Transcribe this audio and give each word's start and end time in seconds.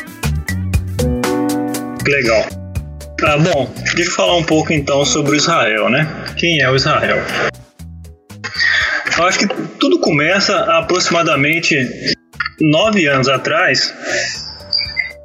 Legal. 2.08 2.48
Ah, 3.24 3.38
bom, 3.38 3.72
deixa 3.96 4.10
eu 4.10 4.16
falar 4.16 4.38
um 4.38 4.44
pouco 4.44 4.74
então 4.74 5.06
sobre 5.06 5.34
o 5.34 5.36
Israel, 5.36 5.88
né? 5.90 6.08
Quem 6.36 6.60
é 6.62 6.70
o 6.70 6.76
Israel? 6.76 7.24
Eu 9.16 9.24
acho 9.24 9.38
que 9.38 9.48
tudo 9.78 10.00
começa 10.00 10.58
aproximadamente 10.78 11.76
nove 12.62 13.08
anos 13.08 13.28
atrás, 13.28 13.94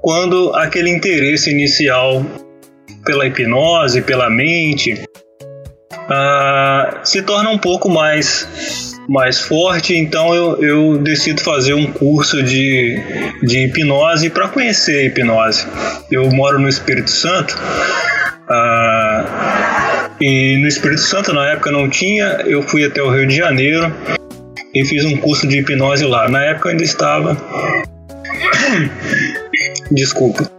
quando 0.01 0.55
aquele 0.55 0.91
interesse 0.91 1.51
inicial 1.51 2.25
pela 3.05 3.27
hipnose, 3.27 4.03
pela 4.03 4.29
mente, 4.31 4.95
uh, 5.92 6.98
se 7.05 7.23
torna 7.23 7.51
um 7.51 7.59
pouco 7.59 7.89
mais 7.89 8.95
mais 9.09 9.41
forte, 9.41 9.95
então 9.97 10.34
eu, 10.34 10.61
eu 10.61 10.98
decido 10.98 11.41
fazer 11.41 11.75
um 11.75 11.87
curso 11.92 12.42
de, 12.42 13.01
de 13.45 13.67
hipnose 13.67 14.29
para 14.30 14.48
conhecer 14.48 14.98
a 14.98 15.05
hipnose. 15.05 15.64
Eu 16.11 16.29
moro 16.33 16.58
no 16.58 16.69
Espírito 16.69 17.11
Santo 17.11 17.57
uh, 18.51 19.25
e 20.20 20.58
no 20.61 20.67
Espírito 20.67 21.02
Santo 21.02 21.33
na 21.33 21.46
época 21.52 21.70
não 21.70 21.89
tinha, 21.89 22.42
eu 22.46 22.63
fui 22.63 22.85
até 22.85 23.01
o 23.01 23.08
Rio 23.11 23.29
de 23.29 23.36
Janeiro 23.36 23.95
e 24.77 24.85
fiz 24.85 25.05
um 25.07 25.17
curso 25.17 25.48
de 25.48 25.59
hipnose 25.59 26.05
lá. 26.05 26.29
Na 26.29 26.45
época 26.45 26.69
eu 26.69 26.73
ainda 26.73 26.85
estava. 26.85 27.37
Desculpa. 29.91 30.51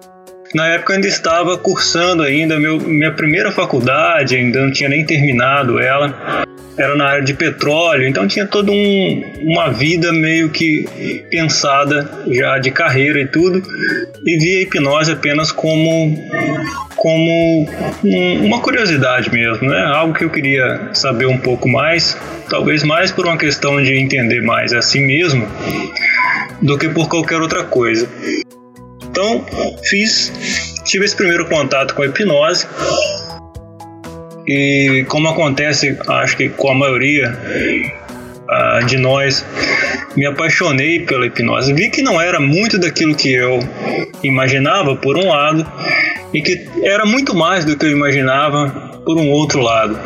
Na 0.56 0.68
época 0.70 0.94
eu 0.94 0.96
ainda 0.96 1.08
estava 1.08 1.56
cursando 1.58 2.24
ainda 2.24 2.60
meu, 2.60 2.80
minha 2.80 3.12
primeira 3.12 3.52
faculdade, 3.52 4.36
ainda 4.36 4.60
não 4.62 4.72
tinha 4.72 4.90
nem 4.90 5.06
terminado 5.06 5.80
ela. 5.80 6.46
Era 6.78 6.96
na 6.96 7.06
área 7.06 7.24
de 7.24 7.34
petróleo, 7.34 8.08
então 8.08 8.28
tinha 8.28 8.46
toda 8.46 8.72
um, 8.72 9.34
uma 9.42 9.70
vida 9.72 10.14
meio 10.14 10.50
que 10.50 11.26
pensada 11.30 12.10
já 12.32 12.60
de 12.60 12.70
carreira 12.70 13.20
e 13.20 13.28
tudo, 13.28 13.64
e 14.26 14.38
via 14.38 14.60
a 14.60 14.62
hipnose 14.62 15.12
apenas 15.12 15.52
como 15.52 16.16
como 16.96 17.68
uma 18.04 18.60
curiosidade 18.60 19.32
mesmo, 19.32 19.70
né? 19.70 19.86
Algo 19.86 20.14
que 20.14 20.26
eu 20.26 20.30
queria 20.30 20.90
saber 20.94 21.28
um 21.28 21.38
pouco 21.38 21.70
mais, 21.70 22.18
talvez 22.50 22.84
mais 22.84 23.12
por 23.12 23.26
uma 23.26 23.38
questão 23.38 23.82
de 23.82 23.94
entender 23.94 24.42
mais 24.42 24.74
a 24.74 24.82
si 24.82 25.00
mesmo 25.00 25.48
do 26.62 26.78
que 26.78 26.90
por 26.90 27.08
qualquer 27.08 27.40
outra 27.40 27.64
coisa. 27.64 28.10
Então, 29.04 29.46
fiz, 29.84 30.32
tive 30.86 31.06
esse 31.06 31.16
primeiro 31.16 31.48
contato 31.48 31.94
com 31.94 32.02
a 32.02 32.08
hipnose. 32.08 32.68
E 34.48 35.06
como 35.10 35.28
acontece, 35.28 35.98
acho 36.08 36.38
que 36.38 36.50
com 36.50 36.72
a 36.72 36.76
maioria 36.76 37.38
uh, 38.48 38.86
de 38.86 38.98
nós, 38.98 39.46
me 40.16 40.26
apaixonei 40.26 41.02
pela 41.02 41.26
hipnose. 41.26 41.74
Vi 41.74 41.90
que 41.90 42.02
não 42.02 42.20
era 42.20 42.40
muito 42.40 42.80
daquilo 42.80 43.16
que 43.16 43.34
eu 43.34 43.60
imaginava, 44.24 44.96
por 44.96 45.18
um 45.18 45.28
lado, 45.28 45.70
e 46.34 46.42
que 46.42 46.68
era 46.82 47.06
muito 47.06 47.36
mais 47.36 47.66
do 47.66 47.78
que 47.78 47.86
eu 47.86 47.92
imaginava, 47.92 49.02
por 49.06 49.18
um 49.18 49.30
outro 49.30 49.62
lado. 49.62 50.00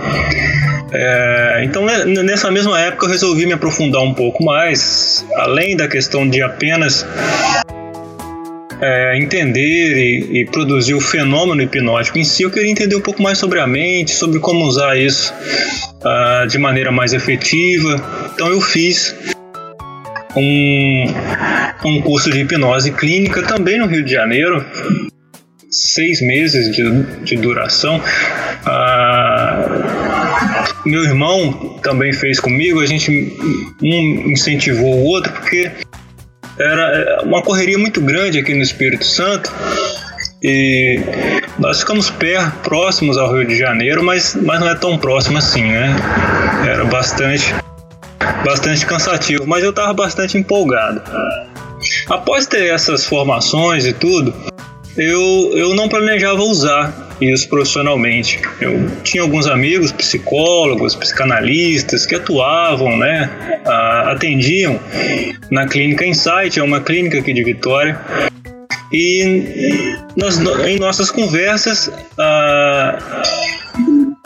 É, 0.93 1.61
então, 1.63 1.85
nessa 2.05 2.51
mesma 2.51 2.79
época, 2.79 3.05
eu 3.05 3.09
resolvi 3.09 3.45
me 3.45 3.53
aprofundar 3.53 4.01
um 4.01 4.13
pouco 4.13 4.43
mais, 4.43 5.25
além 5.35 5.75
da 5.77 5.87
questão 5.87 6.27
de 6.27 6.41
apenas 6.41 7.05
é, 8.81 9.17
entender 9.17 9.97
e, 9.97 10.41
e, 10.41 10.45
produzir 10.45 10.95
o 10.95 10.99
fenômeno 10.99 11.61
hipnótico 11.61 12.17
em 12.17 12.23
si, 12.23 12.41
eu 12.41 12.49
queria 12.49 12.71
entender 12.71 12.95
um 12.95 13.01
pouco 13.01 13.21
mais 13.21 13.37
sobre 13.37 13.59
a 13.59 13.67
mente, 13.67 14.11
sobre 14.11 14.39
como 14.39 14.65
usar 14.65 14.97
isso 14.97 15.31
uh, 16.03 16.47
de 16.47 16.57
maneira 16.57 16.91
mais 16.91 17.13
efetiva. 17.13 17.95
Então 18.33 18.47
eu 18.47 18.59
fiz 18.59 19.15
um, 20.35 21.05
um 21.85 22.01
curso 22.01 22.31
de 22.31 22.39
hipnose 22.41 22.91
clínica 22.91 23.43
também 23.43 23.77
no 23.77 23.85
Rio 23.85 24.03
de 24.03 24.11
Janeiro, 24.11 24.65
seis 25.69 26.19
meses 26.19 26.75
de, 26.75 26.83
de 27.23 27.35
duração. 27.35 28.01
Uh, 28.65 29.61
meu 30.85 31.03
irmão 31.03 31.79
também 31.83 32.11
fez 32.11 32.39
comigo, 32.39 32.79
a 32.81 32.85
gente 32.87 33.11
um 33.81 34.31
incentivou 34.31 34.95
o 34.95 35.03
outro, 35.03 35.31
porque 35.33 35.69
era 36.61 37.21
uma 37.23 37.41
correria 37.41 37.77
muito 37.77 38.01
grande 38.01 38.39
aqui 38.39 38.53
no 38.53 38.61
Espírito 38.61 39.05
Santo 39.05 39.51
e 40.43 40.99
nós 41.59 41.81
ficamos 41.81 42.09
perto, 42.09 42.51
próximos 42.63 43.17
ao 43.17 43.31
Rio 43.31 43.47
de 43.47 43.55
Janeiro, 43.55 44.03
mas, 44.03 44.35
mas 44.35 44.59
não 44.59 44.69
é 44.69 44.75
tão 44.75 44.97
próximo 44.97 45.37
assim, 45.37 45.63
né? 45.63 45.95
Era 46.67 46.83
bastante, 46.85 47.53
bastante 48.43 48.85
cansativo, 48.85 49.45
mas 49.45 49.63
eu 49.63 49.69
estava 49.69 49.93
bastante 49.93 50.37
empolgado. 50.37 51.01
Após 52.07 52.47
ter 52.47 52.73
essas 52.73 53.05
formações 53.05 53.85
e 53.85 53.93
tudo, 53.93 54.33
eu, 54.97 55.51
eu 55.53 55.75
não 55.75 55.87
planejava 55.87 56.41
usar 56.41 57.10
isso 57.21 57.47
profissionalmente. 57.47 58.39
Eu 58.59 58.89
tinha 59.03 59.21
alguns 59.21 59.47
amigos 59.47 59.91
psicólogos, 59.91 60.95
psicanalistas 60.95 62.05
que 62.05 62.15
atuavam, 62.15 62.97
né, 62.97 63.29
atendiam 64.05 64.79
na 65.49 65.67
clínica 65.67 66.05
Insight, 66.05 66.59
é 66.59 66.63
uma 66.63 66.81
clínica 66.81 67.19
aqui 67.19 67.33
de 67.33 67.43
Vitória. 67.43 67.99
E 68.91 69.95
nas, 70.17 70.37
em 70.67 70.77
nossas 70.77 71.09
conversas, 71.09 71.89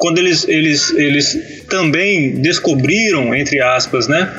quando 0.06 0.20
eles, 0.20 0.48
eles, 0.48 0.92
eles 0.92 1.66
também 1.68 2.36
descobriram, 2.36 3.34
entre 3.34 3.60
aspas, 3.60 4.08
né, 4.08 4.32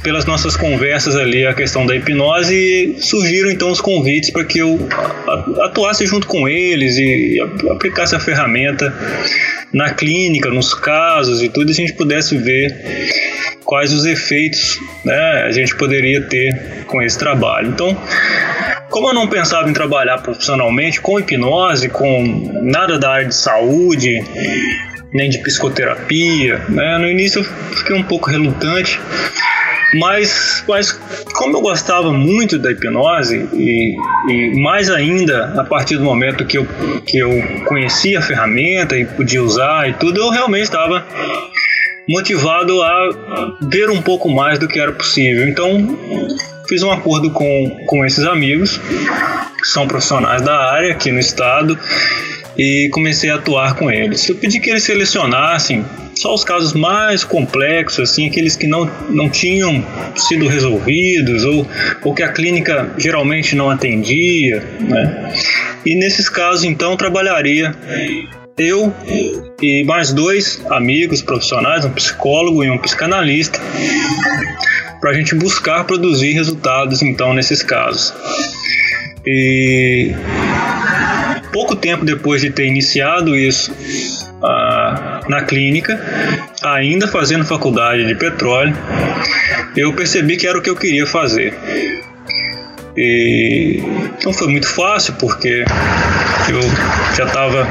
pelas 0.00 0.24
nossas 0.24 0.56
conversas 0.56 1.16
ali, 1.16 1.44
a 1.44 1.52
questão 1.52 1.84
da 1.84 1.96
hipnose, 1.96 2.54
e 2.54 3.02
surgiram 3.02 3.50
então 3.50 3.68
os 3.68 3.80
convites 3.80 4.30
para 4.30 4.44
que 4.44 4.60
eu 4.60 4.78
atuasse 5.62 6.06
junto 6.06 6.28
com 6.28 6.48
eles 6.48 6.96
e 6.98 7.36
aplicasse 7.68 8.14
a 8.14 8.20
ferramenta 8.20 8.94
na 9.74 9.90
clínica, 9.92 10.50
nos 10.50 10.72
casos 10.72 11.42
e 11.42 11.48
tudo, 11.48 11.68
e 11.68 11.72
a 11.72 11.74
gente 11.74 11.94
pudesse 11.94 12.36
ver 12.36 12.72
quais 13.64 13.92
os 13.92 14.06
efeitos 14.06 14.78
né, 15.04 15.42
a 15.48 15.50
gente 15.50 15.74
poderia 15.74 16.22
ter 16.22 16.84
com 16.86 17.02
esse 17.02 17.18
trabalho. 17.18 17.70
Então, 17.70 18.00
como 18.88 19.08
eu 19.08 19.14
não 19.14 19.26
pensava 19.26 19.68
em 19.68 19.72
trabalhar 19.72 20.18
profissionalmente 20.18 21.00
com 21.00 21.18
hipnose, 21.18 21.88
com 21.88 22.62
nada 22.62 22.98
da 22.98 23.10
área 23.10 23.26
de 23.26 23.34
saúde, 23.34 24.24
nem 25.12 25.30
de 25.30 25.38
psicoterapia. 25.38 26.62
Né? 26.68 26.98
No 26.98 27.08
início 27.08 27.40
eu 27.40 27.44
fiquei 27.76 27.96
um 27.96 28.02
pouco 28.02 28.30
relutante, 28.30 29.00
mas, 29.94 30.64
mas 30.68 30.92
como 31.34 31.56
eu 31.56 31.60
gostava 31.60 32.12
muito 32.12 32.58
da 32.58 32.70
hipnose 32.70 33.48
e, 33.54 33.96
e, 34.28 34.60
mais 34.60 34.90
ainda 34.90 35.54
a 35.58 35.64
partir 35.64 35.96
do 35.96 36.04
momento 36.04 36.44
que 36.44 36.58
eu, 36.58 36.66
que 37.06 37.18
eu 37.18 37.30
conhecia 37.64 38.18
a 38.18 38.22
ferramenta 38.22 38.96
e 38.96 39.06
podia 39.06 39.42
usar 39.42 39.88
e 39.88 39.94
tudo, 39.94 40.20
eu 40.20 40.28
realmente 40.28 40.64
estava 40.64 41.06
motivado 42.08 42.82
a 42.82 43.56
ver 43.62 43.90
um 43.90 44.00
pouco 44.00 44.28
mais 44.30 44.58
do 44.58 44.68
que 44.68 44.78
era 44.78 44.92
possível. 44.92 45.48
Então 45.48 45.98
fiz 46.68 46.82
um 46.82 46.90
acordo 46.90 47.30
com, 47.30 47.84
com 47.86 48.04
esses 48.04 48.24
amigos 48.24 48.78
que 49.58 49.66
são 49.66 49.88
profissionais 49.88 50.42
da 50.42 50.70
área 50.70 50.92
aqui 50.92 51.10
no 51.10 51.18
estado 51.18 51.78
e 52.58 52.88
comecei 52.90 53.30
a 53.30 53.36
atuar 53.36 53.74
com 53.76 53.90
eles. 53.90 54.28
Eu 54.28 54.34
pedi 54.34 54.58
que 54.58 54.68
eles 54.68 54.82
selecionassem 54.82 55.84
só 56.14 56.34
os 56.34 56.42
casos 56.42 56.72
mais 56.72 57.22
complexos, 57.22 58.10
assim, 58.10 58.26
aqueles 58.26 58.56
que 58.56 58.66
não, 58.66 58.90
não 59.08 59.30
tinham 59.30 59.84
sido 60.16 60.48
resolvidos 60.48 61.44
ou, 61.44 61.64
ou 62.02 62.12
que 62.12 62.24
a 62.24 62.32
clínica 62.32 62.92
geralmente 62.98 63.54
não 63.54 63.70
atendia, 63.70 64.60
né? 64.80 65.32
E 65.86 65.94
nesses 65.94 66.28
casos, 66.28 66.64
então, 66.64 66.96
trabalharia 66.96 67.72
eu 68.58 68.92
e 69.62 69.84
mais 69.84 70.12
dois 70.12 70.60
amigos 70.68 71.22
profissionais, 71.22 71.84
um 71.84 71.90
psicólogo 71.90 72.64
e 72.64 72.70
um 72.70 72.78
psicanalista, 72.78 73.60
para 75.00 75.10
a 75.10 75.14
gente 75.14 75.36
buscar 75.36 75.84
produzir 75.84 76.32
resultados, 76.32 77.00
então, 77.02 77.32
nesses 77.32 77.62
casos. 77.62 78.12
E 79.24 80.12
pouco 81.58 81.74
tempo 81.74 82.04
depois 82.04 82.40
de 82.40 82.50
ter 82.50 82.66
iniciado 82.66 83.34
isso 83.34 83.74
ah, 84.40 85.22
na 85.28 85.42
clínica, 85.42 86.00
ainda 86.62 87.08
fazendo 87.08 87.44
faculdade 87.44 88.06
de 88.06 88.14
petróleo, 88.14 88.76
eu 89.76 89.92
percebi 89.92 90.36
que 90.36 90.46
era 90.46 90.56
o 90.56 90.62
que 90.62 90.70
eu 90.70 90.76
queria 90.76 91.04
fazer. 91.04 91.52
E 92.96 93.82
não 94.24 94.32
foi 94.32 94.46
muito 94.46 94.68
fácil 94.68 95.14
porque 95.14 95.64
eu 96.48 96.60
já 97.16 97.24
estava 97.24 97.66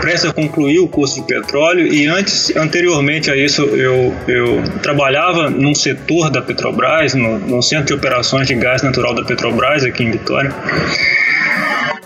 prestes 0.00 0.30
a 0.30 0.32
concluir 0.32 0.78
o 0.78 0.86
curso 0.86 1.20
de 1.20 1.26
petróleo 1.26 1.92
e 1.92 2.06
antes, 2.06 2.54
anteriormente 2.56 3.32
a 3.32 3.36
isso, 3.36 3.62
eu, 3.62 4.14
eu 4.28 4.62
trabalhava 4.80 5.50
num 5.50 5.74
setor 5.74 6.30
da 6.30 6.40
Petrobras, 6.40 7.14
no, 7.14 7.36
no 7.40 7.62
Centro 7.62 7.86
de 7.86 7.94
Operações 7.94 8.46
de 8.46 8.54
Gás 8.54 8.82
Natural 8.82 9.12
da 9.12 9.24
Petrobras, 9.24 9.84
aqui 9.84 10.04
em 10.04 10.12
Vitória. 10.12 10.54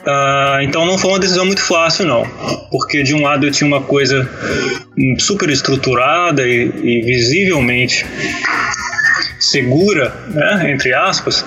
Uh, 0.02 0.62
então 0.62 0.84
não 0.84 0.99
foi 0.99 1.12
uma 1.12 1.19
decisão 1.19 1.44
muito 1.44 1.62
fácil, 1.62 2.06
não. 2.06 2.26
Porque 2.70 3.02
de 3.02 3.14
um 3.14 3.22
lado 3.22 3.46
eu 3.46 3.52
tinha 3.52 3.69
uma 3.69 3.82
coisa 3.82 4.28
super 5.19 5.49
estruturada 5.49 6.46
e, 6.46 6.70
e 6.82 7.02
visivelmente 7.02 8.04
segura, 9.38 10.14
né, 10.28 10.70
entre 10.70 10.94
aspas, 10.94 11.44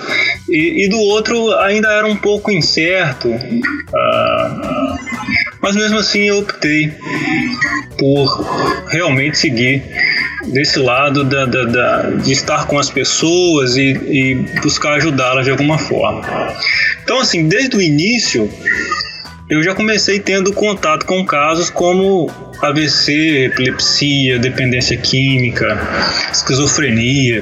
e, 0.50 0.86
e, 0.86 0.90
do 0.90 1.00
outro 1.00 1.56
ainda 1.60 1.90
era 1.92 2.06
um 2.06 2.16
pouco 2.16 2.52
incerto. 2.52 3.30
Uh, 3.30 5.05
mas 5.66 5.76
mesmo 5.76 5.98
assim 5.98 6.26
eu 6.26 6.38
optei 6.38 6.94
por 7.98 8.86
realmente 8.88 9.40
seguir 9.40 9.82
desse 10.46 10.78
lado 10.78 11.24
da, 11.24 11.44
da, 11.48 11.64
da, 11.64 12.02
de 12.12 12.34
estar 12.34 12.68
com 12.68 12.78
as 12.78 12.88
pessoas 12.92 13.76
e, 13.76 13.90
e 13.90 14.36
buscar 14.62 14.94
ajudá-las 14.94 15.44
de 15.44 15.50
alguma 15.50 15.80
forma. 15.80 16.22
Então, 17.04 17.20
assim, 17.20 17.48
desde 17.48 17.76
o 17.76 17.82
início, 17.82 18.48
eu 19.50 19.64
já 19.64 19.74
comecei 19.74 20.20
tendo 20.20 20.54
contato 20.54 21.04
com 21.08 21.26
casos 21.26 21.72
como 21.72 22.30
AVC, 22.62 23.46
epilepsia, 23.46 24.38
dependência 24.38 24.96
química, 24.98 25.80
esquizofrenia. 26.32 27.42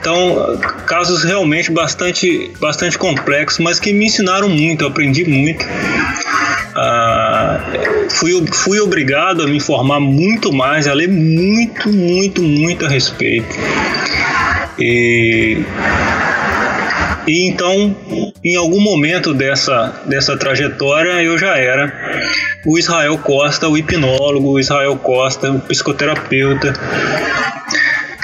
Então, 0.00 0.58
casos 0.86 1.24
realmente 1.24 1.70
bastante, 1.70 2.50
bastante 2.58 2.96
complexos, 2.96 3.58
mas 3.58 3.78
que 3.78 3.92
me 3.92 4.06
ensinaram 4.06 4.48
muito, 4.48 4.84
eu 4.84 4.88
aprendi 4.88 5.24
muito. 5.24 5.66
Ah, 6.74 7.19
fui, 8.16 8.46
fui 8.52 8.80
obrigado 8.80 9.42
a 9.42 9.46
me 9.46 9.56
informar 9.56 10.00
muito 10.00 10.52
mais, 10.52 10.86
a 10.86 10.92
ler 10.92 11.08
muito, 11.08 11.88
muito, 11.88 12.42
muito 12.42 12.86
a 12.86 12.88
respeito. 12.88 13.56
E 14.78 15.58
e 17.30 17.48
então, 17.48 17.96
em 18.42 18.56
algum 18.56 18.80
momento 18.80 19.32
dessa, 19.32 20.02
dessa 20.06 20.36
trajetória, 20.36 21.22
eu 21.22 21.38
já 21.38 21.56
era 21.56 21.92
o 22.66 22.76
Israel 22.76 23.16
Costa, 23.18 23.68
o 23.68 23.78
hipnólogo, 23.78 24.50
o 24.50 24.58
Israel 24.58 24.96
Costa, 24.96 25.50
o 25.50 25.60
psicoterapeuta, 25.60 26.72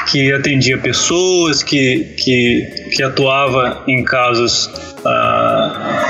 que 0.08 0.32
atendia 0.32 0.76
pessoas, 0.78 1.62
que, 1.62 2.14
que, 2.16 2.88
que 2.96 3.02
atuava 3.02 3.84
em 3.86 4.02
casos 4.02 4.70
ah, 5.04 6.02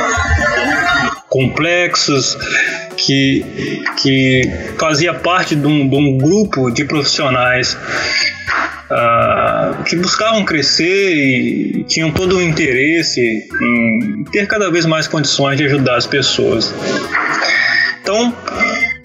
complexos, 1.28 2.38
que, 2.97 3.45
que 4.03 4.43
fazia 4.79 5.15
parte 5.15 5.55
de 5.55 5.67
um, 5.67 5.89
de 5.89 5.97
um 5.97 6.19
grupo 6.19 6.71
de 6.71 6.85
profissionais 6.85 7.77
uh, 8.91 9.83
que 9.85 9.97
buscavam 9.97 10.45
crescer 10.45 11.15
e 11.15 11.85
tinham 11.85 12.11
todo 12.11 12.37
o 12.37 12.43
interesse 12.43 13.49
em 13.63 14.25
ter 14.33 14.47
cada 14.47 14.71
vez 14.71 14.87
mais 14.87 15.07
condições 15.07 15.57
de 15.57 15.65
ajudar 15.65 15.97
as 15.97 16.07
pessoas. 16.07 16.75
Então, 18.01 18.35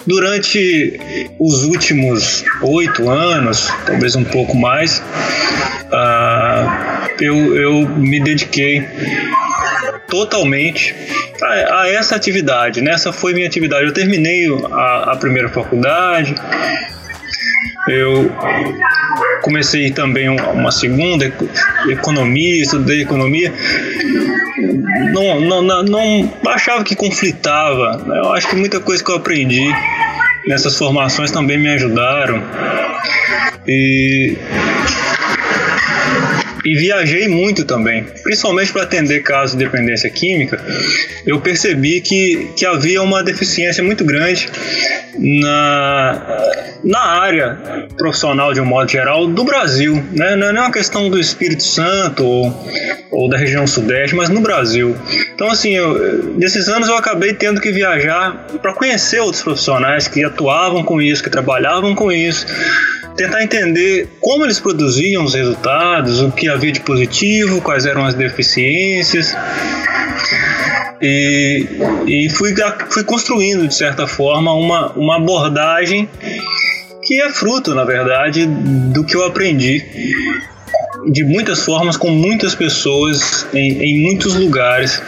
durante 0.06 1.00
os 1.40 1.64
últimos 1.64 2.44
oito 2.62 3.10
anos, 3.10 3.70
talvez 3.86 4.16
um 4.16 4.24
pouco 4.24 4.56
mais, 4.56 5.00
uh, 5.00 7.12
eu, 7.20 7.56
eu 7.56 7.90
me 7.90 8.20
dediquei 8.20 8.86
totalmente 10.12 10.94
a, 11.42 11.81
a, 11.81 11.90
essa 11.90 12.16
atividade. 12.16 12.81
Né? 12.81 12.96
foi 13.12 13.34
minha 13.34 13.48
atividade. 13.48 13.86
Eu 13.86 13.94
terminei 13.94 14.48
a, 14.72 15.13
a 15.13 15.16
primeira 15.16 15.50
faculdade, 15.50 16.36
eu 17.88 18.31
comecei 19.42 19.90
também 19.90 20.30
uma 20.30 20.72
segunda 20.72 21.25
economia, 21.88 22.62
estudei 22.62 23.02
economia. 23.02 23.52
Não, 25.13 25.40
não, 25.40 25.62
não, 25.63 25.84
não 25.84 26.31
achava 26.48 26.84
que 26.84 26.96
conflitava. 26.96 27.98
Né? 28.06 28.19
Eu 28.19 28.34
acho 28.34 28.48
que 28.50 28.56
muita 28.56 28.80
coisa 28.80 29.04
que 29.04 29.10
eu 29.10 29.16
aprendi 29.16 29.66
nessas 30.46 30.78
formações 30.78 31.31
também 31.31 31.57
me 31.57 31.69
ajudaram. 31.69 32.44
E 33.68 34.38
e 36.63 36.75
viajei 36.75 37.27
muito 37.27 37.65
também, 37.65 38.06
principalmente 38.23 38.71
para 38.71 38.83
atender 38.83 39.21
casos 39.21 39.57
de 39.57 39.65
dependência 39.65 40.09
química. 40.09 40.63
Eu 41.25 41.39
percebi 41.39 42.01
que, 42.01 42.49
que 42.56 42.65
havia 42.65 43.01
uma 43.01 43.23
deficiência 43.23 43.83
muito 43.83 44.03
grande 44.06 44.49
na, 45.18 46.37
na 46.83 46.99
área 46.99 47.87
profissional 47.97 48.53
de 48.53 48.61
um 48.61 48.65
modo 48.65 48.89
geral 48.89 49.27
do 49.27 49.44
Brasil, 49.44 50.03
né? 50.11 50.35
Não 50.35 50.47
é 50.47 50.51
uma 50.51 50.71
questão 50.71 51.09
do 51.09 51.19
Espírito 51.19 51.63
Santo 51.63 52.23
ou, 52.23 52.68
ou 53.11 53.30
da 53.30 53.37
região 53.37 53.65
sudeste, 53.65 54.15
mas 54.15 54.30
no 54.30 54.41
Brasil. 54.41 54.95
Então, 55.33 55.49
assim, 55.49 55.75
eu, 55.75 56.33
nesses 56.37 56.68
anos 56.68 56.87
eu 56.87 56.95
acabei 56.95 57.33
tendo 57.33 57.59
que 57.59 57.71
viajar 57.71 58.47
para 58.61 58.73
conhecer 58.73 59.19
outros 59.19 59.44
profissionais 59.44 60.07
que 60.07 60.23
atuavam 60.23 60.83
com 60.83 61.01
isso, 61.01 61.23
que 61.23 61.30
trabalhavam 61.30 61.95
com 61.95 62.11
isso 62.11 62.45
tentar 63.15 63.44
entender 63.44 64.07
como 64.19 64.45
eles 64.45 64.59
produziam 64.59 65.23
os 65.23 65.33
resultados, 65.33 66.21
o 66.21 66.31
que 66.31 66.49
havia 66.49 66.71
de 66.71 66.80
positivo, 66.81 67.61
quais 67.61 67.85
eram 67.85 68.06
as 68.06 68.13
deficiências. 68.13 69.35
E, 71.01 71.65
e 72.06 72.30
fui, 72.30 72.53
fui 72.89 73.03
construindo, 73.03 73.68
de 73.68 73.75
certa 73.75 74.06
forma, 74.07 74.53
uma, 74.53 74.91
uma 74.94 75.18
abordagem 75.18 76.09
que 77.03 77.19
é 77.19 77.30
fruto, 77.30 77.73
na 77.73 77.83
verdade, 77.83 78.45
do 78.45 79.03
que 79.03 79.15
eu 79.15 79.25
aprendi 79.25 79.83
de 81.11 81.23
muitas 81.23 81.65
formas, 81.65 81.97
com 81.97 82.11
muitas 82.11 82.53
pessoas, 82.53 83.47
em, 83.53 83.81
em 83.81 84.03
muitos 84.03 84.35
lugares 84.35 85.01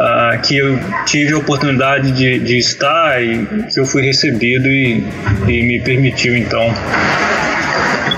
uh, 0.00 0.40
que 0.42 0.56
eu 0.56 0.78
tive 1.04 1.34
a 1.34 1.38
oportunidade 1.38 2.10
de, 2.12 2.38
de 2.38 2.58
estar 2.58 3.22
e 3.22 3.46
que 3.72 3.78
eu 3.78 3.84
fui 3.84 4.02
recebido 4.02 4.66
e, 4.66 5.04
e 5.46 5.62
me 5.62 5.80
permitiu 5.80 6.36
então 6.36 6.72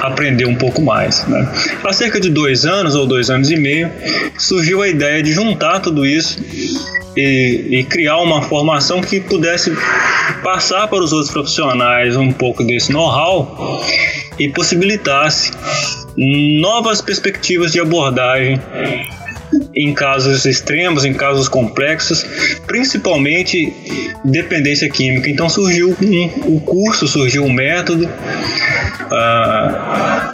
aprender 0.00 0.46
um 0.46 0.54
pouco 0.54 0.80
mais. 0.80 1.26
Né? 1.26 1.48
Há 1.84 1.92
cerca 1.92 2.20
de 2.20 2.30
dois 2.30 2.64
anos 2.64 2.94
ou 2.94 3.06
dois 3.06 3.30
anos 3.30 3.50
e 3.50 3.56
meio 3.56 3.90
surgiu 4.38 4.82
a 4.82 4.88
ideia 4.88 5.22
de 5.22 5.32
juntar 5.32 5.80
tudo 5.80 6.06
isso 6.06 6.38
e, 7.16 7.78
e, 7.78 7.84
criar 7.84 8.18
uma 8.18 8.40
formação 8.40 9.02
que 9.02 9.20
pudesse 9.20 9.70
passar 10.42 10.88
para 10.88 11.02
os 11.02 11.12
outros 11.12 11.30
profissionais 11.30 12.16
um 12.16 12.32
pouco 12.32 12.64
desse 12.64 12.90
know-how 12.90 13.84
e 14.38 14.48
possibilitasse 14.48 15.52
novas 16.16 17.02
perspectivas 17.02 17.72
de 17.72 17.80
abordagem 17.80 18.58
em 19.74 19.94
casos 19.94 20.44
extremos, 20.44 21.04
em 21.04 21.12
casos 21.12 21.48
complexos, 21.48 22.24
principalmente 22.66 23.72
dependência 24.24 24.88
química. 24.88 25.30
Então 25.30 25.48
surgiu 25.48 25.96
um, 26.00 26.56
o 26.56 26.60
curso, 26.60 27.06
surgiu 27.06 27.44
um 27.44 27.52
método 27.52 28.04
uh, 28.04 28.08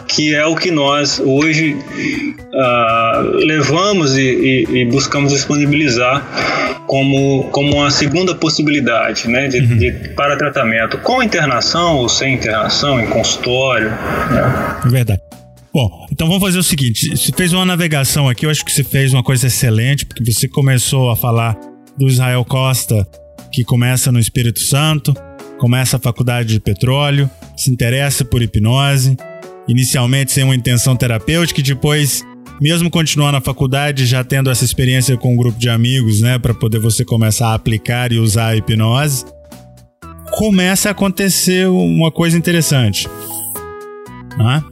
que 0.07 0.35
é 0.35 0.47
o 0.47 0.55
que 0.55 0.71
nós 0.71 1.21
hoje 1.21 1.75
uh, 1.75 3.37
levamos 3.45 4.17
e, 4.17 4.23
e, 4.23 4.81
e, 4.81 4.85
buscamos 4.87 5.33
disponibilizar 5.33 6.25
como, 6.87 7.45
como 7.51 7.77
uma 7.77 7.91
segunda 7.91 8.35
possibilidade 8.35 9.29
né, 9.29 9.49
de, 9.49 9.61
uhum. 9.61 9.77
de, 9.77 9.93
para 10.15 10.37
tratamento, 10.37 10.99
com 10.99 11.23
internação 11.23 11.97
ou 11.97 12.09
sem 12.09 12.35
internação, 12.35 13.01
em 13.01 13.07
consultório. 13.07 13.91
Né? 13.91 14.77
Verdade. 14.87 15.21
Bom, 15.73 16.07
então 16.11 16.27
vamos 16.27 16.43
fazer 16.43 16.59
o 16.59 16.63
seguinte: 16.63 17.17
você 17.17 17.33
fez 17.33 17.53
uma 17.53 17.65
navegação 17.65 18.29
aqui, 18.29 18.47
eu 18.47 18.51
acho 18.51 18.65
que 18.65 18.73
você 18.73 18.85
fez 18.85 19.13
uma 19.13 19.23
coisa 19.23 19.47
excelente, 19.47 20.07
porque 20.07 20.25
você 20.25 20.49
começou 20.49 21.11
a 21.11 21.17
falar 21.17 21.57
do 21.97 22.07
Israel 22.07 22.45
Costa, 22.45 23.07
que 23.53 23.65
começa 23.65 24.11
no 24.11 24.19
Espírito 24.19 24.61
Santo, 24.61 25.15
começa 25.59 25.97
a 25.97 26.01
faculdade 26.01 26.51
de 26.51 26.61
petróleo, 26.61 27.31
se 27.57 27.71
interessa 27.71 28.25
por 28.25 28.43
hipnose, 28.43 29.17
inicialmente 29.69 30.33
sem 30.33 30.45
uma 30.45 30.55
intenção 30.55 30.97
terapêutica, 30.97 31.61
e 31.61 31.63
depois, 31.63 32.25
mesmo 32.61 32.91
continuando 32.91 33.33
na 33.33 33.41
faculdade, 33.41 34.07
já 34.07 34.25
tendo 34.25 34.51
essa 34.51 34.65
experiência 34.65 35.17
com 35.17 35.35
um 35.35 35.37
grupo 35.37 35.59
de 35.59 35.69
amigos, 35.69 36.21
né, 36.21 36.39
para 36.39 36.55
poder 36.55 36.79
você 36.79 37.05
começar 37.05 37.49
a 37.49 37.55
aplicar 37.55 38.13
e 38.13 38.19
usar 38.19 38.49
a 38.49 38.57
hipnose, 38.57 39.25
começa 40.31 40.89
a 40.89 40.93
acontecer 40.93 41.69
uma 41.69 42.13
coisa 42.13 42.39
interessante. 42.39 43.09
Né? 44.39 44.63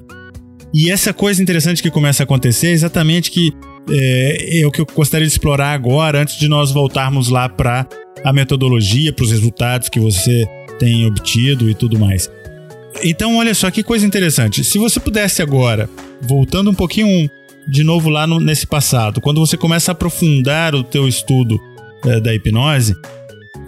E 0.79 0.91
essa 0.91 1.11
coisa 1.15 1.43
interessante 1.43 1.83
que 1.83 1.91
começa 1.91 2.23
a 2.23 2.25
acontecer 2.25 2.67
é 2.67 2.73
exatamente 2.73 3.31
que 3.31 3.51
é, 3.89 4.61
é 4.61 4.67
o 4.67 4.71
que 4.71 4.83
eu 4.83 4.85
gostaria 4.85 5.27
de 5.27 5.33
explorar 5.33 5.73
agora, 5.73 6.21
antes 6.21 6.39
de 6.39 6.49
nós 6.49 6.71
voltarmos 6.71 7.31
lá 7.31 7.49
para 7.49 7.89
a 8.23 8.31
metodologia, 8.31 9.11
para 9.11 9.25
os 9.25 9.31
resultados 9.31 9.89
que 9.89 9.99
você 9.99 10.47
tem 10.79 11.07
obtido 11.07 11.71
e 11.71 11.75
tudo 11.75 11.99
mais. 11.99 12.31
Então, 13.03 13.39
olha 13.39 13.55
só 13.55 13.71
que 13.71 13.83
coisa 13.83 14.05
interessante. 14.05 14.63
Se 14.63 14.77
você 14.77 15.01
pudesse 15.01 15.41
agora, 15.41 15.89
voltando 16.21 16.71
um 16.71 16.75
pouquinho 16.75 17.31
de 17.67 17.83
novo 17.83 18.11
lá 18.11 18.27
no, 18.27 18.39
nesse 18.39 18.67
passado, 18.67 19.19
quando 19.19 19.41
você 19.41 19.57
começa 19.57 19.93
a 19.93 19.95
aprofundar 19.95 20.75
o 20.75 20.85
teu 20.85 21.09
estudo 21.09 21.59
é, 22.05 22.21
da 22.21 22.35
hipnose, 22.35 22.95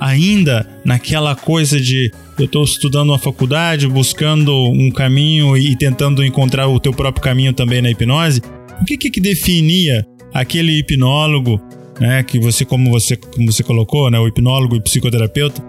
ainda 0.01 0.67
naquela 0.85 1.35
coisa 1.35 1.81
de 1.81 2.11
eu 2.39 2.45
estou 2.45 2.63
estudando 2.65 3.11
uma 3.11 3.19
faculdade, 3.19 3.89
buscando 3.89 4.55
um 4.71 4.91
caminho 4.91 5.57
e 5.57 5.77
tentando 5.77 6.25
encontrar 6.25 6.69
o 6.69 6.79
teu 6.79 6.93
próprio 6.93 7.23
caminho 7.23 7.53
também 7.53 7.83
na 7.83 7.91
hipnose, 7.91 8.41
o 8.81 8.85
que 8.85 8.97
que, 8.97 9.21
definia 9.21 10.07
aquele 10.33 10.79
hipnólogo, 10.79 11.61
né, 11.99 12.23
que 12.23 12.39
você 12.39 12.65
como 12.65 12.91
você 12.91 13.17
como 13.17 13.51
você 13.51 13.63
colocou, 13.65 14.09
né, 14.11 14.19
o 14.21 14.29
hipnólogo 14.29 14.77
e 14.77 14.81
psicoterapeuta, 14.81 15.61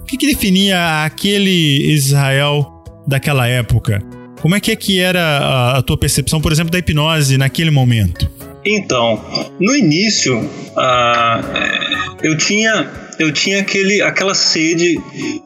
o 0.00 0.04
que 0.04 0.16
que 0.16 0.26
definia 0.26 1.04
aquele 1.04 1.92
Israel 1.92 2.66
daquela 3.06 3.48
época? 3.48 4.00
Como 4.40 4.54
é 4.54 4.60
que, 4.60 4.70
é 4.70 4.76
que 4.76 5.00
era 5.00 5.38
a, 5.38 5.78
a 5.78 5.82
tua 5.82 5.96
percepção, 5.96 6.40
por 6.40 6.52
exemplo, 6.52 6.70
da 6.70 6.78
hipnose 6.78 7.36
naquele 7.36 7.70
momento? 7.70 8.30
Então, 8.64 9.20
no 9.58 9.74
início, 9.74 10.38
uh, 10.38 12.22
eu 12.22 12.36
tinha 12.36 12.88
eu 13.22 13.32
tinha 13.32 13.60
aquele, 13.60 14.02
aquela 14.02 14.34
sede 14.34 15.00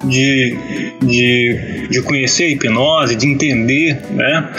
de, 0.04 0.56
de, 1.02 1.88
de 1.90 2.02
conhecer 2.02 2.44
a 2.44 2.48
hipnose, 2.48 3.14
de 3.14 3.26
entender, 3.26 4.00
né? 4.10 4.50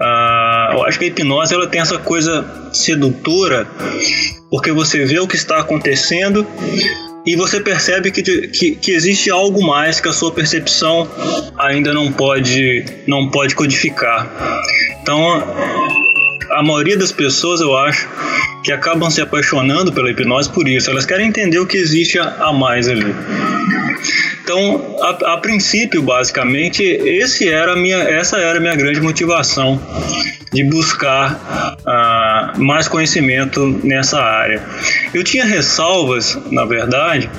Uh, 0.00 0.76
eu 0.76 0.84
acho 0.84 0.98
que 0.98 1.04
a 1.04 1.08
hipnose 1.08 1.54
ela 1.54 1.66
tem 1.66 1.80
essa 1.80 1.98
coisa 1.98 2.70
sedutora, 2.72 3.66
porque 4.50 4.72
você 4.72 5.04
vê 5.04 5.18
o 5.18 5.26
que 5.26 5.36
está 5.36 5.58
acontecendo 5.58 6.46
e 7.26 7.36
você 7.36 7.60
percebe 7.60 8.10
que, 8.10 8.22
que, 8.22 8.76
que, 8.76 8.92
existe 8.92 9.30
algo 9.30 9.62
mais 9.62 10.00
que 10.00 10.08
a 10.08 10.12
sua 10.12 10.32
percepção 10.32 11.06
ainda 11.58 11.92
não 11.92 12.10
pode, 12.10 12.84
não 13.06 13.30
pode 13.30 13.54
codificar. 13.54 14.30
Então, 15.02 15.42
a 16.58 16.62
maioria 16.62 16.96
das 16.96 17.12
pessoas, 17.12 17.60
eu 17.60 17.76
acho, 17.76 18.08
que 18.64 18.72
acabam 18.72 19.08
se 19.08 19.20
apaixonando 19.20 19.92
pela 19.92 20.10
hipnose 20.10 20.50
por 20.50 20.66
isso. 20.66 20.90
Elas 20.90 21.06
querem 21.06 21.28
entender 21.28 21.60
o 21.60 21.66
que 21.66 21.76
existe 21.76 22.18
a 22.18 22.52
mais 22.52 22.88
ali. 22.88 23.14
Então, 24.42 24.96
a, 25.00 25.34
a, 25.34 25.36
princípio, 25.36 26.02
basicamente, 26.02 26.82
esse 26.82 27.48
era 27.48 27.76
minha, 27.76 27.98
essa 27.98 28.38
era 28.38 28.58
a 28.58 28.60
minha 28.60 28.74
grande 28.74 29.00
motivação 29.00 29.80
de 30.52 30.64
buscar 30.64 31.76
mais 32.56 32.88
conhecimento 32.88 33.66
nessa 33.84 34.20
área. 34.20 34.62
Eu 35.12 35.22
tinha 35.24 35.44
ressalvas, 35.44 36.38
na 36.50 36.64
verdade, 36.64 37.30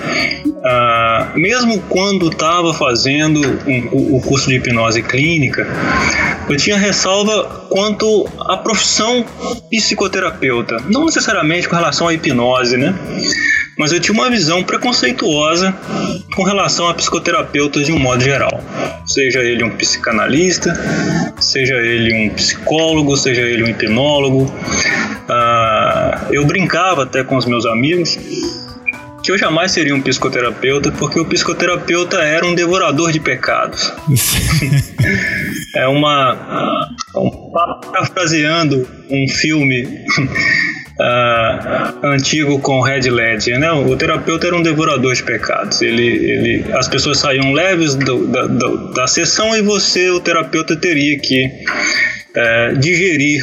uh, 0.46 1.40
mesmo 1.40 1.82
quando 1.90 2.30
estava 2.30 2.74
fazendo 2.74 3.40
um, 3.68 4.16
o 4.18 4.22
curso 4.22 4.50
de 4.50 4.56
hipnose 4.56 5.02
clínica, 5.02 5.68
eu 6.50 6.58
tinha 6.58 6.78
ressalva 6.78 7.68
quanto 7.70 8.28
à 8.40 8.58
profissão 8.58 9.26
psicoterapeuta, 9.70 10.78
não 10.90 11.06
necessariamente 11.06 11.68
com 11.68 11.76
relação 11.76 12.08
à 12.08 12.14
hipnose, 12.14 12.78
né? 12.78 12.96
mas 13.80 13.94
eu 13.94 14.00
tinha 14.02 14.14
uma 14.14 14.30
visão 14.30 14.62
preconceituosa 14.62 15.74
com 16.36 16.44
relação 16.44 16.90
a 16.90 16.94
psicoterapeutas 16.94 17.86
de 17.86 17.94
um 17.94 17.98
modo 17.98 18.22
geral. 18.22 18.62
Seja 19.06 19.40
ele 19.40 19.64
um 19.64 19.70
psicanalista, 19.70 20.74
seja 21.40 21.76
ele 21.76 22.14
um 22.14 22.30
psicólogo, 22.34 23.16
seja 23.18 23.42
ele 23.42 23.64
um 23.64 23.68
hipnólogo. 23.68 24.44
Uh, 24.44 26.34
eu 26.34 26.46
brincava 26.46 27.04
até 27.04 27.24
com 27.24 27.38
os 27.38 27.46
meus 27.46 27.66
amigos 27.66 28.18
que 29.24 29.32
eu 29.32 29.38
jamais 29.38 29.72
seria 29.72 29.94
um 29.94 30.02
psicoterapeuta, 30.02 30.92
porque 30.94 31.20
o 31.20 31.26
psicoterapeuta 31.26 32.18
era 32.18 32.46
um 32.46 32.56
devorador 32.56 33.12
de 33.12 33.20
pecados. 33.20 33.94
é 35.76 35.88
uma. 35.88 36.90
Um, 37.16 37.52
parafraseando 37.92 38.88
um 39.10 39.28
filme 39.28 40.06
uh, 41.00 42.06
antigo 42.06 42.60
com 42.60 42.82
Red 42.82 43.10
Ledger, 43.10 43.58
né? 43.60 43.72
O 43.72 43.96
terapeuta 43.96 44.48
era 44.48 44.56
um 44.56 44.62
devorador 44.62 45.14
de 45.14 45.24
pecados. 45.24 45.82
Ele, 45.82 46.06
ele, 46.06 46.66
as 46.74 46.88
pessoas 46.88 47.20
saíam 47.20 47.54
leves 47.54 47.96
do, 47.96 48.28
da, 48.28 48.48
da, 48.48 48.68
da 48.96 49.08
sessão 49.08 49.56
e 49.56 49.62
você, 49.62 50.10
o 50.10 50.20
terapeuta, 50.20 50.76
teria 50.76 51.18
que 51.20 51.46
uh, 51.46 52.78
digerir 52.78 53.42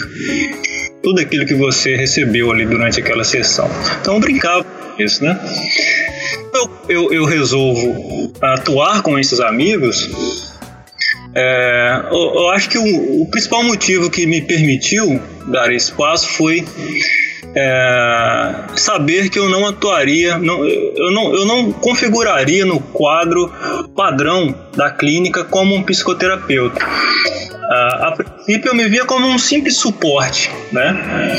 tudo 1.03 1.21
aquilo 1.21 1.47
que 1.47 1.55
você 1.55 1.97
recebeu 1.97 2.51
ali 2.53 2.67
durante 2.67 3.01
aquela 3.01 3.25
sessão. 3.25 3.71
Então 4.01 4.21
brincava 4.21 4.65
com 4.65 5.03
isso, 5.03 5.25
né? 5.25 5.39
Eu, 6.55 6.71
eu, 6.89 7.13
eu 7.13 7.25
resolvo 7.25 8.33
atuar 8.41 9.03
com 9.03 9.19
esses 9.19 9.41
amigos 9.41 10.09
é, 11.39 12.03
eu, 12.11 12.35
eu, 12.35 12.49
acho 12.49 12.71
que 12.71 12.79
o, 12.79 13.23
o, 13.23 13.27
principal 13.27 13.63
motivo 13.63 14.11
que 14.11 14.27
me 14.27 14.41
permitiu 14.41 15.21
dar 15.49 15.71
espaço 15.71 16.31
foi 16.31 16.65
é, 17.57 18.55
saber 18.77 19.31
que 19.31 19.39
eu 19.39 19.49
não 19.49 19.67
atuaria, 19.67 20.37
não, 20.39 20.63
eu, 20.67 21.11
não, 21.11 21.35
eu 21.35 21.47
não 21.47 21.73
configuraria 21.73 22.67
no 22.67 22.79
quadro 22.79 23.51
padrão 23.95 24.55
da 24.77 24.91
clínica 24.91 25.45
como 25.45 25.75
um 25.75 25.83
psicoterapeuta. 25.83 26.85
Uh, 26.85 28.05
a 28.05 28.13
princípio 28.13 28.71
eu 28.71 28.75
me 28.77 28.89
via 28.89 29.05
como 29.05 29.27
um 29.27 29.39
simples 29.39 29.77
suporte, 29.77 30.53
né? 30.71 31.37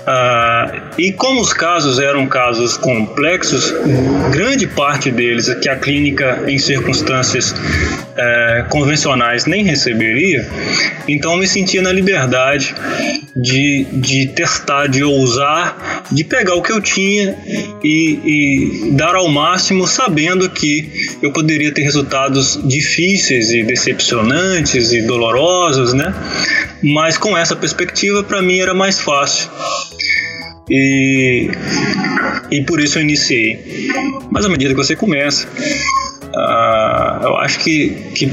Uh, 0.00 0.80
e 0.98 1.12
como 1.12 1.40
os 1.40 1.52
casos 1.52 2.00
eram 2.00 2.26
casos 2.26 2.76
complexos, 2.76 3.72
grande 4.32 4.66
parte 4.66 5.10
deles 5.10 5.52
que 5.54 5.68
a 5.68 5.76
clínica 5.76 6.44
em 6.48 6.58
circunstâncias 6.58 7.52
uh, 7.52 8.68
convencionais 8.70 9.46
nem 9.46 9.62
receberia, 9.62 10.48
então 11.06 11.32
eu 11.32 11.38
me 11.38 11.46
sentia 11.46 11.80
na 11.80 11.92
liberdade 11.92 12.74
de, 13.36 13.86
de 13.92 14.26
testar, 14.28 14.88
de 14.88 15.04
ousar, 15.04 16.04
de 16.10 16.24
pegar 16.24 16.54
o 16.54 16.62
que 16.62 16.72
eu 16.72 16.80
tinha 16.80 17.36
e, 17.84 18.18
e 18.24 18.90
dar 18.92 19.14
ao 19.14 19.28
máximo, 19.28 19.86
sabendo 19.86 20.48
que 20.50 20.90
eu 21.22 21.32
poderia 21.32 21.72
ter 21.72 21.82
resultados 21.82 22.58
difíceis 22.78 23.50
e 23.50 23.62
decepcionantes 23.62 24.92
e 24.92 25.02
dolorosos, 25.02 25.92
né? 25.92 26.14
Mas 26.82 27.18
com 27.18 27.36
essa 27.36 27.56
perspectiva, 27.56 28.22
para 28.22 28.40
mim 28.40 28.60
era 28.60 28.74
mais 28.74 29.00
fácil. 29.00 29.50
E, 30.70 31.50
e 32.50 32.62
por 32.62 32.80
isso 32.80 32.98
eu 32.98 33.02
iniciei. 33.02 33.88
Mas 34.30 34.44
à 34.44 34.48
medida 34.48 34.70
que 34.70 34.76
você 34.76 34.94
começa, 34.94 35.48
Uh, 36.28 37.24
eu 37.24 37.36
acho 37.38 37.58
que, 37.60 37.88
que 38.14 38.30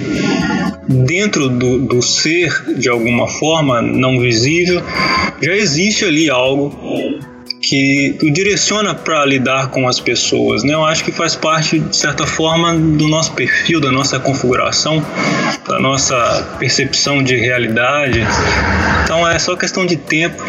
dentro 0.87 1.47
do, 1.47 1.79
do 1.79 2.01
ser, 2.01 2.51
de 2.77 2.89
alguma 2.89 3.27
forma 3.27 3.81
não 3.81 4.19
visível, 4.19 4.83
já 5.41 5.55
existe 5.55 6.03
ali 6.03 6.29
algo 6.29 6.77
que 7.65 8.15
o 8.22 8.31
direciona 8.31 8.93
para 8.93 9.25
lidar 9.25 9.69
com 9.69 9.88
as 9.88 10.00
pessoas. 10.00 10.63
Né? 10.63 10.74
Eu 10.74 10.86
acho 10.86 11.03
que 11.03 11.12
faz 11.12 11.36
parte, 11.36 11.79
de 11.79 11.95
certa 11.95 12.25
forma, 12.27 12.75
do 12.75 13.07
nosso 13.07 13.34
perfil, 13.34 13.81
da 13.81 13.91
nossa 13.91 14.19
configuração, 14.19 15.03
da 15.67 15.79
nossa 15.79 16.55
percepção 16.60 17.24
de 17.24 17.36
realidade. 17.36 18.25
Então 19.03 19.27
é 19.27 19.39
só 19.39 19.55
questão 19.55 19.86
de 19.86 19.98
tempo 19.98 20.43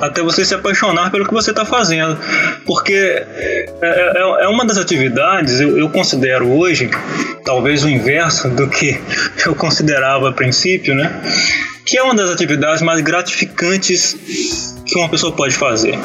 até 0.00 0.22
você 0.22 0.44
se 0.44 0.54
apaixonar 0.54 1.10
pelo 1.10 1.26
que 1.26 1.32
você 1.32 1.50
está 1.50 1.64
fazendo. 1.64 2.18
Porque 2.64 2.94
é, 2.94 3.66
é, 3.82 4.44
é, 4.44 4.48
uma 4.48 4.64
das 4.64 4.78
atividades, 4.78 5.60
eu, 5.60 5.76
eu, 5.78 5.88
considero 5.88 6.50
hoje, 6.50 6.90
talvez 7.44 7.84
o 7.84 7.88
inverso 7.88 8.48
do 8.50 8.68
que 8.68 9.00
eu 9.44 9.54
considerava 9.54 10.30
a 10.30 10.32
princípio, 10.32 10.94
né? 10.94 11.12
Que 11.84 11.98
é 11.98 12.02
uma 12.02 12.14
das 12.14 12.30
atividades 12.30 12.82
mais 12.82 13.00
gratificantes 13.00 14.74
que 14.84 14.98
uma 14.98 15.08
pessoa 15.08 15.32
pode 15.32 15.54
fazer. 15.54 15.96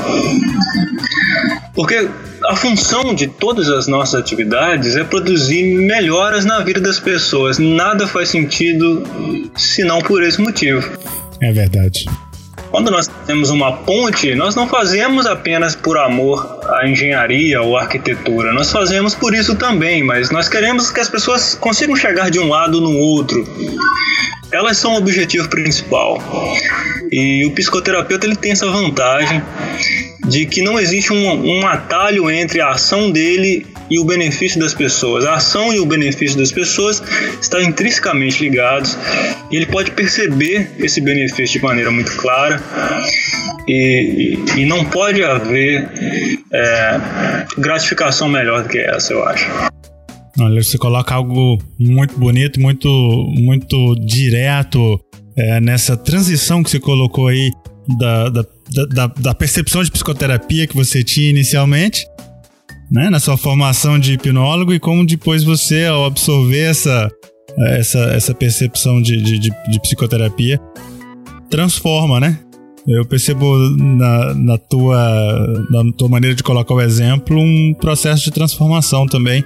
Porque 1.73 2.07
a 2.45 2.55
função 2.55 3.13
de 3.15 3.27
todas 3.27 3.69
as 3.69 3.87
nossas 3.87 4.19
atividades 4.19 4.95
é 4.95 5.03
produzir 5.03 5.63
melhoras 5.63 6.45
na 6.45 6.59
vida 6.59 6.79
das 6.79 6.99
pessoas. 6.99 7.57
Nada 7.57 8.07
faz 8.07 8.29
sentido 8.29 9.03
se 9.55 9.83
não 9.83 10.01
por 10.01 10.21
esse 10.21 10.39
motivo. 10.41 10.87
É 11.41 11.51
verdade. 11.51 12.05
Quando 12.71 12.89
nós 12.89 13.09
temos 13.27 13.49
uma 13.49 13.73
ponte, 13.77 14.33
nós 14.33 14.55
não 14.55 14.67
fazemos 14.67 15.25
apenas 15.25 15.75
por 15.75 15.97
amor 15.97 16.59
à 16.69 16.87
engenharia 16.87 17.61
ou 17.61 17.77
à 17.77 17.81
arquitetura, 17.81 18.53
nós 18.53 18.71
fazemos 18.71 19.13
por 19.13 19.35
isso 19.35 19.55
também, 19.55 20.01
mas 20.01 20.31
nós 20.31 20.47
queremos 20.47 20.89
que 20.89 21.01
as 21.01 21.09
pessoas 21.09 21.53
consigam 21.53 21.97
chegar 21.97 22.31
de 22.31 22.39
um 22.39 22.47
lado 22.47 22.79
no 22.79 22.95
outro. 22.97 23.45
Elas 24.51 24.77
são 24.77 24.93
o 24.93 24.97
objetivo 24.97 25.49
principal. 25.49 26.17
E 27.11 27.45
o 27.45 27.51
psicoterapeuta 27.51 28.25
ele 28.25 28.37
tem 28.37 28.53
essa 28.53 28.67
vantagem 28.67 29.43
de 30.25 30.45
que 30.45 30.61
não 30.61 30.79
existe 30.79 31.11
um, 31.11 31.59
um 31.59 31.67
atalho 31.67 32.31
entre 32.31 32.61
a 32.61 32.69
ação 32.69 33.11
dele 33.11 33.67
e 33.91 33.99
o 33.99 34.05
benefício 34.05 34.57
das 34.57 34.73
pessoas. 34.73 35.25
A 35.25 35.35
ação 35.35 35.73
e 35.73 35.79
o 35.79 35.85
benefício 35.85 36.37
das 36.37 36.51
pessoas 36.51 37.03
estão 37.41 37.61
intrinsecamente 37.61 38.41
ligados 38.41 38.97
e 39.51 39.57
ele 39.57 39.65
pode 39.65 39.91
perceber 39.91 40.71
esse 40.79 41.01
benefício 41.01 41.59
de 41.59 41.65
maneira 41.65 41.91
muito 41.91 42.15
clara 42.15 42.63
e, 43.67 44.37
e, 44.55 44.61
e 44.61 44.65
não 44.65 44.85
pode 44.85 45.21
haver 45.21 45.89
é, 46.53 46.99
gratificação 47.57 48.29
melhor 48.29 48.63
do 48.63 48.69
que 48.69 48.79
essa, 48.79 49.11
eu 49.11 49.23
acho. 49.25 49.51
Olha, 50.39 50.63
você 50.63 50.77
coloca 50.77 51.13
algo 51.13 51.59
muito 51.77 52.17
bonito, 52.17 52.61
muito, 52.61 52.87
muito 53.37 53.95
direto 54.05 54.99
é, 55.35 55.59
nessa 55.59 55.97
transição 55.97 56.63
que 56.63 56.69
você 56.69 56.79
colocou 56.79 57.27
aí 57.27 57.51
da, 57.97 58.29
da, 58.29 58.45
da, 58.89 59.07
da, 59.07 59.35
percepção 59.35 59.83
de 59.83 59.91
psicoterapia 59.91 60.65
que 60.65 60.75
você 60.75 61.03
tinha 61.03 61.29
inicialmente, 61.29 62.05
né, 62.91 63.09
na 63.09 63.19
sua 63.19 63.37
formação 63.37 63.97
de 63.97 64.13
hipnólogo 64.13 64.73
e 64.73 64.79
como 64.79 65.05
depois 65.05 65.43
você, 65.43 65.85
ao 65.85 66.03
absorver 66.03 66.69
essa, 66.69 67.09
essa, 67.69 67.99
essa 67.99 68.35
percepção 68.35 69.01
de, 69.01 69.21
de, 69.21 69.39
de, 69.39 69.49
de 69.49 69.81
psicoterapia, 69.81 70.59
transforma, 71.49 72.19
né? 72.19 72.37
Eu 72.87 73.05
percebo 73.05 73.57
na, 73.77 74.33
na, 74.33 74.57
tua, 74.57 75.65
na 75.69 75.91
tua 75.93 76.09
maneira 76.09 76.35
de 76.35 76.43
colocar 76.43 76.73
o 76.73 76.81
exemplo 76.81 77.39
um 77.39 77.73
processo 77.75 78.23
de 78.23 78.31
transformação 78.31 79.05
também, 79.05 79.45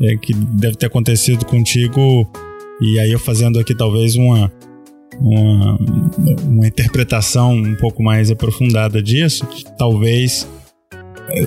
é, 0.00 0.16
que 0.16 0.34
deve 0.34 0.76
ter 0.76 0.86
acontecido 0.86 1.44
contigo, 1.44 2.26
e 2.80 2.98
aí 2.98 3.12
eu 3.12 3.18
fazendo 3.18 3.60
aqui 3.60 3.74
talvez 3.74 4.16
uma, 4.16 4.50
uma, 5.20 5.78
uma 6.42 6.66
interpretação 6.66 7.52
um 7.52 7.76
pouco 7.76 8.02
mais 8.02 8.30
aprofundada 8.30 9.02
disso, 9.02 9.46
talvez 9.78 10.48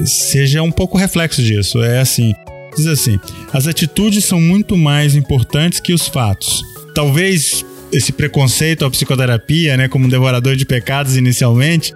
seja 0.06 0.62
um 0.62 0.72
pouco 0.72 0.98
reflexo 0.98 1.42
disso. 1.42 1.82
É 1.82 2.00
assim, 2.00 2.34
diz 2.76 2.88
assim: 2.88 3.20
as 3.52 3.68
atitudes 3.68 4.26
são 4.26 4.40
muito 4.40 4.78
mais 4.78 5.16
importantes 5.16 5.80
que 5.80 5.94
os 5.94 6.08
fatos. 6.08 6.62
Talvez 6.94 7.66
esse 7.92 8.12
preconceito 8.12 8.86
à 8.86 8.90
psicoterapia, 8.90 9.78
né, 9.78 9.88
como 9.88 10.06
um 10.06 10.10
devorador 10.10 10.56
de 10.56 10.66
pecados 10.66 11.16
inicialmente, 11.16 11.94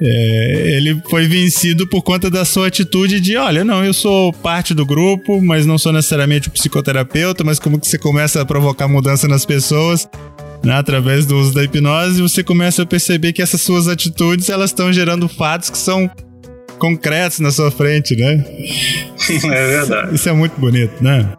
é, 0.00 0.76
ele 0.76 1.00
foi 1.08 1.26
vencido 1.28 1.86
por 1.86 2.02
conta 2.02 2.30
da 2.30 2.44
sua 2.44 2.68
atitude 2.68 3.20
de, 3.20 3.36
olha, 3.36 3.64
não, 3.64 3.84
eu 3.84 3.92
sou 3.92 4.32
parte 4.32 4.74
do 4.74 4.86
grupo, 4.86 5.40
mas 5.40 5.66
não 5.66 5.78
sou 5.78 5.92
necessariamente 5.92 6.48
o 6.48 6.50
psicoterapeuta, 6.50 7.44
mas 7.44 7.58
como 7.58 7.78
que 7.78 7.86
você 7.86 7.98
começa 7.98 8.40
a 8.40 8.44
provocar 8.44 8.88
mudança 8.88 9.28
nas 9.28 9.44
pessoas, 9.44 10.08
né, 10.62 10.72
através 10.74 11.26
do 11.26 11.38
uso 11.38 11.54
da 11.54 11.62
hipnose, 11.62 12.22
você 12.22 12.42
começa 12.42 12.82
a 12.82 12.86
perceber 12.86 13.32
que 13.32 13.42
essas 13.42 13.60
suas 13.60 13.86
atitudes 13.86 14.48
elas 14.48 14.70
estão 14.70 14.92
gerando 14.92 15.28
fatos 15.28 15.70
que 15.70 15.78
são 15.78 16.10
concretos 16.82 17.38
na 17.38 17.52
sua 17.52 17.70
frente, 17.70 18.16
né? 18.16 18.44
É 19.44 19.66
verdade. 19.68 20.16
Isso 20.16 20.28
é 20.28 20.32
muito 20.32 20.60
bonito, 20.60 20.92
né? 21.00 21.32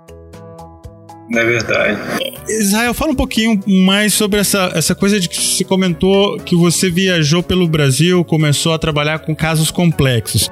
É 1.35 1.43
verdade. 1.43 1.99
Israel, 2.47 2.93
fala 2.93 3.11
um 3.11 3.15
pouquinho 3.15 3.59
mais 3.67 4.13
sobre 4.13 4.39
essa, 4.39 4.71
essa 4.73 4.95
coisa 4.95 5.19
de 5.19 5.27
que 5.27 5.35
você 5.35 5.65
comentou 5.65 6.37
que 6.37 6.55
você 6.55 6.89
viajou 6.89 7.43
pelo 7.43 7.67
Brasil, 7.67 8.23
começou 8.23 8.71
a 8.71 8.79
trabalhar 8.79 9.19
com 9.19 9.35
casos 9.35 9.69
complexos. 9.69 10.49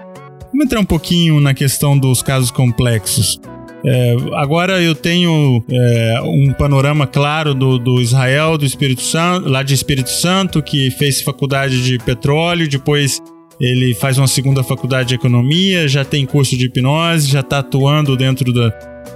Vamos 0.51 0.65
entrar 0.65 0.81
um 0.81 0.85
pouquinho 0.85 1.39
na 1.39 1.53
questão 1.53 1.97
dos 1.97 2.21
casos 2.21 2.51
complexos. 2.51 3.39
É, 3.85 4.15
agora 4.33 4.81
eu 4.81 4.93
tenho 4.93 5.63
é, 5.71 6.21
um 6.23 6.51
panorama 6.51 7.07
claro 7.07 7.53
do, 7.53 7.79
do 7.79 8.01
Israel, 8.01 8.57
do 8.57 8.65
Espírito 8.65 9.01
Santo, 9.01 9.47
lá 9.47 9.63
de 9.63 9.73
Espírito 9.73 10.09
Santo, 10.09 10.61
que 10.61 10.91
fez 10.91 11.21
faculdade 11.21 11.81
de 11.81 11.97
petróleo, 11.97 12.67
depois 12.67 13.21
ele 13.61 13.93
faz 13.93 14.17
uma 14.17 14.27
segunda 14.27 14.63
faculdade 14.63 15.09
de 15.09 15.15
economia, 15.15 15.87
já 15.87 16.03
tem 16.03 16.25
curso 16.25 16.57
de 16.57 16.65
hipnose, 16.65 17.29
já 17.29 17.41
está 17.41 17.59
atuando 17.59 18.17
dentro, 18.17 18.51
da, 18.51 18.69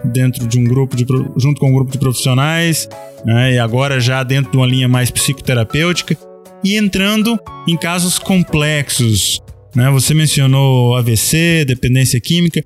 dentro 0.04 0.48
de 0.48 0.60
um 0.60 0.64
grupo 0.64 0.96
de, 0.96 1.04
junto 1.36 1.60
com 1.60 1.72
um 1.72 1.74
grupo 1.74 1.92
de 1.92 1.98
profissionais, 1.98 2.88
né, 3.26 3.56
e 3.56 3.60
agora 3.60 4.00
já 4.00 4.22
dentro 4.22 4.52
de 4.52 4.58
uma 4.58 4.68
linha 4.68 4.88
mais 4.88 5.10
psicoterapêutica 5.10 6.16
e 6.64 6.78
entrando 6.78 7.40
em 7.68 7.76
casos 7.76 8.20
complexos. 8.20 9.42
Né? 9.76 9.90
Você 9.90 10.14
mencionou 10.14 10.96
AVC, 10.96 11.66
dependência 11.66 12.22
química. 12.22 12.64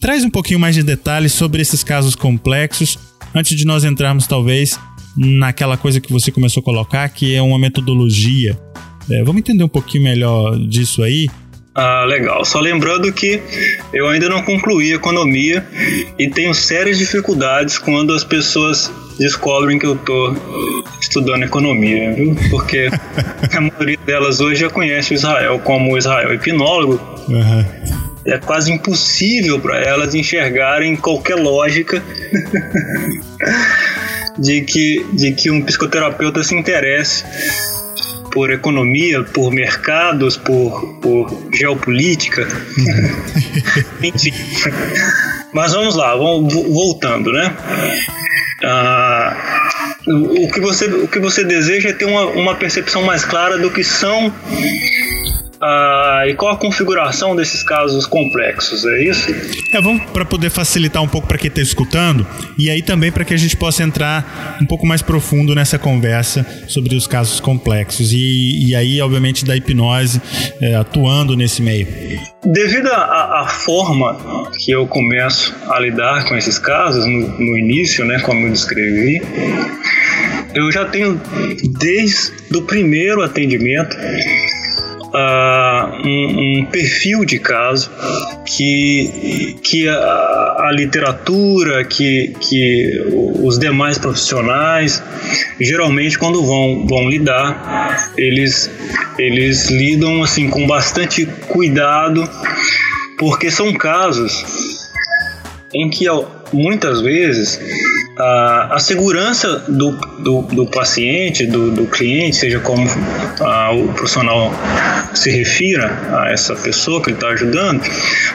Traz 0.00 0.24
um 0.24 0.30
pouquinho 0.30 0.58
mais 0.58 0.74
de 0.74 0.82
detalhes 0.82 1.32
sobre 1.32 1.60
esses 1.60 1.84
casos 1.84 2.16
complexos 2.16 2.98
antes 3.34 3.56
de 3.56 3.66
nós 3.66 3.84
entrarmos, 3.84 4.26
talvez, 4.26 4.80
naquela 5.16 5.76
coisa 5.76 6.00
que 6.00 6.10
você 6.10 6.30
começou 6.30 6.62
a 6.62 6.64
colocar, 6.64 7.08
que 7.10 7.34
é 7.34 7.42
uma 7.42 7.58
metodologia. 7.58 8.58
É, 9.12 9.22
vamos 9.22 9.40
entender 9.40 9.64
um 9.64 9.68
pouquinho 9.68 10.04
melhor 10.04 10.58
disso 10.58 11.02
aí. 11.02 11.28
Ah, 11.74 12.04
legal. 12.04 12.44
Só 12.44 12.60
lembrando 12.60 13.10
que 13.12 13.40
eu 13.92 14.08
ainda 14.08 14.28
não 14.28 14.42
concluí 14.42 14.92
economia 14.92 15.64
e 16.18 16.28
tenho 16.28 16.52
sérias 16.52 16.98
dificuldades 16.98 17.78
quando 17.78 18.12
as 18.12 18.24
pessoas 18.24 18.90
descobrem 19.18 19.78
que 19.78 19.86
eu 19.86 19.94
estou 19.94 20.36
estudando 21.00 21.44
economia, 21.44 22.12
viu? 22.12 22.36
Porque 22.50 22.90
a 23.56 23.60
maioria 23.60 23.98
delas 24.04 24.40
hoje 24.40 24.60
já 24.60 24.70
conhece 24.70 25.12
o 25.12 25.14
Israel 25.14 25.58
como 25.60 25.96
Israel 25.96 26.32
hipnólogo. 26.34 27.00
Uhum 27.28 28.02
é 28.24 28.38
quase 28.38 28.72
impossível 28.72 29.58
para 29.58 29.78
elas 29.78 30.14
enxergarem 30.14 30.94
qualquer 30.96 31.34
lógica 31.34 32.02
de 34.38 34.62
que, 34.62 35.04
de 35.12 35.32
que 35.32 35.50
um 35.50 35.60
psicoterapeuta 35.62 36.42
se 36.44 36.54
interesse 36.54 37.24
por 38.32 38.50
economia, 38.50 39.22
por 39.22 39.52
mercados, 39.52 40.36
por, 40.36 40.98
por 41.00 41.48
geopolítica. 41.52 42.48
Enfim. 44.02 44.32
Mas 45.52 45.72
vamos 45.72 45.94
lá, 45.94 46.16
vamos 46.16 46.52
voltando, 46.54 47.30
né? 47.30 47.54
Ah, 48.64 49.68
o, 50.06 50.50
que 50.50 50.60
você, 50.60 50.86
o 50.86 51.08
que 51.08 51.18
você 51.18 51.44
deseja 51.44 51.90
é 51.90 51.92
ter 51.92 52.06
uma, 52.06 52.26
uma 52.26 52.54
percepção 52.54 53.02
mais 53.02 53.24
clara 53.24 53.58
do 53.58 53.70
que 53.70 53.84
são 53.84 54.32
ah, 55.62 56.24
e 56.26 56.34
qual 56.34 56.52
a 56.52 56.56
configuração 56.56 57.36
desses 57.36 57.62
casos 57.62 58.04
complexos, 58.04 58.84
é 58.84 59.04
isso? 59.04 59.30
É, 59.72 59.80
vamos 59.80 60.02
para 60.10 60.24
poder 60.24 60.50
facilitar 60.50 61.00
um 61.00 61.06
pouco 61.06 61.28
para 61.28 61.38
quem 61.38 61.48
está 61.48 61.60
escutando 61.60 62.26
e 62.58 62.68
aí 62.68 62.82
também 62.82 63.12
para 63.12 63.24
que 63.24 63.32
a 63.32 63.36
gente 63.36 63.56
possa 63.56 63.84
entrar 63.84 64.58
um 64.60 64.66
pouco 64.66 64.84
mais 64.84 65.02
profundo 65.02 65.54
nessa 65.54 65.78
conversa 65.78 66.44
sobre 66.66 66.96
os 66.96 67.06
casos 67.06 67.38
complexos 67.38 68.12
e, 68.12 68.66
e 68.66 68.74
aí, 68.74 69.00
obviamente, 69.00 69.44
da 69.44 69.56
hipnose 69.56 70.20
é, 70.60 70.74
atuando 70.74 71.36
nesse 71.36 71.62
meio. 71.62 71.86
Devido 72.44 72.88
à 72.88 73.46
forma 73.48 74.50
que 74.58 74.72
eu 74.72 74.84
começo 74.88 75.54
a 75.68 75.78
lidar 75.78 76.24
com 76.24 76.34
esses 76.34 76.58
casos 76.58 77.06
no, 77.06 77.38
no 77.38 77.56
início, 77.56 78.04
né, 78.04 78.18
como 78.18 78.48
eu 78.48 78.52
descrevi, 78.52 79.22
eu 80.54 80.72
já 80.72 80.84
tenho 80.86 81.20
desde 81.78 82.32
o 82.52 82.62
primeiro 82.62 83.22
atendimento 83.22 83.96
uh, 85.12 86.06
um, 86.06 86.60
um, 86.60 86.64
perfil 86.66 87.24
de 87.24 87.38
caso 87.38 87.90
que, 88.46 89.56
que 89.62 89.88
a, 89.88 89.94
a, 89.94 90.72
literatura, 90.72 91.84
que, 91.84 92.34
que 92.40 93.04
os 93.42 93.58
demais 93.58 93.98
profissionais, 93.98 95.02
geralmente 95.60 96.18
quando 96.18 96.44
vão, 96.44 96.86
vão 96.86 97.08
lidar, 97.08 98.12
eles, 98.16 98.70
eles 99.18 99.68
lidam 99.70 100.22
assim 100.22 100.48
com 100.48 100.66
bastante 100.66 101.26
cuidado, 101.48 102.28
porque 103.18 103.50
são 103.50 103.72
casos 103.72 104.44
em 105.74 105.88
que 105.88 106.06
muitas 106.52 107.00
vezes 107.00 107.60
a, 108.22 108.76
a 108.76 108.78
segurança 108.78 109.64
do, 109.68 109.90
do, 110.20 110.42
do 110.42 110.66
paciente, 110.66 111.44
do, 111.44 111.72
do, 111.72 111.86
cliente, 111.86 112.36
seja 112.36 112.60
como 112.60 112.86
a, 113.40 113.72
o 113.72 113.92
profissional 113.94 114.52
se 115.12 115.30
refira 115.30 115.90
a 116.12 116.30
essa 116.30 116.54
pessoa 116.54 117.02
que 117.02 117.10
ele 117.10 117.16
está 117.16 117.28
ajudando, 117.28 117.82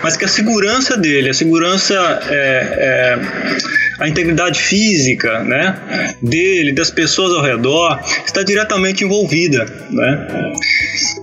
mas 0.03 0.17
que 0.17 0.25
a 0.25 0.27
segurança 0.27 0.97
dele, 0.97 1.29
a 1.29 1.33
segurança 1.33 1.93
é, 2.29 2.73
é 2.77 3.77
a 3.99 4.07
integridade 4.07 4.61
física 4.61 5.43
né, 5.43 5.75
dele, 6.21 6.71
das 6.71 6.91
pessoas 6.91 7.33
ao 7.33 7.41
redor, 7.41 7.99
está 8.25 8.43
diretamente 8.43 9.03
envolvida. 9.03 9.65
Né? 9.89 10.53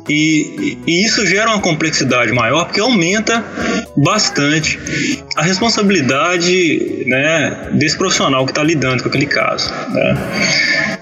E, 0.09 0.79
e, 0.87 1.05
isso 1.05 1.24
gera 1.27 1.50
uma 1.50 1.61
complexidade 1.61 2.33
maior 2.33 2.64
porque 2.64 2.81
aumenta 2.81 3.44
bastante 3.96 4.79
a 5.37 5.42
responsabilidade 5.42 7.05
né, 7.07 7.70
desse 7.72 7.96
profissional 7.96 8.44
que 8.44 8.53
está 8.55 8.62
lidando 8.62 9.03
com 9.03 9.09
aquele 9.09 9.27
caso. 9.27 9.71
Né? 9.90 10.17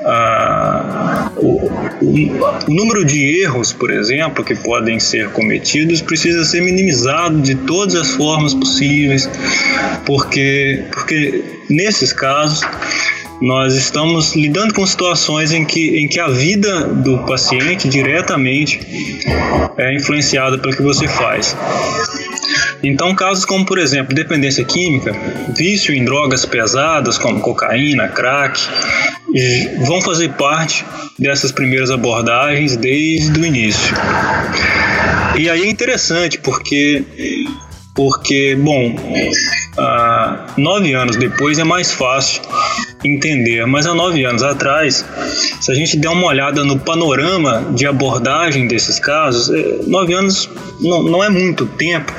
Ah, 0.05 1.31
o, 1.37 1.67
o, 2.01 2.15
o, 2.67 2.75
número 2.75 3.05
de 3.05 3.43
erros, 3.43 3.73
por 3.73 3.91
exemplo, 3.91 4.43
que 4.43 4.55
podem 4.55 4.99
ser 4.99 5.29
cometidos 5.31 6.01
precisa 6.01 6.45
ser 6.45 6.63
minimizado 6.63 7.41
de 7.41 7.55
todas 7.55 7.95
as 7.95 8.11
formas 8.13 8.55
possíveis, 8.55 9.29
porque, 10.05 10.85
porque 10.91 11.45
nesses 11.69 12.13
casos 12.13 12.63
nós 13.41 13.75
estamos 13.75 14.37
lidando 14.37 14.73
com 14.73 14.87
situações 14.87 15.53
em 15.53 15.65
que, 15.65 15.99
em 15.99 16.09
que 16.09 16.21
a 16.21 16.29
vida 16.29 16.87
do 16.87 17.19
paciente 17.25 17.89
diretamente 17.89 18.81
é 19.77 19.95
influenciada 19.95 20.59
pelo 20.59 20.77
que 20.77 20.83
você 20.83 21.09
faz. 21.09 21.57
Então, 22.83 23.15
casos 23.15 23.45
como, 23.45 23.65
por 23.65 23.79
exemplo, 23.79 24.15
dependência 24.15 24.65
química, 24.65 25.15
vício 25.57 25.95
em 25.95 26.05
drogas 26.05 26.45
pesadas 26.45 27.19
como 27.19 27.41
cocaína, 27.41 28.09
crack, 28.09 28.61
vão 29.87 30.01
fazer 30.01 30.31
parte 30.35 30.85
dessas 31.19 31.53
primeiras 31.53 31.91
abordagens 31.91 32.77
desde 32.77 33.39
o 33.39 33.45
início. 33.45 33.95
E 35.39 35.49
aí 35.49 35.63
é 35.63 35.71
interessante 35.71 36.39
porque 36.39 37.03
porque, 37.95 38.57
bom, 38.57 38.95
nove 40.57 40.95
anos 40.95 41.17
depois 41.17 41.59
é 41.59 41.65
mais 41.65 41.91
fácil 41.91 42.43
entender, 43.05 43.67
mas 43.67 43.87
há 43.87 43.95
nove 43.95 44.25
anos 44.25 44.43
atrás, 44.43 45.05
se 45.61 45.73
a 45.73 45.75
gente 45.75 45.97
der 45.97 46.09
uma 46.09 46.27
olhada 46.27 46.65
no 46.65 46.79
panorama 46.79 47.65
de 47.75 47.87
abordagem 47.87 48.67
desses 48.67 48.99
casos, 48.99 49.51
é, 49.51 49.81
nove 49.87 50.15
anos 50.15 50.49
não, 50.81 51.03
não 51.03 51.25
é 51.25 51.29
muito 51.29 51.67
tempo, 51.67 52.13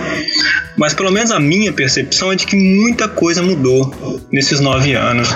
mas 0.78 0.94
pelo 0.94 1.12
menos 1.12 1.32
a 1.32 1.40
minha 1.40 1.72
percepção 1.72 2.32
é 2.32 2.36
de 2.36 2.46
que 2.46 2.56
muita 2.56 3.08
coisa 3.08 3.42
mudou 3.42 4.22
nesses 4.32 4.60
nove 4.60 4.94
anos 4.94 5.30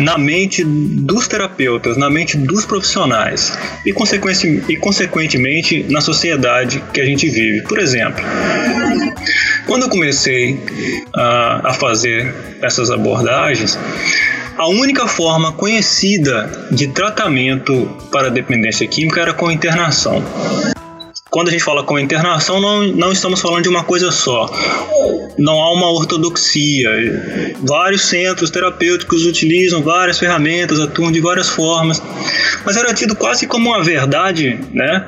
na 0.00 0.16
mente 0.16 0.64
dos 0.64 1.28
terapeutas, 1.28 1.96
na 1.96 2.08
mente 2.08 2.36
dos 2.36 2.64
profissionais 2.64 3.56
e, 3.84 3.90
e 4.68 4.76
consequentemente 4.76 5.84
na 5.90 6.00
sociedade 6.00 6.82
que 6.92 7.00
a 7.00 7.04
gente 7.04 7.28
vive. 7.28 7.62
Por 7.62 7.78
exemplo, 7.78 8.24
quando 9.66 9.82
eu 9.82 9.88
comecei 9.88 10.58
a, 11.14 11.70
a 11.70 11.74
fazer 11.74 12.34
essas 12.62 12.90
abordagens, 12.90 13.78
a 14.56 14.66
única 14.66 15.06
forma 15.06 15.52
conhecida 15.52 16.50
de 16.72 16.88
tratamento 16.88 17.88
para 18.10 18.30
dependência 18.30 18.86
química 18.88 19.20
era 19.20 19.32
com 19.32 19.50
internação. 19.50 20.22
Quando 21.30 21.48
a 21.48 21.50
gente 21.50 21.62
fala 21.62 21.82
com 21.82 21.98
internação, 21.98 22.60
não, 22.60 22.82
não 22.88 23.12
estamos 23.12 23.40
falando 23.40 23.62
de 23.62 23.68
uma 23.68 23.84
coisa 23.84 24.10
só. 24.10 24.50
Não 25.36 25.60
há 25.60 25.72
uma 25.72 25.90
ortodoxia. 25.92 26.88
Vários 27.60 28.02
centros 28.02 28.50
terapêuticos 28.50 29.26
utilizam 29.26 29.82
várias 29.82 30.18
ferramentas, 30.18 30.80
atuam 30.80 31.12
de 31.12 31.20
várias 31.20 31.48
formas, 31.48 32.02
mas 32.64 32.76
era 32.76 32.94
tido 32.94 33.14
quase 33.14 33.46
como 33.46 33.70
uma 33.70 33.84
verdade, 33.84 34.58
né? 34.72 35.06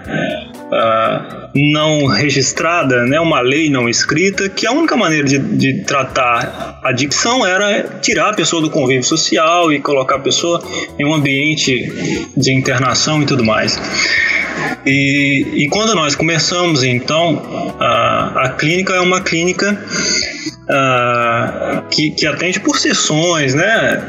Uh, 0.70 1.40
não 1.54 2.06
registrada, 2.06 3.04
né, 3.04 3.18
uma 3.18 3.40
lei 3.40 3.68
não 3.68 3.88
escrita, 3.88 4.48
que 4.48 4.66
a 4.68 4.72
única 4.72 4.96
maneira 4.96 5.26
de, 5.26 5.36
de 5.38 5.82
tratar 5.82 6.78
a 6.80 6.90
adicção 6.90 7.44
era 7.44 7.82
tirar 8.00 8.30
a 8.30 8.34
pessoa 8.34 8.62
do 8.62 8.70
convívio 8.70 9.02
social 9.02 9.72
e 9.72 9.80
colocar 9.80 10.16
a 10.16 10.20
pessoa 10.20 10.62
em 10.96 11.04
um 11.04 11.12
ambiente 11.12 12.30
de 12.36 12.52
internação 12.52 13.20
e 13.20 13.26
tudo 13.26 13.44
mais. 13.44 13.80
E, 14.86 15.64
e 15.64 15.68
quando 15.68 15.94
nós 15.94 16.14
começamos, 16.14 16.82
então, 16.82 17.74
a, 17.78 18.44
a 18.44 18.48
clínica 18.50 18.94
é 18.94 19.00
uma 19.00 19.20
clínica 19.20 19.78
que, 21.90 22.10
que 22.12 22.26
atende 22.26 22.60
por 22.60 22.78
sessões, 22.78 23.54
né? 23.54 24.00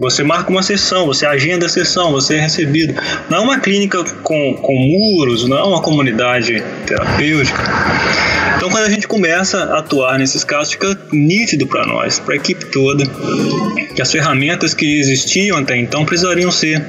Você 0.00 0.24
marca 0.24 0.50
uma 0.50 0.62
sessão, 0.62 1.06
você 1.06 1.24
agenda 1.24 1.66
a 1.66 1.68
sessão, 1.68 2.10
você 2.10 2.36
é 2.36 2.40
recebido. 2.40 3.00
Não 3.30 3.38
é 3.38 3.40
uma 3.40 3.60
clínica 3.60 4.02
com, 4.22 4.54
com 4.54 4.74
muros, 4.74 5.48
não 5.48 5.56
é 5.56 5.62
uma 5.62 5.80
comunidade 5.80 6.62
terapêutica. 6.86 7.62
Então, 8.62 8.70
quando 8.70 8.84
a 8.84 8.90
gente 8.90 9.08
começa 9.08 9.58
a 9.58 9.80
atuar 9.80 10.16
nesses 10.20 10.44
casos, 10.44 10.74
fica 10.74 10.96
nítido 11.10 11.66
para 11.66 11.84
nós, 11.84 12.20
para 12.20 12.34
a 12.34 12.36
equipe 12.36 12.64
toda, 12.66 13.04
que 13.92 14.00
as 14.00 14.12
ferramentas 14.12 14.72
que 14.72 15.00
existiam 15.00 15.58
até 15.58 15.76
então 15.76 16.04
precisariam 16.04 16.48
ser 16.52 16.80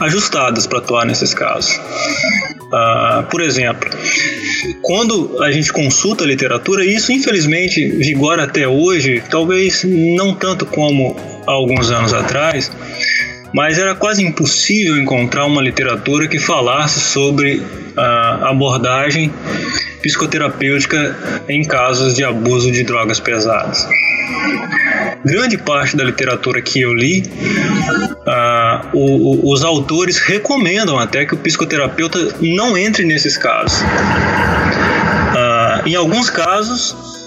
ajustadas 0.00 0.66
para 0.66 0.78
atuar 0.78 1.04
nesses 1.04 1.34
casos. 1.34 1.76
Uh, 1.76 3.24
por 3.30 3.42
exemplo, 3.42 3.90
quando 4.80 5.42
a 5.42 5.52
gente 5.52 5.70
consulta 5.70 6.24
a 6.24 6.26
literatura, 6.26 6.82
isso 6.82 7.12
infelizmente 7.12 7.86
vigora 7.90 8.44
até 8.44 8.66
hoje, 8.66 9.22
talvez 9.28 9.84
não 9.84 10.34
tanto 10.34 10.64
como 10.64 11.14
há 11.46 11.52
alguns 11.52 11.90
anos 11.90 12.14
atrás, 12.14 12.72
mas 13.52 13.78
era 13.78 13.94
quase 13.94 14.22
impossível 14.22 14.96
encontrar 14.96 15.44
uma 15.44 15.60
literatura 15.60 16.26
que 16.26 16.38
falasse 16.38 16.98
sobre 17.00 17.62
a 17.98 18.48
abordagem 18.48 19.30
psicoterapêutica 20.00 21.44
em 21.48 21.64
casos 21.64 22.14
de 22.14 22.24
abuso 22.24 22.70
de 22.70 22.82
drogas 22.82 23.20
pesadas. 23.20 23.88
Grande 25.24 25.58
parte 25.58 25.96
da 25.96 26.04
literatura 26.04 26.62
que 26.62 26.80
eu 26.80 26.94
li, 26.94 27.22
uh, 27.22 28.88
o, 28.92 29.48
o, 29.48 29.52
os 29.52 29.64
autores 29.64 30.18
recomendam 30.18 30.98
até 30.98 31.24
que 31.24 31.34
o 31.34 31.38
psicoterapeuta 31.38 32.36
não 32.40 32.76
entre 32.78 33.04
nesses 33.04 33.36
casos. 33.36 33.80
Uh, 35.32 35.88
em 35.88 35.94
alguns 35.94 36.30
casos, 36.30 37.17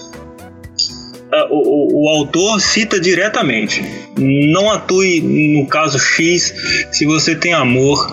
uh, 1.32 1.46
o, 1.50 2.04
o, 2.04 2.08
autor 2.08 2.60
cita 2.60 3.00
diretamente: 3.00 3.82
não 4.18 4.70
atue 4.70 5.20
no 5.20 5.66
caso 5.66 5.98
X 5.98 6.54
se 6.92 7.06
você 7.06 7.34
tem 7.34 7.52
amor 7.52 8.06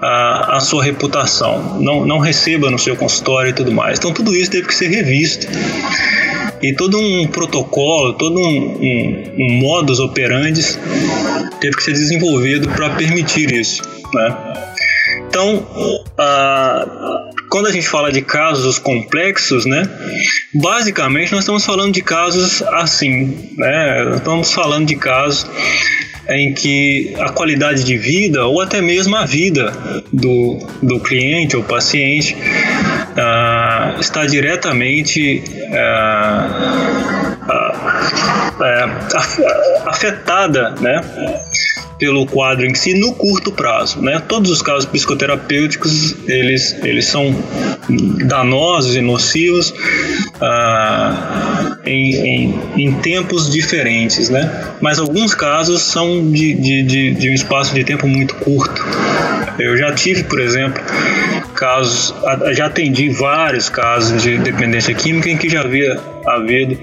à, 0.00 0.56
à 0.56 0.60
sua 0.60 0.82
reputação, 0.82 1.80
não, 1.80 2.06
não 2.06 2.18
receba 2.18 2.70
no 2.70 2.78
seu 2.78 2.96
consultório 2.96 3.50
e 3.50 3.52
tudo 3.52 3.72
mais. 3.72 3.98
Então, 3.98 4.12
tudo 4.12 4.34
isso 4.34 4.50
teve 4.50 4.68
que 4.68 4.74
ser 4.74 4.88
revisto 4.88 5.46
e 6.62 6.72
todo 6.72 6.98
um 6.98 7.26
protocolo, 7.26 8.14
todo 8.14 8.38
um, 8.38 8.78
um, 8.80 9.34
um 9.38 9.52
modus 9.60 10.00
operandi 10.00 10.62
teve 11.60 11.76
que 11.76 11.82
ser 11.82 11.92
desenvolvido 11.92 12.68
para 12.70 12.90
permitir 12.90 13.52
isso, 13.52 13.82
né? 14.14 14.36
Então, 15.28 15.66
ah, 16.16 17.30
quando 17.54 17.68
a 17.68 17.70
gente 17.70 17.86
fala 17.86 18.10
de 18.10 18.20
casos 18.20 18.80
complexos, 18.80 19.64
né, 19.64 19.88
basicamente 20.52 21.30
nós 21.30 21.42
estamos 21.42 21.64
falando 21.64 21.94
de 21.94 22.02
casos 22.02 22.60
assim, 22.62 23.48
né, 23.56 24.16
estamos 24.16 24.52
falando 24.52 24.88
de 24.88 24.96
casos 24.96 25.48
em 26.28 26.52
que 26.52 27.14
a 27.16 27.28
qualidade 27.30 27.84
de 27.84 27.96
vida 27.96 28.44
ou 28.44 28.60
até 28.60 28.80
mesmo 28.80 29.14
a 29.14 29.24
vida 29.24 29.72
do, 30.12 30.66
do 30.82 30.98
cliente 30.98 31.56
ou 31.56 31.62
paciente 31.62 32.34
uh, 32.34 34.00
está 34.00 34.26
diretamente 34.26 35.44
uh, 35.70 36.44
uh, 37.50 37.78
afetada, 39.88 40.74
né? 40.80 41.00
Pelo 41.98 42.26
quadro 42.26 42.66
em 42.66 42.74
si 42.74 42.94
no 42.94 43.12
curto 43.14 43.52
prazo, 43.52 44.00
né? 44.00 44.20
Todos 44.28 44.50
os 44.50 44.62
casos 44.62 44.84
psicoterapêuticos 44.86 46.16
eles 46.28 46.76
eles 46.82 47.06
são 47.06 47.34
danosos 48.26 48.96
e 48.96 49.00
nocivos 49.00 49.74
ah, 50.40 51.78
em, 51.84 52.14
em, 52.14 52.60
em, 52.76 52.92
tempos 53.00 53.50
diferentes, 53.50 54.28
né? 54.28 54.74
Mas 54.80 54.98
alguns 54.98 55.34
casos 55.34 55.82
são 55.82 56.30
de, 56.30 56.54
de, 56.54 56.82
de, 56.82 57.14
de 57.14 57.30
um 57.30 57.34
espaço 57.34 57.74
de 57.74 57.84
tempo 57.84 58.06
muito 58.08 58.34
curto. 58.36 58.84
Eu 59.58 59.76
já 59.76 59.92
tive, 59.92 60.24
por 60.24 60.40
exemplo, 60.40 60.82
casos, 61.54 62.14
já 62.52 62.66
atendi 62.66 63.10
vários 63.10 63.68
casos 63.68 64.22
de 64.22 64.38
dependência 64.38 64.94
química 64.94 65.30
em 65.30 65.36
que 65.36 65.48
já 65.48 65.60
havia 65.60 66.00
havido 66.26 66.78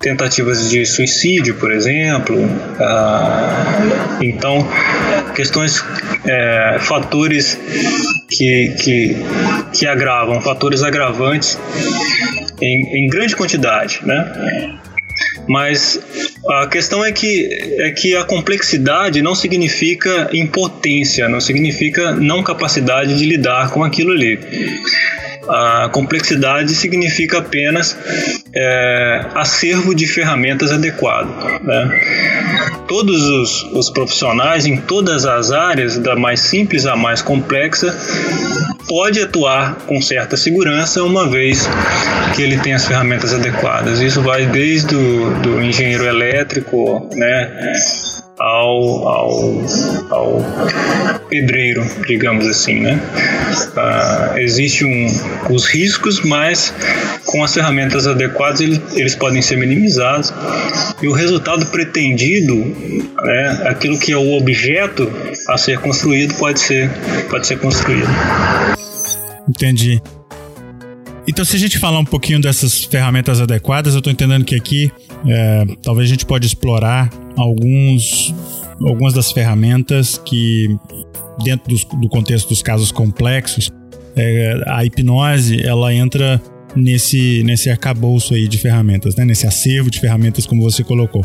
tentativas 0.00 0.70
de 0.70 0.84
suicídio, 0.86 1.54
por 1.56 1.72
exemplo. 1.72 2.36
Ah, 2.80 4.18
então, 4.20 4.66
questões, 5.34 5.84
é, 6.24 6.78
fatores 6.80 7.58
que, 8.28 8.74
que, 8.82 9.16
que 9.72 9.86
agravam, 9.86 10.40
fatores 10.40 10.82
agravantes 10.82 11.58
em, 12.60 13.04
em 13.04 13.08
grande 13.08 13.34
quantidade, 13.36 14.00
né? 14.04 14.78
Mas 15.48 16.00
A 16.48 16.68
questão 16.68 17.04
é 17.04 17.10
que, 17.10 17.48
é 17.80 17.90
que 17.90 18.14
a 18.14 18.22
complexidade 18.22 19.20
não 19.20 19.34
significa 19.34 20.30
impotência, 20.32 21.28
não 21.28 21.40
significa 21.40 22.12
não 22.12 22.42
capacidade 22.42 23.18
de 23.18 23.24
lidar 23.24 23.70
com 23.70 23.82
aquilo 23.82 24.12
ali. 24.12 24.38
A 25.48 25.88
complexidade 25.90 26.74
significa 26.74 27.38
apenas 27.38 27.96
é, 28.54 29.26
acervo 29.34 29.94
de 29.94 30.06
ferramentas 30.06 30.72
adequado. 30.72 31.28
Né? 31.62 32.00
Todos 32.88 33.22
os, 33.22 33.62
os 33.72 33.90
profissionais 33.90 34.66
em 34.66 34.76
todas 34.76 35.24
as 35.24 35.50
áreas, 35.50 35.98
da 35.98 36.16
mais 36.16 36.40
simples 36.40 36.86
à 36.86 36.96
mais 36.96 37.20
complexa, 37.22 37.96
pode 38.88 39.20
atuar 39.20 39.74
com 39.86 40.00
certa 40.00 40.36
segurança 40.36 41.02
uma 41.02 41.28
vez 41.28 41.68
que 42.34 42.42
ele 42.42 42.58
tem 42.58 42.74
as 42.74 42.86
ferramentas 42.86 43.34
adequadas. 43.34 44.00
Isso 44.00 44.22
vai 44.22 44.46
desde 44.46 44.94
o 44.94 45.30
do 45.42 45.62
engenheiro 45.62 46.04
elétrico, 46.04 47.08
né, 47.14 47.72
ao, 48.38 49.08
ao, 49.08 49.62
ao 50.10 51.18
pedreiro, 51.28 51.84
digamos 52.06 52.46
assim, 52.46 52.80
né? 52.80 53.00
Uh, 53.74 54.38
existe 54.38 54.84
um, 54.84 55.06
os 55.52 55.66
riscos, 55.66 56.20
mas 56.22 56.72
com 57.24 57.42
as 57.42 57.54
ferramentas 57.54 58.06
adequadas 58.06 58.60
eles, 58.60 58.80
eles 58.94 59.14
podem 59.14 59.40
ser 59.42 59.56
minimizados 59.56 60.32
e 61.02 61.08
o 61.08 61.12
resultado 61.12 61.66
pretendido, 61.66 62.54
né, 63.22 63.62
aquilo 63.66 63.98
que 63.98 64.12
é 64.12 64.16
o 64.16 64.36
objeto 64.36 65.10
a 65.48 65.58
ser 65.58 65.78
construído 65.78 66.34
pode 66.34 66.60
ser 66.60 66.90
pode 67.28 67.46
ser 67.46 67.58
construído. 67.58 68.08
Entendi. 69.48 70.00
Então, 71.28 71.44
se 71.44 71.56
a 71.56 71.58
gente 71.58 71.78
falar 71.78 71.98
um 71.98 72.04
pouquinho 72.04 72.40
dessas 72.40 72.84
ferramentas 72.84 73.40
adequadas, 73.40 73.94
eu 73.94 73.98
estou 73.98 74.12
entendendo 74.12 74.44
que 74.44 74.54
aqui 74.54 74.92
é, 75.26 75.64
talvez 75.82 76.08
a 76.08 76.12
gente 76.12 76.24
pode 76.24 76.46
explorar 76.46 77.10
alguns, 77.36 78.32
algumas 78.80 79.12
das 79.12 79.32
ferramentas 79.32 80.20
que, 80.24 80.68
dentro 81.42 81.68
dos, 81.68 81.84
do 81.84 82.08
contexto 82.08 82.48
dos 82.48 82.62
casos 82.62 82.92
complexos, 82.92 83.70
é, 84.14 84.62
a 84.68 84.84
hipnose 84.84 85.60
ela 85.66 85.92
entra 85.92 86.40
nesse, 86.76 87.42
nesse 87.42 87.68
arcabouço 87.70 88.32
aí 88.32 88.46
de 88.46 88.56
ferramentas, 88.56 89.16
né? 89.16 89.24
nesse 89.24 89.46
acervo 89.46 89.90
de 89.90 89.98
ferramentas, 89.98 90.46
como 90.46 90.62
você 90.62 90.84
colocou. 90.84 91.24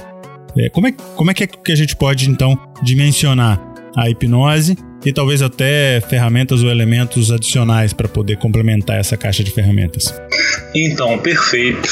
É, 0.58 0.70
como, 0.70 0.88
é, 0.88 0.92
como 1.16 1.30
é 1.30 1.34
que, 1.34 1.44
é 1.44 1.48
que 1.48 1.72
a 1.72 1.76
gente 1.76 1.96
pode, 1.96 2.28
então, 2.28 2.58
dimensionar 2.84 3.62
a 3.96 4.10
hipnose 4.10 4.76
e 5.06 5.12
talvez 5.12 5.42
até 5.42 6.02
ferramentas 6.02 6.64
ou 6.64 6.70
elementos 6.70 7.32
adicionais 7.32 7.94
para 7.94 8.08
poder 8.08 8.38
complementar 8.38 9.00
essa 9.00 9.18
caixa 9.18 9.44
de 9.44 9.52
ferramentas. 9.52 10.14
Então, 10.74 11.18
perfeito. 11.18 11.90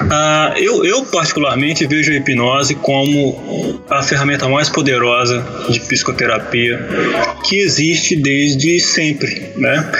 Uh, 0.00 0.58
eu, 0.58 0.84
eu, 0.84 1.04
particularmente, 1.06 1.86
vejo 1.86 2.12
a 2.12 2.16
hipnose 2.16 2.74
como 2.76 3.82
a 3.90 4.02
ferramenta 4.02 4.48
mais 4.48 4.68
poderosa 4.68 5.44
de 5.68 5.80
psicoterapia 5.80 6.78
que 7.44 7.56
existe 7.60 8.16
desde 8.16 8.78
sempre. 8.80 9.52
Né? 9.56 9.90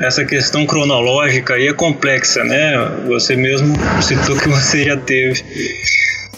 Essa 0.00 0.24
questão 0.24 0.64
cronológica 0.66 1.54
aí 1.54 1.66
é 1.66 1.72
complexa, 1.72 2.44
né? 2.44 2.72
Você 3.08 3.36
mesmo 3.36 3.74
citou 4.00 4.36
que 4.36 4.48
você 4.50 4.84
já 4.84 4.96
teve 4.96 5.42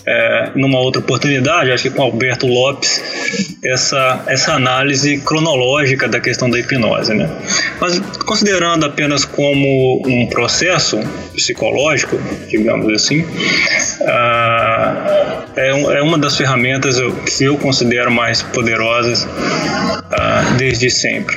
é, 0.06 0.50
numa 0.54 0.78
outra 0.78 1.00
oportunidade, 1.00 1.70
acho 1.70 1.84
que 1.84 1.90
com 1.90 2.02
Alberto 2.02 2.46
Lopes, 2.46 3.02
essa, 3.64 4.22
essa 4.26 4.52
análise 4.52 5.18
cronológica 5.18 6.08
da 6.08 6.20
questão 6.20 6.50
da 6.50 6.58
hipnose. 6.58 7.14
Né? 7.14 7.28
Mas 7.80 7.98
considerando 8.24 8.84
apenas 8.84 9.24
como 9.24 10.02
um 10.06 10.26
processo 10.26 10.98
psicológico, 11.32 12.18
digamos 12.48 12.92
assim, 12.92 13.24
ah, 14.02 15.44
é, 15.56 15.70
é, 15.70 16.02
uma 16.02 16.18
das 16.18 16.36
ferramentas 16.36 16.96
que 17.36 17.44
eu 17.44 17.56
considero 17.56 18.10
mais 18.10 18.42
poderosas 18.42 19.26
ah, 20.12 20.54
desde 20.58 20.90
sempre. 20.90 21.36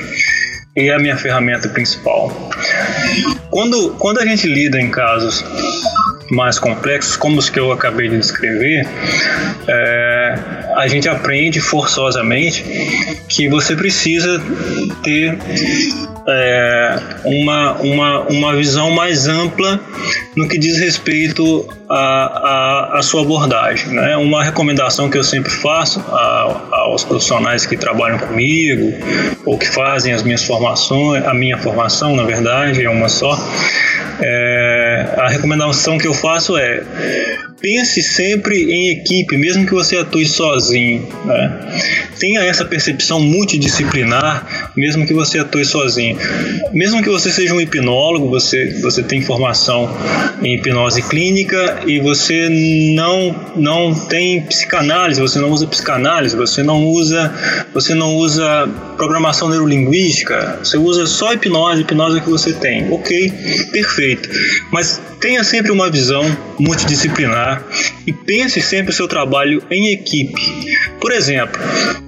E 0.76 0.90
é 0.90 0.94
a 0.94 0.98
minha 0.98 1.16
ferramenta 1.16 1.68
principal. 1.68 2.30
Quando, 3.50 3.90
quando 3.98 4.20
a 4.20 4.26
gente 4.26 4.46
lida 4.46 4.80
em 4.80 4.90
casos 4.90 5.44
mais 6.30 6.58
complexos, 6.58 7.16
como 7.16 7.38
os 7.38 7.48
que 7.48 7.58
eu 7.58 7.72
acabei 7.72 8.08
de 8.08 8.18
descrever, 8.18 8.86
é, 9.66 10.34
a 10.76 10.86
gente 10.86 11.08
aprende 11.08 11.60
forçosamente 11.60 12.64
que 13.28 13.48
você 13.48 13.74
precisa 13.74 14.40
ter 15.02 15.38
é, 16.28 16.98
uma, 17.24 17.72
uma, 17.74 18.20
uma 18.28 18.56
visão 18.56 18.90
mais 18.90 19.26
ampla 19.26 19.80
no 20.36 20.46
que 20.46 20.58
diz 20.58 20.78
respeito 20.78 21.66
à, 21.88 23.00
sua 23.02 23.22
abordagem. 23.22 23.92
Né? 23.92 24.16
Uma 24.16 24.44
recomendação 24.44 25.08
que 25.08 25.16
eu 25.16 25.24
sempre 25.24 25.50
faço 25.50 26.00
a, 26.00 26.68
aos 26.72 27.02
profissionais 27.02 27.64
que 27.64 27.76
trabalham 27.76 28.18
comigo 28.18 28.92
ou 29.44 29.58
que 29.58 29.66
fazem 29.66 30.12
as 30.12 30.22
minhas 30.22 30.44
formações, 30.44 31.24
a 31.24 31.32
minha 31.32 31.56
formação, 31.56 32.14
na 32.14 32.24
verdade, 32.24 32.84
é 32.84 32.90
uma 32.90 33.08
só, 33.08 33.36
é, 34.20 35.14
a 35.16 35.28
recomendação 35.28 35.98
que 35.98 36.06
eu 36.06 36.14
faço 36.14 36.56
é 36.56 36.82
pense 37.60 38.02
sempre 38.02 38.70
em 38.70 38.90
equipe, 38.90 39.36
mesmo 39.36 39.66
que 39.66 39.74
você 39.74 39.96
atue 39.96 40.26
sozinho. 40.26 41.06
Né? 41.24 41.58
Tenha 42.18 42.42
essa 42.42 42.64
percepção 42.64 43.20
multidisciplinar, 43.20 44.72
mesmo 44.76 45.06
que 45.06 45.12
você 45.12 45.38
atue 45.38 45.64
sozinho. 45.64 46.16
Mesmo 46.72 47.02
que 47.02 47.08
você 47.08 47.30
seja 47.30 47.54
um 47.54 47.60
hipnólogo, 47.60 48.28
você, 48.28 48.78
você 48.80 49.02
tem 49.02 49.20
formação 49.22 49.90
em 50.42 50.54
hipnose 50.54 51.02
clínica 51.02 51.80
e 51.86 52.00
você 52.00 52.48
não, 52.94 53.52
não 53.56 53.94
tem 53.94 54.42
psicanálise, 54.42 55.20
você 55.20 55.38
não 55.38 55.50
usa 55.50 55.66
psicanálise, 55.66 56.36
você 56.36 56.62
não 56.62 56.84
usa, 56.84 57.32
você 57.74 57.94
não 57.94 58.14
usa 58.16 58.68
programação 58.96 59.48
neurolinguística, 59.48 60.58
você 60.62 60.76
usa 60.76 61.06
só 61.06 61.32
hipnose, 61.32 61.82
hipnose 61.82 62.20
que 62.20 62.28
você 62.28 62.52
tem. 62.52 62.90
Ok, 62.92 63.32
perfeito. 63.72 64.28
Mas 64.70 65.00
tenha 65.20 65.44
sempre 65.44 65.70
uma 65.70 65.90
visão 65.90 66.24
multidisciplinar 66.58 67.62
e 68.06 68.12
pense 68.12 68.60
sempre 68.60 68.90
o 68.90 68.94
seu 68.94 69.08
trabalho 69.08 69.62
em 69.70 69.92
equipe. 69.92 70.40
Por 71.00 71.12
exemplo, 71.12 71.60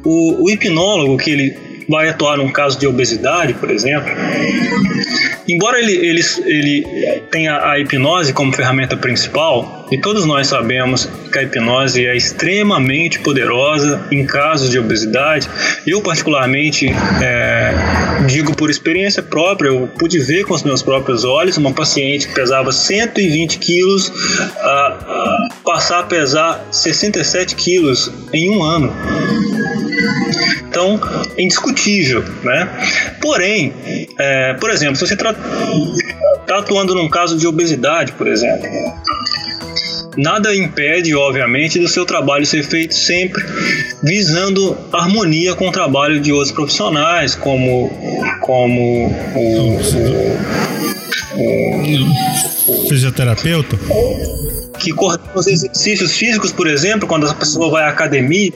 o, 0.04 0.44
o 0.44 0.50
hipnólogo 0.50 1.16
que 1.16 1.30
ele 1.30 1.70
vai 1.90 2.08
atuar 2.08 2.36
num 2.36 2.50
caso 2.50 2.78
de 2.78 2.86
obesidade, 2.86 3.52
por 3.54 3.68
exemplo, 3.68 4.12
embora 5.48 5.80
ele, 5.80 5.92
ele, 5.92 6.22
ele 6.46 7.22
tenha 7.32 7.68
a 7.68 7.80
hipnose 7.80 8.32
como 8.32 8.52
ferramenta 8.52 8.96
principal, 8.96 9.88
e 9.90 9.98
todos 9.98 10.24
nós 10.24 10.46
sabemos 10.46 11.08
que 11.32 11.38
a 11.38 11.42
hipnose 11.42 12.06
é 12.06 12.16
extremamente 12.16 13.18
poderosa 13.18 14.06
em 14.12 14.24
casos 14.24 14.70
de 14.70 14.78
obesidade, 14.78 15.48
eu 15.84 16.00
particularmente 16.00 16.86
é, 17.20 17.74
digo 18.30 18.54
por 18.54 18.70
experiência 18.70 19.22
própria, 19.22 19.68
eu 19.68 19.88
pude 19.98 20.18
ver 20.18 20.44
com 20.44 20.54
os 20.54 20.62
meus 20.62 20.82
próprios 20.82 21.24
olhos 21.24 21.56
uma 21.56 21.72
paciente 21.72 22.28
que 22.28 22.34
pesava 22.34 22.72
120 22.72 23.58
quilos 23.58 24.12
a, 24.58 25.48
passar 25.64 26.00
a 26.00 26.02
pesar 26.04 26.64
67 26.70 27.56
quilos 27.56 28.10
em 28.32 28.50
um 28.50 28.62
ano. 28.62 28.92
Então, 30.68 31.00
é 31.36 31.42
indiscutível, 31.42 32.22
né? 32.44 32.68
Porém, 33.20 33.74
é, 34.18 34.54
por 34.54 34.70
exemplo, 34.70 34.96
se 34.96 35.06
você 35.06 35.14
está 35.14 35.34
atuando 36.50 36.94
num 36.94 37.08
caso 37.08 37.36
de 37.36 37.46
obesidade, 37.46 38.12
por 38.12 38.28
exemplo, 38.28 38.68
nada 40.20 40.54
impede, 40.54 41.14
obviamente, 41.14 41.78
do 41.78 41.88
seu 41.88 42.04
trabalho 42.04 42.44
ser 42.44 42.62
feito 42.62 42.94
sempre 42.94 43.42
visando 44.02 44.76
harmonia 44.92 45.54
com 45.54 45.68
o 45.68 45.72
trabalho 45.72 46.20
de 46.20 46.32
outros 46.32 46.52
profissionais, 46.52 47.34
como, 47.34 47.90
como 48.40 49.08
o, 49.34 49.78
o, 52.68 52.84
o 52.84 52.88
fisioterapeuta 52.88 53.78
que 54.80 54.92
coordena 54.92 55.30
os 55.34 55.46
exercícios 55.46 56.16
físicos, 56.16 56.50
por 56.50 56.66
exemplo, 56.66 57.06
quando 57.06 57.28
a 57.28 57.34
pessoa 57.34 57.70
vai 57.70 57.84
à 57.84 57.88
academia, 57.88 58.50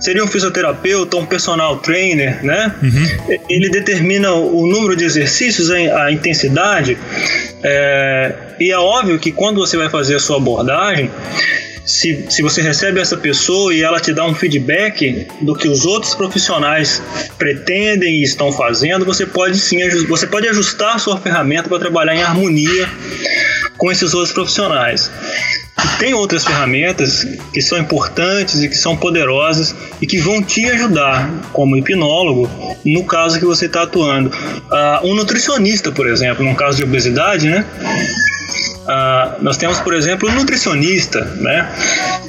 seria 0.00 0.24
um 0.24 0.26
fisioterapeuta, 0.26 1.16
um 1.16 1.26
personal 1.26 1.78
trainer, 1.78 2.42
né? 2.44 2.74
Uhum. 2.82 3.38
Ele 3.48 3.68
determina 3.68 4.32
o 4.32 4.66
número 4.66 4.96
de 4.96 5.04
exercícios, 5.04 5.70
a 5.70 6.10
intensidade, 6.10 6.96
é, 7.62 8.34
e 8.60 8.70
é 8.70 8.78
óbvio 8.78 9.18
que 9.18 9.32
quando 9.32 9.58
você 9.58 9.76
vai 9.76 9.90
fazer 9.90 10.14
a 10.14 10.20
sua 10.20 10.36
abordagem, 10.36 11.10
se, 11.84 12.26
se 12.28 12.42
você 12.42 12.60
recebe 12.60 13.00
essa 13.00 13.16
pessoa 13.16 13.74
e 13.74 13.82
ela 13.82 13.98
te 13.98 14.12
dá 14.12 14.24
um 14.26 14.34
feedback 14.34 15.26
do 15.40 15.54
que 15.54 15.66
os 15.66 15.86
outros 15.86 16.14
profissionais 16.14 17.02
pretendem 17.38 18.16
e 18.16 18.22
estão 18.22 18.52
fazendo, 18.52 19.06
você 19.06 19.24
pode 19.24 19.58
sim 19.58 19.78
você 20.06 20.26
pode 20.26 20.46
ajustar 20.48 20.96
a 20.96 20.98
sua 20.98 21.18
ferramenta 21.18 21.66
para 21.66 21.78
trabalhar 21.78 22.14
em 22.14 22.22
harmonia 22.22 22.86
com 23.78 23.90
esses 23.90 24.12
outros 24.12 24.32
profissionais. 24.32 25.10
E 25.82 25.98
tem 25.98 26.12
outras 26.12 26.44
ferramentas 26.44 27.24
que 27.54 27.62
são 27.62 27.78
importantes 27.78 28.60
e 28.62 28.68
que 28.68 28.76
são 28.76 28.96
poderosas 28.96 29.74
e 30.02 30.06
que 30.06 30.18
vão 30.18 30.42
te 30.42 30.68
ajudar, 30.70 31.30
como 31.52 31.76
hipnólogo, 31.76 32.50
no 32.84 33.04
caso 33.04 33.38
que 33.38 33.44
você 33.44 33.66
está 33.66 33.84
atuando. 33.84 34.28
Uh, 34.28 35.06
um 35.06 35.14
nutricionista, 35.14 35.92
por 35.92 36.08
exemplo, 36.08 36.44
no 36.44 36.54
caso 36.56 36.78
de 36.78 36.82
obesidade, 36.82 37.48
né? 37.48 37.64
ah, 38.88 39.36
nós 39.42 39.58
temos, 39.58 39.78
por 39.80 39.92
exemplo, 39.92 40.28
um 40.30 40.32
nutricionista, 40.32 41.22
né? 41.36 41.70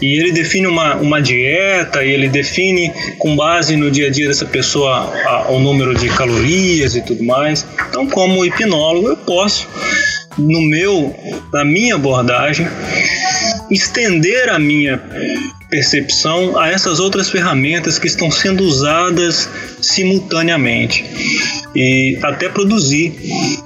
E 0.01 0.19
ele 0.19 0.33
define 0.33 0.67
uma, 0.67 0.95
uma 0.95 1.21
dieta, 1.21 2.03
e 2.03 2.11
ele 2.11 2.27
define 2.27 2.91
com 3.17 3.33
base 3.35 3.77
no 3.77 3.89
dia 3.89 4.07
a 4.07 4.11
dia 4.11 4.27
dessa 4.27 4.45
pessoa 4.45 5.09
a, 5.25 5.49
o 5.49 5.59
número 5.59 5.95
de 5.95 6.09
calorias 6.09 6.95
e 6.95 7.01
tudo 7.01 7.23
mais. 7.23 7.65
Então, 7.89 8.05
como 8.07 8.45
hipnólogo, 8.45 9.07
eu 9.07 9.15
posso, 9.15 9.69
no 10.37 10.61
meu, 10.61 11.15
na 11.51 11.65
minha 11.65 11.95
abordagem, 11.95 12.67
estender 13.69 14.49
a 14.49 14.59
minha 14.59 15.01
percepção 15.69 16.57
a 16.57 16.69
essas 16.69 16.99
outras 16.99 17.29
ferramentas 17.29 17.99
que 17.99 18.07
estão 18.07 18.31
sendo 18.31 18.63
usadas 18.63 19.47
simultaneamente 19.81 21.05
e 21.75 22.17
até 22.23 22.49
produzir 22.49 23.13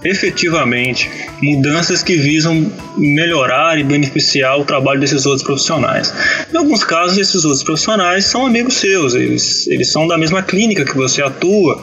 efetivamente 0.03 1.09
mudanças 1.41 2.03
que 2.03 2.15
visam 2.15 2.71
melhorar 2.97 3.79
e 3.79 3.83
beneficiar 3.83 4.59
o 4.59 4.65
trabalho 4.65 4.99
desses 4.99 5.25
outros 5.25 5.43
profissionais. 5.43 6.13
Em 6.53 6.57
alguns 6.57 6.83
casos, 6.83 7.17
esses 7.17 7.45
outros 7.45 7.63
profissionais 7.63 8.25
são 8.25 8.45
amigos 8.45 8.75
seus, 8.75 9.15
eles, 9.15 9.67
eles 9.67 9.91
são 9.91 10.07
da 10.07 10.17
mesma 10.17 10.43
clínica 10.43 10.83
que 10.83 10.95
você 10.95 11.21
atua 11.21 11.81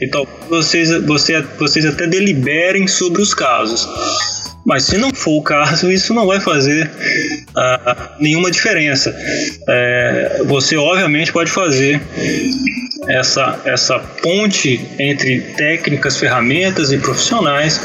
e 0.00 0.06
talvez 0.08 0.36
vocês, 0.48 0.90
você, 1.04 1.42
vocês 1.58 1.84
até 1.84 2.06
deliberem 2.06 2.86
sobre 2.86 3.20
os 3.20 3.34
casos. 3.34 3.88
Mas 4.66 4.82
se 4.82 4.98
não 4.98 5.14
for 5.14 5.38
o 5.38 5.42
caso, 5.42 5.90
isso 5.92 6.12
não 6.12 6.26
vai 6.26 6.40
fazer 6.40 6.90
uh, 6.90 7.96
nenhuma 8.18 8.50
diferença. 8.50 9.14
É, 9.68 10.42
você, 10.44 10.76
obviamente, 10.76 11.32
pode 11.32 11.52
fazer 11.52 12.02
essa, 13.06 13.60
essa 13.64 13.98
ponte 13.98 14.84
entre 14.98 15.40
técnicas, 15.56 16.18
ferramentas 16.18 16.90
e 16.90 16.98
profissionais 16.98 17.80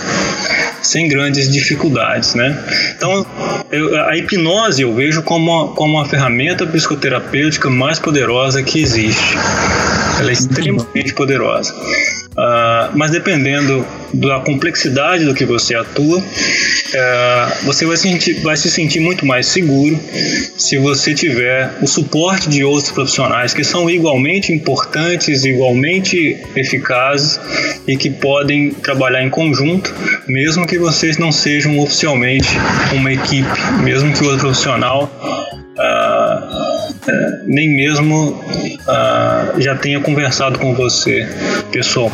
sem 0.82 1.08
grandes 1.08 1.52
dificuldades, 1.52 2.34
né? 2.34 2.58
Então, 2.98 3.26
eu, 3.72 4.04
a 4.04 4.18
hipnose 4.18 4.82
eu 4.82 4.94
vejo 4.96 5.22
como 5.22 5.52
uma, 5.52 5.68
como 5.76 5.98
uma 5.98 6.06
ferramenta 6.06 6.66
psicoterapêutica 6.66 7.70
mais 7.70 8.00
poderosa 8.00 8.64
que 8.64 8.82
existe. 8.82 9.38
Ela 10.20 10.32
é 10.32 10.34
extremamente 10.34 11.14
poderosa. 11.14 11.74
Uh, 12.32 12.96
mas 12.96 13.12
dependendo 13.12 13.86
da 14.14 14.40
complexidade 14.40 15.26
do 15.26 15.34
que 15.34 15.44
você 15.46 15.76
atua, 15.76 16.20
uh, 16.20 17.66
você 17.66 17.86
vai 17.86 17.98
se, 17.98 18.04
sentir, 18.04 18.42
vai 18.42 18.56
se 18.56 18.72
sentir 18.72 19.02
muito 19.02 19.26
mais 19.26 19.48
seguro 19.48 20.00
se 20.58 20.78
você 20.78 21.14
tiver 21.14 21.70
o 21.82 21.88
suporte 21.88 22.50
de 22.50 22.64
outros 22.64 22.90
profissionais 22.92 23.54
que 23.54 23.66
são 23.66 23.90
igualmente 23.90 24.54
importantes, 24.54 25.44
igualmente 25.44 26.42
eficazes 26.56 27.38
e 27.86 27.98
que 27.98 28.10
podem 28.10 28.72
trabalhar 28.72 29.24
em 29.24 29.30
conjunto, 29.30 29.94
mesmo 30.26 30.66
que 30.66 30.80
vocês 30.80 31.18
não 31.18 31.34
sejam 31.34 31.78
oficialmente 31.80 32.50
uma 32.94 33.12
equipe, 33.12 33.50
mesmo 33.84 34.14
que 34.14 34.24
o 34.24 34.28
outro 34.28 34.40
profissional 34.40 35.12
uh, 37.08 37.44
nem 37.46 37.76
mesmo 37.76 38.32
uh, 38.32 39.62
já 39.62 39.76
tenha 39.76 40.00
conversado 40.00 40.60
com 40.60 40.74
você, 40.76 41.28
pessoal. 41.72 42.12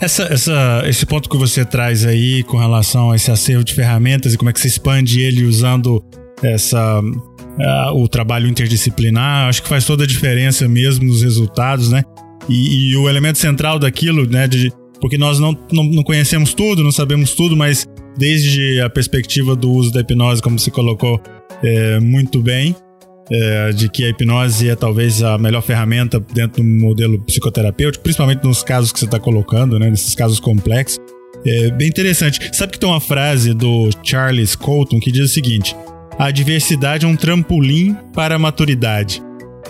Essa, 0.00 0.24
essa, 0.24 0.82
esse 0.86 1.06
ponto 1.06 1.28
que 1.28 1.36
você 1.36 1.64
traz 1.64 2.04
aí 2.04 2.42
com 2.42 2.58
relação 2.58 3.10
a 3.10 3.16
esse 3.16 3.30
acervo 3.30 3.64
de 3.64 3.74
ferramentas 3.74 4.34
e 4.34 4.36
como 4.36 4.50
é 4.50 4.52
que 4.52 4.60
você 4.60 4.68
expande 4.68 5.20
ele 5.20 5.44
usando 5.44 6.04
essa 6.42 7.00
uh, 7.00 7.92
o 7.94 8.08
trabalho 8.08 8.46
interdisciplinar, 8.46 9.48
acho 9.48 9.62
que 9.62 9.68
faz 9.68 9.84
toda 9.84 10.04
a 10.04 10.06
diferença 10.06 10.68
mesmo 10.68 11.06
nos 11.06 11.22
resultados, 11.22 11.90
né? 11.90 12.02
E, 12.48 12.90
e 12.90 12.96
o 12.96 13.08
elemento 13.08 13.38
central 13.38 13.78
daquilo, 13.78 14.28
né, 14.28 14.46
de, 14.46 14.70
porque 15.00 15.18
nós 15.18 15.40
não, 15.40 15.56
não, 15.72 15.82
não, 15.84 16.02
conhecemos 16.04 16.54
tudo, 16.54 16.84
não 16.84 16.92
sabemos 16.92 17.32
tudo, 17.32 17.56
mas 17.56 17.86
desde 18.16 18.80
a 18.80 18.88
perspectiva 18.88 19.56
do 19.56 19.70
uso 19.70 19.92
da 19.92 20.00
hipnose, 20.00 20.40
como 20.40 20.58
você 20.58 20.70
colocou 20.70 21.20
é, 21.62 21.98
muito 21.98 22.40
bem, 22.40 22.74
é, 23.30 23.70
de 23.70 23.88
que 23.88 24.04
a 24.04 24.08
hipnose 24.08 24.68
é 24.68 24.76
talvez 24.76 25.22
a 25.22 25.36
melhor 25.38 25.62
ferramenta 25.62 26.20
dentro 26.20 26.62
do 26.62 26.68
modelo 26.68 27.18
psicoterapêutico, 27.20 28.02
principalmente 28.02 28.44
nos 28.44 28.62
casos 28.62 28.92
que 28.92 28.98
você 28.98 29.04
está 29.04 29.18
colocando, 29.18 29.78
né, 29.78 29.90
nesses 29.90 30.14
casos 30.14 30.40
complexos. 30.40 30.98
É 31.44 31.70
bem 31.70 31.88
interessante. 31.88 32.40
Sabe 32.52 32.72
que 32.72 32.78
tem 32.78 32.88
uma 32.88 33.00
frase 33.00 33.54
do 33.54 33.90
Charles 34.02 34.56
Colton 34.56 34.98
que 34.98 35.12
diz 35.12 35.30
o 35.30 35.32
seguinte: 35.32 35.76
a 36.18 36.30
diversidade 36.30 37.04
é 37.04 37.08
um 37.08 37.16
trampolim 37.16 37.96
para 38.14 38.36
a 38.36 38.38
maturidade. 38.38 39.22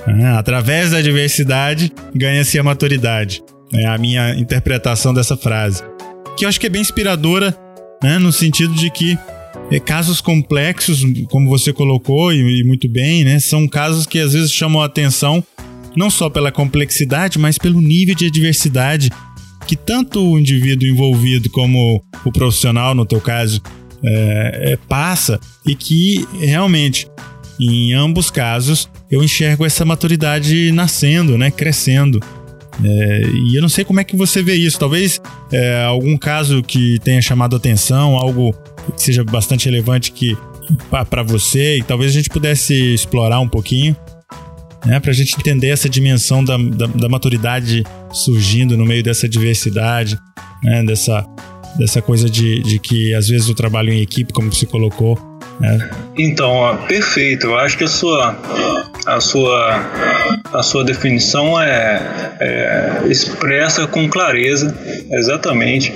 É, 0.06 0.26
através 0.28 0.92
da 0.92 1.02
diversidade 1.02 1.92
ganha-se 2.14 2.58
a 2.58 2.62
maturidade. 2.62 3.42
É 3.74 3.86
a 3.86 3.98
minha 3.98 4.34
interpretação 4.36 5.12
dessa 5.12 5.36
frase. 5.36 5.82
Que 6.36 6.44
eu 6.44 6.48
acho 6.48 6.60
que 6.60 6.66
é 6.66 6.70
bem 6.70 6.80
inspiradora, 6.80 7.56
né, 8.02 8.18
no 8.18 8.30
sentido 8.30 8.72
de 8.74 8.90
que 8.90 9.18
é, 9.70 9.80
casos 9.80 10.20
complexos, 10.20 11.02
como 11.30 11.48
você 11.48 11.72
colocou 11.72 12.32
e, 12.32 12.60
e, 12.60 12.64
muito 12.64 12.88
bem, 12.88 13.24
né? 13.24 13.38
São 13.38 13.66
casos 13.66 14.06
que 14.06 14.18
às 14.18 14.32
vezes 14.32 14.52
chamam 14.52 14.82
a 14.82 14.86
atenção 14.86 15.44
não 15.96 16.10
só 16.10 16.28
pela 16.28 16.52
complexidade, 16.52 17.38
mas 17.38 17.56
pelo 17.56 17.80
nível 17.80 18.14
de 18.14 18.26
adversidade 18.26 19.10
que 19.66 19.74
tanto 19.74 20.20
o 20.20 20.38
indivíduo 20.38 20.88
envolvido 20.88 21.50
como 21.50 22.02
o 22.24 22.30
profissional, 22.30 22.94
no 22.94 23.04
teu 23.04 23.20
caso, 23.20 23.60
é, 24.04 24.72
é, 24.72 24.76
passa 24.88 25.40
e 25.66 25.74
que 25.74 26.26
realmente, 26.38 27.08
em 27.58 27.92
ambos 27.94 28.30
casos, 28.30 28.88
eu 29.10 29.22
enxergo 29.24 29.64
essa 29.64 29.84
maturidade 29.84 30.70
nascendo, 30.70 31.36
né? 31.36 31.50
Crescendo. 31.50 32.20
É, 32.84 33.22
e 33.48 33.56
eu 33.56 33.62
não 33.62 33.68
sei 33.68 33.84
como 33.84 33.98
é 33.98 34.04
que 34.04 34.14
você 34.14 34.42
vê 34.42 34.54
isso. 34.54 34.78
Talvez 34.78 35.20
é, 35.50 35.82
algum 35.84 36.16
caso 36.16 36.62
que 36.62 36.98
tenha 37.00 37.20
chamado 37.20 37.56
atenção, 37.56 38.16
algo 38.16 38.54
que 38.92 39.02
seja 39.02 39.24
bastante 39.24 39.66
relevante 39.66 40.12
que 40.12 40.36
para 41.10 41.22
você 41.22 41.78
e 41.78 41.82
talvez 41.82 42.10
a 42.10 42.14
gente 42.14 42.28
pudesse 42.28 42.74
explorar 42.94 43.40
um 43.40 43.48
pouquinho, 43.48 43.96
né, 44.84 45.00
para 45.00 45.10
a 45.10 45.14
gente 45.14 45.36
entender 45.38 45.68
essa 45.68 45.88
dimensão 45.88 46.44
da, 46.44 46.56
da, 46.56 46.86
da, 46.86 47.08
maturidade 47.08 47.84
surgindo 48.12 48.76
no 48.76 48.84
meio 48.84 49.02
dessa 49.02 49.28
diversidade, 49.28 50.18
né, 50.62 50.84
dessa, 50.84 51.26
dessa 51.78 52.00
coisa 52.02 52.28
de, 52.28 52.62
de 52.62 52.78
que 52.78 53.14
às 53.14 53.28
vezes 53.28 53.48
o 53.48 53.54
trabalho 53.54 53.92
em 53.92 54.00
equipe, 54.00 54.32
como 54.32 54.52
você 54.52 54.66
colocou, 54.66 55.18
né? 55.60 55.90
Então, 56.16 56.50
ó, 56.50 56.76
perfeito. 56.76 57.46
Eu 57.46 57.58
acho 57.58 57.76
que 57.76 57.84
a 57.84 57.88
sua 57.88 58.36
a 59.06 59.20
sua 59.20 59.80
a 60.52 60.62
sua 60.62 60.84
definição 60.84 61.60
é, 61.60 62.00
é 62.40 63.02
expressa 63.08 63.86
com 63.86 64.08
clareza 64.08 64.74
exatamente 65.12 65.92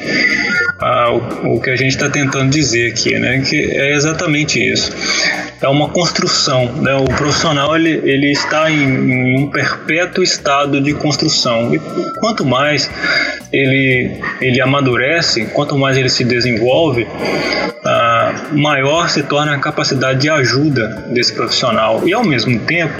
o, 0.80 1.56
o, 1.56 1.60
que 1.60 1.70
a 1.70 1.76
gente 1.76 1.90
está 1.90 2.08
tentando 2.08 2.50
dizer 2.50 2.90
aqui, 2.90 3.18
né? 3.18 3.42
Que 3.42 3.70
é 3.70 3.92
exatamente 3.94 4.58
isso. 4.60 4.92
É 5.60 5.68
uma 5.68 5.90
construção, 5.90 6.72
né? 6.76 6.94
O 6.94 7.04
profissional 7.04 7.76
ele, 7.76 8.00
ele 8.04 8.32
está 8.32 8.70
em, 8.70 8.82
em 8.82 9.42
um 9.42 9.50
perpétuo 9.50 10.22
estado 10.24 10.80
de 10.80 10.94
construção 10.94 11.74
e 11.74 11.78
quanto 12.18 12.44
mais 12.44 12.90
ele 13.52 14.10
ele 14.40 14.60
amadurece, 14.60 15.44
quanto 15.46 15.76
mais 15.76 15.96
ele 15.96 16.08
se 16.08 16.24
desenvolve, 16.24 17.06
ah, 17.84 17.99
maior 18.52 19.08
se 19.08 19.22
torna 19.22 19.54
a 19.54 19.58
capacidade 19.58 20.20
de 20.20 20.28
ajuda 20.28 21.04
desse 21.12 21.32
profissional 21.32 22.06
e 22.06 22.12
ao 22.12 22.24
mesmo 22.24 22.58
tempo 22.60 22.94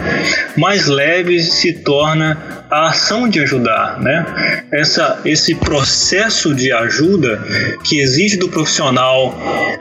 mais 0.56 0.86
leve 0.86 1.42
se 1.42 1.72
torna 1.72 2.60
a 2.70 2.88
ação 2.88 3.28
de 3.28 3.40
ajudar, 3.40 4.00
né? 4.00 4.62
Essa, 4.70 5.20
esse 5.24 5.56
processo 5.56 6.54
de 6.54 6.72
ajuda 6.72 7.42
que 7.82 8.00
exige 8.00 8.36
do 8.36 8.48
profissional 8.48 9.36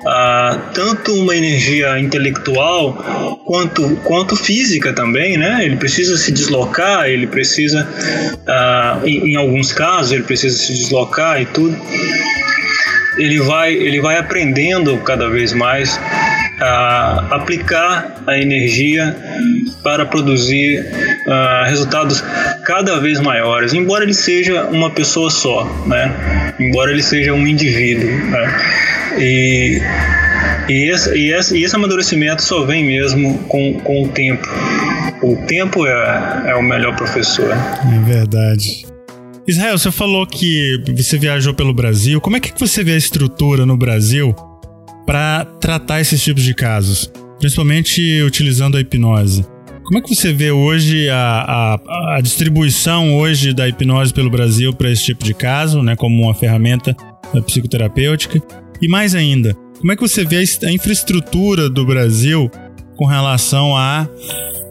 ah, 0.07 0.57
tanto 0.73 1.13
uma 1.13 1.35
energia 1.35 1.99
intelectual 1.99 3.41
quanto, 3.45 3.95
quanto 3.97 4.35
física 4.35 4.91
também, 4.91 5.37
né? 5.37 5.63
Ele 5.63 5.77
precisa 5.77 6.17
se 6.17 6.31
deslocar, 6.31 7.07
ele 7.07 7.27
precisa, 7.27 7.87
ah, 8.47 8.99
em, 9.03 9.33
em 9.33 9.35
alguns 9.35 9.71
casos, 9.71 10.11
ele 10.11 10.23
precisa 10.23 10.57
se 10.57 10.73
deslocar 10.73 11.39
e 11.39 11.45
tudo 11.45 11.77
ele 13.17 13.39
vai, 13.39 13.73
ele 13.73 13.99
vai 14.01 14.17
aprendendo 14.17 14.97
cada 14.99 15.29
vez 15.29 15.53
mais 15.53 15.99
a 16.59 17.35
aplicar 17.35 18.21
a 18.27 18.37
energia 18.37 19.15
para 19.81 20.05
produzir 20.05 20.81
uh, 21.25 21.65
resultados 21.65 22.21
cada 22.65 22.99
vez 22.99 23.19
maiores, 23.19 23.73
embora 23.73 24.03
ele 24.03 24.13
seja 24.13 24.65
uma 24.65 24.89
pessoa 24.89 25.29
só, 25.29 25.63
né? 25.87 26.53
Embora 26.59 26.91
ele 26.91 27.01
seja 27.01 27.33
um 27.33 27.47
indivíduo, 27.47 28.09
né? 28.09 28.61
E 29.17 29.81
e 30.69 30.91
esse, 30.91 31.17
e, 31.17 31.33
esse, 31.33 31.57
e 31.57 31.63
esse 31.63 31.75
amadurecimento 31.75 32.43
só 32.43 32.63
vem 32.63 32.85
mesmo 32.85 33.39
com, 33.47 33.73
com 33.79 34.03
o 34.03 34.09
tempo. 34.09 34.47
O 35.23 35.35
tempo 35.47 35.85
é, 35.87 36.43
é 36.49 36.55
o 36.55 36.61
melhor 36.61 36.95
professor. 36.95 37.51
É 37.51 38.05
verdade. 38.05 38.85
Israel, 39.49 39.79
você 39.79 39.91
falou 39.91 40.27
que 40.27 40.79
você 40.95 41.17
viajou 41.17 41.55
pelo 41.55 41.73
Brasil. 41.73 42.21
Como 42.21 42.37
é 42.37 42.39
que 42.39 42.53
você 42.55 42.83
vê 42.83 42.93
a 42.93 42.97
estrutura 42.97 43.65
no 43.65 43.75
Brasil 43.75 44.35
para 45.07 45.43
tratar 45.43 45.99
esses 45.99 46.21
tipos 46.23 46.43
de 46.43 46.53
casos, 46.53 47.11
principalmente 47.39 48.21
utilizando 48.21 48.77
a 48.77 48.79
hipnose? 48.81 49.43
Como 49.83 49.97
é 49.97 50.01
que 50.03 50.13
você 50.13 50.31
vê 50.31 50.51
hoje 50.51 51.09
a, 51.09 51.79
a, 51.79 52.17
a 52.17 52.21
distribuição 52.21 53.17
hoje 53.17 53.51
da 53.51 53.67
hipnose 53.67 54.13
pelo 54.13 54.29
Brasil 54.29 54.71
para 54.71 54.91
esse 54.91 55.05
tipo 55.05 55.23
de 55.23 55.33
caso, 55.33 55.81
né, 55.81 55.95
como 55.95 56.21
uma 56.21 56.35
ferramenta 56.35 56.95
psicoterapêutica? 57.47 58.39
E 58.79 58.87
mais 58.87 59.15
ainda, 59.15 59.55
como 59.79 59.91
é 59.91 59.95
que 59.95 60.01
você 60.03 60.23
vê 60.23 60.43
a 60.63 60.71
infraestrutura 60.71 61.67
do 61.67 61.83
Brasil 61.83 62.51
com 62.95 63.05
relação 63.05 63.75
a 63.75 64.07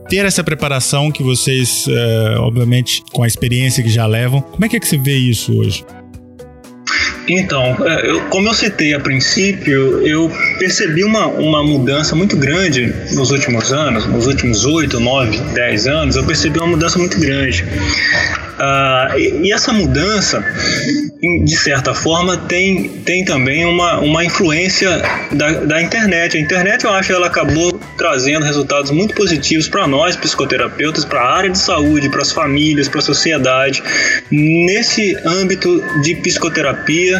ter 0.08 0.24
essa 0.24 0.42
preparação 0.42 1.10
que 1.10 1.22
vocês, 1.22 1.86
uh, 1.86 2.40
obviamente, 2.40 3.04
com 3.12 3.22
a 3.22 3.26
experiência 3.26 3.82
que 3.82 3.90
já 3.90 4.06
levam, 4.06 4.40
como 4.40 4.64
é 4.64 4.68
que, 4.68 4.76
é 4.76 4.80
que 4.80 4.86
você 4.86 4.96
vê 4.96 5.16
isso 5.16 5.56
hoje? 5.58 5.84
Então, 7.28 7.76
é, 7.86 8.10
eu, 8.10 8.20
como 8.28 8.48
eu 8.48 8.54
citei 8.54 8.94
a 8.94 9.00
princípio, 9.00 10.06
eu 10.06 10.30
percebi 10.58 11.04
uma, 11.04 11.26
uma 11.26 11.62
mudança 11.62 12.16
muito 12.16 12.36
grande 12.36 12.92
nos 13.12 13.30
últimos 13.30 13.72
anos, 13.72 14.06
nos 14.06 14.26
últimos 14.26 14.64
8, 14.64 14.98
9, 14.98 15.38
10 15.52 15.86
anos, 15.86 16.16
eu 16.16 16.24
percebi 16.24 16.58
uma 16.58 16.68
mudança 16.68 16.98
muito 16.98 17.20
grande. 17.20 17.64
Uh, 18.58 19.16
e, 19.16 19.46
e, 19.46 19.52
essa 19.52 19.72
mudança, 19.72 20.44
de 21.44 21.56
certa 21.56 21.94
forma, 21.94 22.36
tem, 22.36 22.88
tem 23.04 23.24
também 23.24 23.64
uma, 23.64 24.00
uma 24.00 24.24
influência 24.24 25.00
da, 25.30 25.52
da 25.52 25.80
internet. 25.80 26.36
A 26.36 26.40
internet, 26.40 26.84
eu 26.84 26.90
acho, 26.90 27.12
ela 27.12 27.28
acabou 27.28 27.78
trazendo 27.96 28.44
resultados 28.44 28.90
muito 28.90 29.14
positivos 29.14 29.68
para 29.68 29.86
nós, 29.86 30.16
psicoterapeutas, 30.16 31.04
para 31.04 31.20
a 31.20 31.36
área 31.36 31.50
de 31.50 31.58
saúde, 31.58 32.08
para 32.08 32.22
as 32.22 32.32
famílias, 32.32 32.88
para 32.88 32.98
a 32.98 33.02
sociedade, 33.02 33.82
nesse 34.30 35.16
âmbito 35.24 35.82
de 36.02 36.16
psicoterapia, 36.16 37.17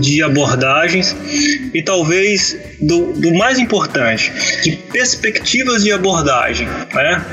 de 0.00 0.22
abordagens 0.22 1.14
e 1.72 1.82
talvez 1.82 2.56
do, 2.80 3.12
do 3.12 3.34
mais 3.34 3.58
importante, 3.58 4.32
de 4.62 4.72
perspectivas 4.92 5.82
de 5.82 5.92
abordagem. 5.92 6.66
Né? 6.92 7.24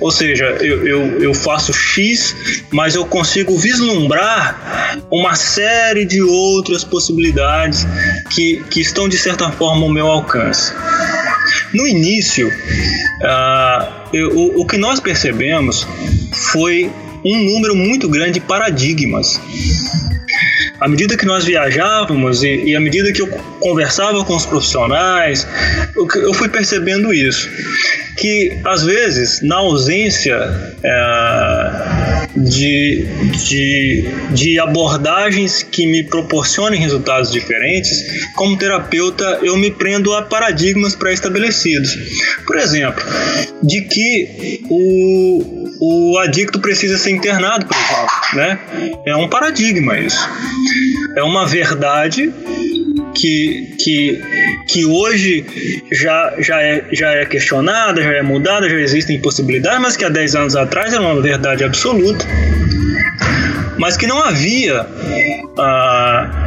Ou 0.00 0.10
seja, 0.10 0.44
eu, 0.60 0.86
eu, 0.86 1.22
eu 1.22 1.34
faço 1.34 1.72
X, 1.72 2.34
mas 2.70 2.94
eu 2.94 3.04
consigo 3.04 3.56
vislumbrar 3.58 5.00
uma 5.10 5.34
série 5.34 6.04
de 6.04 6.22
outras 6.22 6.84
possibilidades 6.84 7.86
que, 8.30 8.62
que 8.70 8.80
estão 8.80 9.08
de 9.08 9.18
certa 9.18 9.50
forma 9.50 9.82
ao 9.82 9.92
meu 9.92 10.06
alcance. 10.06 10.72
No 11.74 11.86
início, 11.86 12.48
uh, 12.48 14.00
eu, 14.12 14.30
o, 14.30 14.62
o 14.62 14.66
que 14.66 14.76
nós 14.76 15.00
percebemos 15.00 15.86
foi 16.52 16.90
um 17.24 17.38
número 17.44 17.74
muito 17.74 18.08
grande 18.08 18.32
de 18.32 18.40
paradigmas. 18.40 19.40
À 20.80 20.88
medida 20.88 21.16
que 21.16 21.26
nós 21.26 21.44
viajávamos 21.44 22.42
e, 22.42 22.64
e 22.64 22.76
à 22.76 22.80
medida 22.80 23.12
que 23.12 23.20
eu 23.20 23.28
conversava 23.60 24.24
com 24.24 24.34
os 24.34 24.46
profissionais, 24.46 25.46
eu, 25.94 26.08
eu 26.22 26.32
fui 26.34 26.48
percebendo 26.48 27.12
isso. 27.12 27.48
Que 28.16 28.58
às 28.64 28.84
vezes, 28.84 29.40
na 29.42 29.56
ausência 29.56 30.36
é, 30.82 32.30
de, 32.36 33.06
de, 33.46 34.04
de 34.30 34.60
abordagens 34.60 35.62
que 35.62 35.86
me 35.86 36.04
proporcionem 36.04 36.80
resultados 36.80 37.30
diferentes, 37.30 38.26
como 38.34 38.56
terapeuta 38.56 39.40
eu 39.42 39.56
me 39.56 39.70
prendo 39.70 40.14
a 40.14 40.22
paradigmas 40.22 40.94
pré-estabelecidos. 40.94 41.96
Por 42.46 42.56
exemplo, 42.56 43.04
de 43.62 43.82
que 43.82 44.62
o, 44.70 45.70
o 45.80 46.18
adicto 46.18 46.60
precisa 46.60 46.96
ser 46.98 47.10
internado, 47.10 47.66
por 47.66 47.76
exemplo, 47.76 48.10
né? 48.34 48.58
É 49.06 49.16
um 49.16 49.28
paradigma 49.28 49.98
isso. 49.98 50.28
É 51.16 51.22
uma 51.22 51.46
verdade 51.46 52.32
que, 53.14 53.74
que, 53.78 54.22
que 54.68 54.84
hoje 54.84 55.44
já, 55.92 56.34
já, 56.38 56.62
é, 56.62 56.84
já 56.92 57.10
é 57.12 57.26
questionada, 57.26 58.02
já 58.02 58.12
é 58.12 58.22
mudada, 58.22 58.68
já 58.68 58.76
existem 58.76 59.20
possibilidades, 59.20 59.80
mas 59.80 59.96
que 59.96 60.04
há 60.04 60.08
10 60.08 60.34
anos 60.36 60.56
atrás 60.56 60.92
era 60.92 61.02
uma 61.02 61.20
verdade 61.20 61.64
absoluta. 61.64 62.24
Mas 63.78 63.96
que 63.96 64.06
não 64.06 64.22
havia 64.22 64.86
ah, 65.58 66.39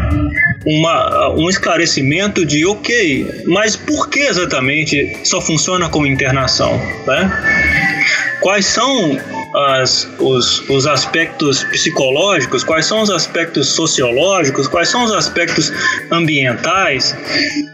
uma, 0.66 1.30
um 1.32 1.49
esclarecimento 1.49 2.45
de, 2.45 2.66
ok, 2.66 3.43
mas 3.45 3.76
por 3.76 4.09
que 4.09 4.20
exatamente 4.20 5.20
só 5.24 5.41
funciona 5.41 5.89
como 5.89 6.05
internação? 6.05 6.78
Né? 7.05 8.38
Quais 8.41 8.66
são 8.66 9.20
as, 9.53 10.09
os, 10.20 10.68
os 10.70 10.88
aspectos 10.88 11.64
psicológicos, 11.66 12.64
quais 12.64 12.86
são 12.86 13.01
os 13.01 13.09
aspectos 13.09 13.70
sociológicos, 13.70 14.68
quais 14.68 14.89
são 14.89 15.03
os 15.03 15.11
aspectos 15.11 15.72
ambientais 16.11 17.16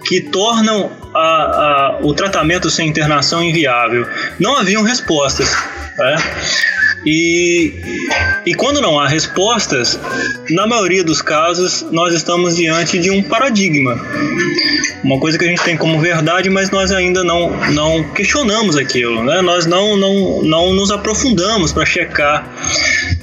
que 0.06 0.22
tornam 0.22 0.92
a, 1.14 1.20
a, 1.20 2.00
o 2.02 2.14
tratamento 2.14 2.70
sem 2.70 2.88
internação 2.88 3.42
inviável. 3.42 4.06
Não 4.40 4.58
haviam 4.58 4.84
respostas. 4.84 5.56
Né? 5.98 6.18
E, 7.06 7.74
e 8.46 8.54
quando 8.56 8.82
não 8.82 9.00
há 9.00 9.08
respostas, 9.08 10.00
na 10.50 10.68
maioria 10.68 11.04
dos 11.04 11.22
casos, 11.22 11.86
nós 11.92 12.14
estamos 12.14 12.56
diante 12.56 13.00
de 13.00 13.10
um 13.10 13.24
paradigma. 13.24 14.00
Uma 15.04 15.20
coisa 15.20 15.38
que 15.38 15.46
a 15.46 15.48
gente 15.48 15.64
tem 15.64 15.78
como 15.78 16.00
verdade, 16.00 16.50
mas 16.50 16.70
nós 16.72 16.92
ainda 16.92 17.24
não, 17.24 17.52
não 17.72 18.04
questionamos 18.12 18.76
aquilo, 18.76 19.24
né? 19.24 19.42
nós 19.42 19.66
não, 19.66 19.96
não, 19.96 20.44
não 20.44 20.74
nos 20.74 20.92
aprofundamos 20.92 21.72
para 21.72 21.86
checar 21.86 22.50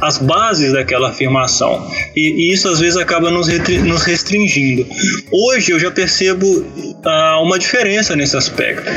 as 0.00 0.18
bases 0.18 0.72
daquela 0.72 1.10
afirmação. 1.10 1.90
E, 2.14 2.48
e, 2.48 2.52
isso 2.52 2.68
às 2.68 2.80
vezes 2.80 2.96
acaba 2.96 3.30
nos, 3.30 3.48
nos 3.84 4.02
restringindo. 4.02 4.86
Hoje 5.30 5.72
eu 5.72 5.78
já 5.78 5.90
percebo 5.90 6.64
ah, 7.04 7.40
uma 7.42 7.58
diferença 7.58 8.16
nesse 8.16 8.36
aspecto. 8.36 8.90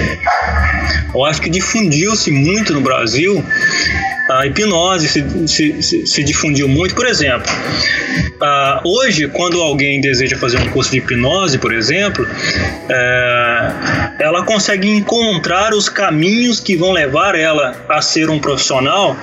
Eu 1.14 1.26
acho 1.26 1.42
que 1.42 1.50
difundiu-se 1.50 2.32
muito 2.32 2.74
no 2.74 2.82
Brasil 2.82 3.44
a 4.30 4.46
hipnose 4.46 5.08
se, 5.08 5.48
se, 5.82 6.06
se, 6.06 6.24
difundiu 6.24 6.68
muito. 6.68 6.94
Por 6.94 7.08
exemplo, 7.08 7.52
uh, 8.42 8.88
hoje, 8.88 9.28
quando 9.28 9.60
alguém 9.60 10.00
deseja 10.00 10.38
fazer 10.38 10.60
um 10.60 10.70
curso 10.70 10.92
de 10.92 11.00
hipnose, 11.00 11.58
por 11.58 11.74
exemplo, 11.74 12.24
uh, 12.24 12.30
ela 14.20 14.46
consegue 14.46 14.88
encontrar 14.88 15.74
os 15.74 15.90
caminhos 15.90 16.60
que 16.60 16.76
vão 16.76 16.92
levar 16.92 17.34
ela 17.34 17.76
a 17.90 18.02
ser 18.02 18.30
um 18.30 18.38
profissional 18.38 19.18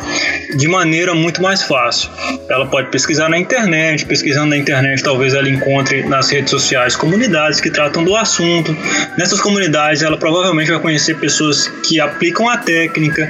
de 0.56 0.66
maneira 0.66 1.14
muito 1.14 1.40
mais 1.40 1.62
fácil. 1.62 2.10
Ela 2.48 2.66
pode 2.66 2.90
pesquisar 2.90 3.28
na 3.28 3.38
internet, 3.38 4.04
pesquisando 4.06 4.50
na 4.50 4.56
internet, 4.56 5.02
talvez 5.02 5.34
ela 5.34 5.48
encontre 5.48 6.02
nas 6.04 6.30
redes 6.30 6.50
sociais 6.50 6.96
comunidades 6.96 7.60
que 7.60 7.70
tratam 7.70 8.02
do 8.02 8.16
assunto. 8.16 8.76
Nessas 9.16 9.40
comunidades, 9.40 10.02
ela 10.02 10.16
provavelmente 10.16 10.70
vai 10.70 10.80
conhecer 10.80 11.16
pessoas 11.18 11.68
que 11.86 12.00
aplicam 12.00 12.48
a 12.48 12.56
técnica 12.56 13.28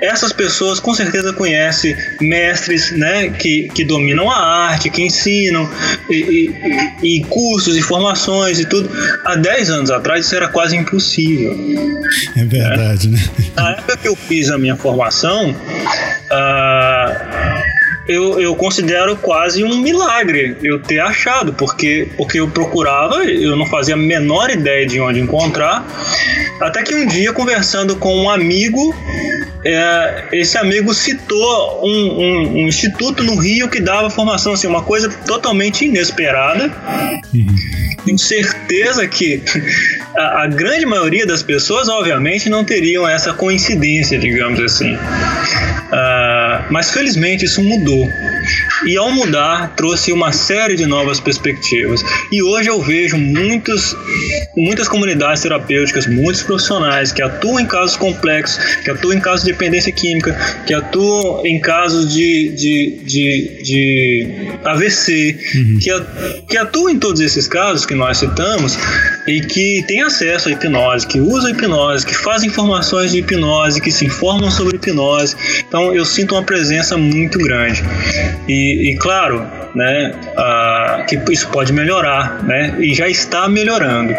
essas 0.00 0.32
pessoas 0.32 0.80
com 0.80 0.94
certeza 0.94 1.32
conhecem 1.32 1.96
mestres 2.20 2.90
né, 2.92 3.30
que, 3.30 3.68
que 3.74 3.84
dominam 3.84 4.30
a 4.30 4.36
arte, 4.36 4.90
que 4.90 5.02
ensinam, 5.02 5.70
e, 6.08 6.50
e, 7.02 7.16
e 7.16 7.24
cursos 7.24 7.76
e 7.76 7.82
formações 7.82 8.58
e 8.58 8.64
tudo. 8.64 8.90
Há 9.24 9.36
10 9.36 9.70
anos 9.70 9.90
atrás 9.90 10.26
isso 10.26 10.34
era 10.34 10.48
quase 10.48 10.76
impossível. 10.76 11.56
É 12.36 12.44
verdade, 12.44 13.08
né? 13.08 13.18
né? 13.38 13.44
Na 13.56 13.70
época 13.72 13.96
que 13.96 14.08
eu 14.08 14.16
fiz 14.16 14.50
a 14.50 14.58
minha 14.58 14.76
formação, 14.76 15.50
uh, 15.50 17.39
eu, 18.10 18.40
eu 18.40 18.56
considero 18.56 19.16
quase 19.16 19.62
um 19.62 19.78
milagre 19.78 20.56
eu 20.64 20.80
ter 20.80 20.98
achado, 20.98 21.52
porque, 21.52 22.08
porque 22.16 22.40
eu 22.40 22.48
procurava, 22.48 23.24
eu 23.24 23.54
não 23.54 23.64
fazia 23.64 23.94
a 23.94 23.96
menor 23.96 24.50
ideia 24.50 24.84
de 24.84 25.00
onde 25.00 25.20
encontrar, 25.20 25.86
até 26.60 26.82
que 26.82 26.92
um 26.92 27.06
dia, 27.06 27.32
conversando 27.32 27.94
com 27.94 28.12
um 28.24 28.28
amigo, 28.28 28.92
é, 29.64 30.24
esse 30.32 30.58
amigo 30.58 30.92
citou 30.92 31.86
um, 31.86 32.20
um, 32.20 32.62
um, 32.62 32.66
instituto 32.66 33.22
no 33.22 33.36
Rio 33.36 33.68
que 33.68 33.80
dava 33.80 34.10
formação, 34.10 34.54
assim, 34.54 34.66
uma 34.66 34.82
coisa 34.82 35.08
totalmente 35.08 35.84
inesperada. 35.84 36.64
Uhum. 37.32 37.46
Tenho 38.04 38.18
certeza 38.18 39.06
que 39.06 39.40
a, 40.16 40.42
a, 40.42 40.46
grande 40.46 40.86
maioria 40.86 41.26
das 41.26 41.42
pessoas, 41.42 41.88
obviamente, 41.88 42.48
não 42.48 42.64
teriam 42.64 43.08
essa 43.08 43.32
coincidência, 43.32 44.18
digamos 44.18 44.60
assim. 44.60 44.94
Uh, 44.94 46.64
mas 46.70 46.90
felizmente 46.90 47.44
isso 47.44 47.62
mudou. 47.62 48.12
E 48.86 48.96
ao 48.96 49.10
mudar, 49.10 49.74
trouxe 49.76 50.12
uma 50.12 50.32
série 50.32 50.76
de 50.76 50.86
novas 50.86 51.20
perspectivas. 51.20 52.02
E 52.32 52.42
hoje 52.42 52.68
eu 52.68 52.80
vejo 52.80 53.16
muitos, 53.16 53.96
muitas 54.56 54.88
comunidades 54.88 55.42
terapêuticas, 55.42 56.06
muitos 56.06 56.42
profissionais 56.42 57.12
que 57.12 57.22
atuam 57.22 57.60
em 57.60 57.66
casos 57.66 57.96
complexos, 57.96 58.58
que 58.82 58.90
atuam 58.90 59.14
em 59.14 59.20
casos 59.20 59.44
de 59.44 59.52
dependência 59.52 59.92
química, 59.92 60.34
que 60.66 60.72
atuam 60.72 61.44
em 61.44 61.60
casos 61.60 62.12
de, 62.12 62.48
de, 62.50 63.00
de, 63.04 63.62
de 63.62 64.28
AVC, 64.64 65.38
uhum. 65.54 65.78
que, 65.78 66.46
que 66.48 66.56
atuam 66.56 66.90
em 66.90 66.98
todos 66.98 67.20
esses 67.20 67.46
casos 67.46 67.84
que 67.84 67.94
nós 67.94 68.18
citamos 68.18 68.78
e 69.26 69.40
que 69.40 69.84
têm 69.86 70.02
acesso 70.02 70.48
à 70.48 70.52
hipnose, 70.52 71.06
que 71.06 71.20
usam 71.20 71.50
hipnose, 71.50 72.06
que 72.06 72.14
fazem 72.14 72.48
informações 72.48 73.12
de 73.12 73.18
hipnose, 73.18 73.80
que 73.80 73.90
se 73.90 74.06
informam 74.06 74.50
sobre 74.50 74.76
hipnose. 74.76 75.36
Então 75.66 75.94
eu 75.94 76.04
sinto 76.04 76.34
uma 76.34 76.42
presença 76.42 76.96
muito 76.96 77.38
grande. 77.38 77.82
E, 78.48 78.90
e 78.90 78.96
claro, 78.96 79.46
né, 79.74 80.14
uh, 80.36 81.06
que 81.06 81.32
isso 81.32 81.48
pode 81.48 81.72
melhorar, 81.72 82.42
né, 82.42 82.76
e 82.80 82.94
já 82.94 83.08
está 83.08 83.48
melhorando. 83.48 84.14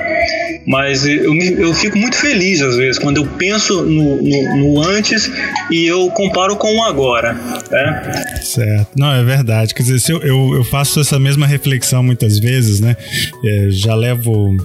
Mas 0.67 1.05
eu, 1.05 1.33
eu 1.33 1.73
fico 1.73 1.97
muito 1.97 2.15
feliz 2.15 2.61
às 2.61 2.75
vezes 2.75 2.99
quando 2.99 3.17
eu 3.17 3.25
penso 3.25 3.81
no, 3.81 4.21
no, 4.21 4.57
no 4.57 4.81
antes 4.81 5.31
e 5.71 5.85
eu 5.87 6.09
comparo 6.11 6.55
com 6.55 6.77
o 6.77 6.83
agora. 6.83 7.33
Né? 7.71 8.39
Certo, 8.41 8.91
não, 8.95 9.11
é 9.11 9.23
verdade. 9.23 9.73
Quer 9.73 9.83
dizer, 9.83 10.11
eu, 10.11 10.21
eu, 10.21 10.55
eu 10.55 10.63
faço 10.63 10.99
essa 10.99 11.17
mesma 11.19 11.47
reflexão 11.47 12.03
muitas 12.03 12.37
vezes, 12.37 12.79
né? 12.79 12.95
É, 13.43 13.67
já 13.71 13.95
levo 13.95 14.55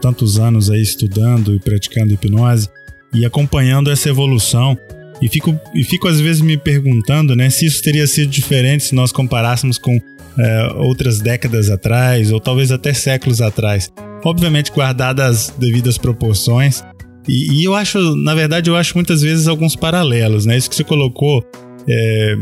tantos 0.00 0.38
anos 0.38 0.70
aí 0.70 0.80
estudando 0.80 1.54
e 1.54 1.60
praticando 1.60 2.12
hipnose 2.12 2.68
e 3.12 3.24
acompanhando 3.26 3.90
essa 3.90 4.08
evolução. 4.08 4.78
E 5.22 5.28
fico, 5.28 5.58
e 5.72 5.84
fico 5.84 6.08
às 6.08 6.20
vezes 6.20 6.42
me 6.42 6.56
perguntando 6.56 7.36
né, 7.36 7.48
se 7.48 7.64
isso 7.64 7.80
teria 7.80 8.06
sido 8.08 8.28
diferente 8.28 8.82
se 8.82 8.94
nós 8.94 9.12
comparássemos 9.12 9.78
com 9.78 9.98
é, 10.36 10.72
outras 10.76 11.20
décadas 11.20 11.70
atrás, 11.70 12.32
ou 12.32 12.40
talvez 12.40 12.72
até 12.72 12.92
séculos 12.92 13.40
atrás. 13.40 13.92
Obviamente, 14.24 14.72
guardadas 14.72 15.26
as 15.26 15.54
devidas 15.56 15.96
proporções. 15.96 16.84
E, 17.28 17.60
e, 17.60 17.64
eu 17.64 17.74
acho, 17.74 18.16
na 18.16 18.34
verdade, 18.34 18.68
eu 18.68 18.76
acho 18.76 18.94
muitas 18.96 19.22
vezes 19.22 19.46
alguns 19.46 19.76
paralelos, 19.76 20.44
né? 20.44 20.56
Isso 20.56 20.68
que 20.68 20.74
você 20.74 20.82
colocou 20.82 21.44
é, 21.88 22.36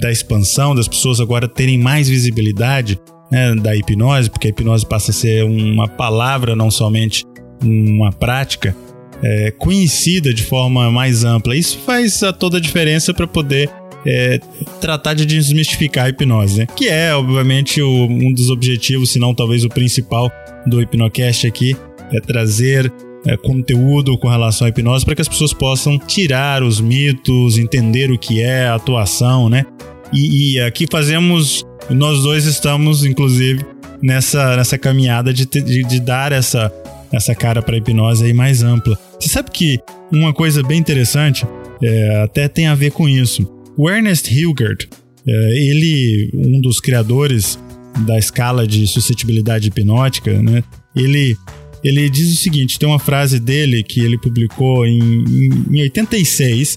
da 0.00 0.12
expansão, 0.12 0.74
das 0.74 0.86
pessoas 0.86 1.20
agora 1.20 1.48
terem 1.48 1.78
mais 1.78 2.08
visibilidade 2.08 3.00
né, 3.30 3.54
da 3.56 3.74
hipnose, 3.74 4.30
porque 4.30 4.46
a 4.46 4.50
hipnose 4.50 4.86
passa 4.86 5.10
a 5.10 5.14
ser 5.14 5.44
uma 5.44 5.88
palavra, 5.88 6.54
não 6.54 6.70
somente 6.70 7.24
uma 7.64 8.12
prática 8.12 8.76
é, 9.22 9.50
conhecida 9.52 10.32
de 10.34 10.42
forma 10.42 10.90
mais 10.90 11.24
ampla. 11.24 11.56
Isso 11.56 11.78
faz 11.86 12.22
a 12.22 12.32
toda 12.32 12.58
a 12.58 12.60
diferença 12.60 13.14
para 13.14 13.26
poder 13.26 13.70
é, 14.04 14.40
tratar 14.80 15.14
de 15.14 15.24
desmistificar 15.24 16.06
a 16.06 16.08
hipnose, 16.08 16.58
né? 16.58 16.66
que 16.66 16.88
é, 16.88 17.14
obviamente, 17.14 17.80
o, 17.80 18.04
um 18.04 18.32
dos 18.32 18.50
objetivos, 18.50 19.10
se 19.10 19.18
não 19.18 19.34
talvez 19.34 19.64
o 19.64 19.68
principal 19.68 20.30
do 20.66 20.82
Hipnocast 20.82 21.46
aqui, 21.46 21.76
é 22.12 22.20
trazer 22.20 22.92
é, 23.26 23.36
conteúdo 23.36 24.18
com 24.18 24.28
relação 24.28 24.66
à 24.66 24.70
hipnose 24.70 25.04
para 25.04 25.14
que 25.14 25.22
as 25.22 25.28
pessoas 25.28 25.52
possam 25.52 25.98
tirar 25.98 26.62
os 26.62 26.80
mitos, 26.80 27.56
entender 27.56 28.10
o 28.10 28.18
que 28.18 28.42
é 28.42 28.66
a 28.66 28.74
atuação, 28.74 29.48
né? 29.48 29.64
E, 30.12 30.54
e 30.54 30.60
aqui 30.60 30.86
fazemos, 30.90 31.64
nós 31.88 32.22
dois 32.22 32.44
estamos, 32.44 33.04
inclusive, 33.04 33.64
nessa, 34.02 34.56
nessa 34.56 34.76
caminhada 34.76 35.32
de, 35.32 35.46
de, 35.46 35.84
de 35.84 36.00
dar 36.00 36.32
essa, 36.32 36.72
essa 37.12 37.34
cara 37.34 37.62
para 37.62 37.76
a 37.76 37.78
hipnose 37.78 38.24
aí 38.24 38.32
mais 38.32 38.62
ampla. 38.62 38.98
Você 39.22 39.28
sabe 39.28 39.52
que 39.52 39.78
uma 40.10 40.32
coisa 40.32 40.64
bem 40.64 40.80
interessante 40.80 41.46
é, 41.80 42.22
até 42.24 42.48
tem 42.48 42.66
a 42.66 42.74
ver 42.74 42.90
com 42.90 43.08
isso. 43.08 43.48
O 43.78 43.88
Ernest 43.88 44.28
Hilgert, 44.28 44.88
é, 45.24 45.32
ele, 45.56 46.28
um 46.34 46.60
dos 46.60 46.80
criadores 46.80 47.56
da 48.04 48.18
escala 48.18 48.66
de 48.66 48.84
suscetibilidade 48.84 49.68
hipnótica, 49.68 50.42
né? 50.42 50.64
Ele, 50.96 51.36
ele 51.84 52.10
diz 52.10 52.34
o 52.34 52.36
seguinte: 52.36 52.80
tem 52.80 52.88
uma 52.88 52.98
frase 52.98 53.38
dele 53.38 53.84
que 53.84 54.00
ele 54.00 54.18
publicou 54.18 54.84
em, 54.84 54.98
em, 54.98 55.50
em 55.70 55.82
86. 55.82 56.76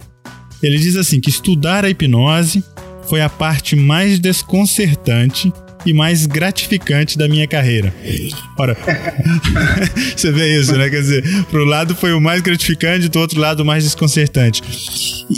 Ele 0.61 0.77
diz 0.77 0.95
assim: 0.97 1.19
que 1.19 1.31
estudar 1.31 1.83
a 1.83 1.89
hipnose 1.89 2.63
foi 3.09 3.21
a 3.21 3.29
parte 3.29 3.75
mais 3.75 4.19
desconcertante 4.19 5.51
e 5.85 5.93
mais 5.93 6.25
gratificante 6.25 7.17
da 7.17 7.27
minha 7.27 7.47
carreira. 7.47 7.93
Ora, 8.57 8.75
você 10.15 10.31
vê 10.31 10.59
isso, 10.59 10.75
né? 10.75 10.89
Quer 10.89 11.01
dizer, 11.01 11.45
pro 11.45 11.63
lado 11.63 11.95
foi 11.95 12.13
o 12.13 12.19
mais 12.19 12.41
gratificante, 12.41 13.07
do 13.07 13.19
outro 13.19 13.39
lado 13.39 13.61
o 13.61 13.65
mais 13.65 13.83
desconcertante. 13.83 14.61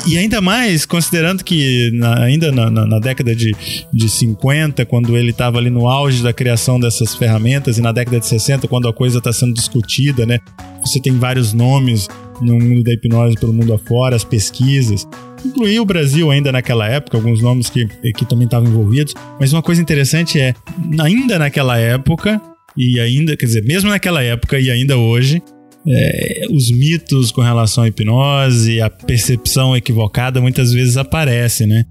E 0.08 0.18
ainda 0.18 0.40
mais, 0.42 0.86
considerando 0.86 1.44
que 1.44 1.92
na, 1.94 2.24
ainda 2.24 2.52
na, 2.52 2.70
na, 2.70 2.86
na, 2.86 3.00
década 3.00 3.36
de, 3.36 3.56
de 3.94 4.10
50, 4.10 4.86
quando 4.86 5.18
ele 5.18 5.32
estava 5.32 5.58
ali 5.58 5.70
no 5.70 5.88
auge 5.88 6.24
da 6.24 6.34
criação 6.34 6.80
dessas 6.80 7.16
ferramentas, 7.16 7.78
e 7.78 7.82
na 7.82 7.92
década 7.92 8.20
de 8.20 8.28
60, 8.28 8.68
quando 8.68 8.88
a 8.88 8.94
coisa 8.94 9.18
está 9.18 9.34
sendo 9.34 9.54
discutida, 9.54 10.26
né? 10.26 10.40
Você 10.82 11.02
tem 11.02 11.18
vários 11.18 11.54
nomes 11.54 12.08
no 12.42 12.60
mundo 12.60 12.84
da 12.84 12.94
hipnose 12.94 13.36
pelo 13.36 13.54
mundo 13.54 13.74
afora, 13.74 14.16
as 14.16 14.24
pesquisas 14.24 15.08
incluía 15.48 15.82
o 15.82 15.86
Brasil 15.86 16.30
ainda 16.30 16.52
naquela 16.52 16.88
época, 16.88 17.18
alguns 17.18 17.42
nomes 17.42 17.70
que, 17.70 17.88
que 18.14 18.26
também 18.26 18.46
estavam 18.46 18.70
envolvidos. 18.70 19.14
Mas 19.40 19.54
uma 19.54 19.62
coisa 19.62 19.82
interessante 19.82 20.40
é, 20.40 20.54
ainda 21.00 21.40
naquela 21.40 21.78
época, 21.78 22.42
e 22.76 23.00
ainda, 23.00 23.36
quer 23.36 23.46
dizer, 23.46 23.64
mesmo 23.64 23.90
naquela 23.90 24.22
época 24.22 24.60
e 24.60 24.70
ainda 24.70 24.98
hoje, 24.98 25.42
é, 25.88 26.46
os 26.52 26.70
mitos 26.72 27.32
com 27.32 27.42
relação 27.42 27.84
à 27.84 27.88
hipnose, 27.88 28.82
a 28.82 28.90
percepção 28.90 29.76
equivocada 29.76 30.42
muitas 30.42 30.72
vezes 30.72 30.98
aparece, 30.98 31.66
né? 31.66 31.86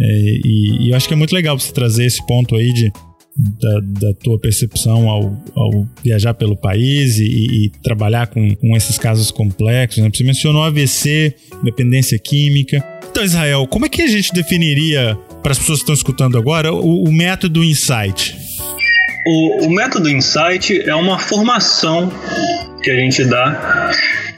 É, 0.00 0.04
e, 0.44 0.86
e, 0.86 0.90
eu 0.90 0.96
acho 0.96 1.06
que 1.06 1.14
é 1.14 1.16
muito 1.16 1.34
legal 1.34 1.58
você 1.58 1.72
trazer 1.72 2.06
esse 2.06 2.24
ponto 2.26 2.56
aí 2.56 2.72
de, 2.72 2.90
da, 3.36 3.80
da 3.80 4.14
tua 4.14 4.38
percepção 4.38 5.08
ao, 5.08 5.42
ao, 5.54 5.88
viajar 6.02 6.34
pelo 6.34 6.56
país 6.56 7.18
e, 7.18 7.24
e 7.24 7.72
trabalhar 7.82 8.26
com, 8.26 8.54
com, 8.56 8.76
esses 8.76 8.98
casos 8.98 9.30
complexos. 9.30 10.02
Né? 10.02 10.10
Você 10.12 10.24
mencionou 10.24 10.62
AVC, 10.62 11.34
dependência 11.62 12.18
química. 12.18 12.84
Então, 13.10 13.24
Israel, 13.24 13.66
como 13.66 13.86
é 13.86 13.88
que 13.88 14.02
a 14.02 14.06
gente 14.06 14.32
definiria, 14.32 15.18
para 15.42 15.52
as 15.52 15.58
pessoas 15.58 15.78
que 15.78 15.82
estão 15.82 15.94
escutando 15.94 16.38
agora, 16.38 16.72
o, 16.72 17.04
o 17.04 17.12
método 17.12 17.64
Insight? 17.64 18.36
O, 19.26 19.66
o, 19.66 19.70
método 19.70 20.10
Insight 20.10 20.80
é 20.80 20.94
uma 20.94 21.18
formação 21.18 22.12
que 22.82 22.90
a 22.90 22.96
gente 22.96 23.24
dá 23.24 23.90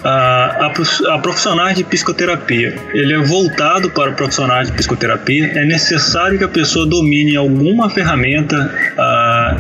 a, 0.05 0.71
a, 1.09 1.19
profissionais 1.19 1.77
de 1.77 1.85
psicoterapia. 1.85 2.77
Ele 2.93 3.15
é 3.15 3.19
voltado 3.19 3.91
para 3.91 4.13
profissionais 4.13 4.69
de 4.69 4.75
psicoterapia. 4.75 5.47
É 5.55 5.65
necessário 5.65 6.39
que 6.39 6.45
a 6.45 6.49
pessoa 6.49 6.87
domine 6.87 7.37
alguma 7.37 7.89
ferramenta 7.89 8.71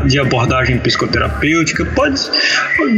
de 0.04 0.18
abordagem 0.18 0.78
psicoterapêutica, 0.78 1.84
pode 1.86 2.20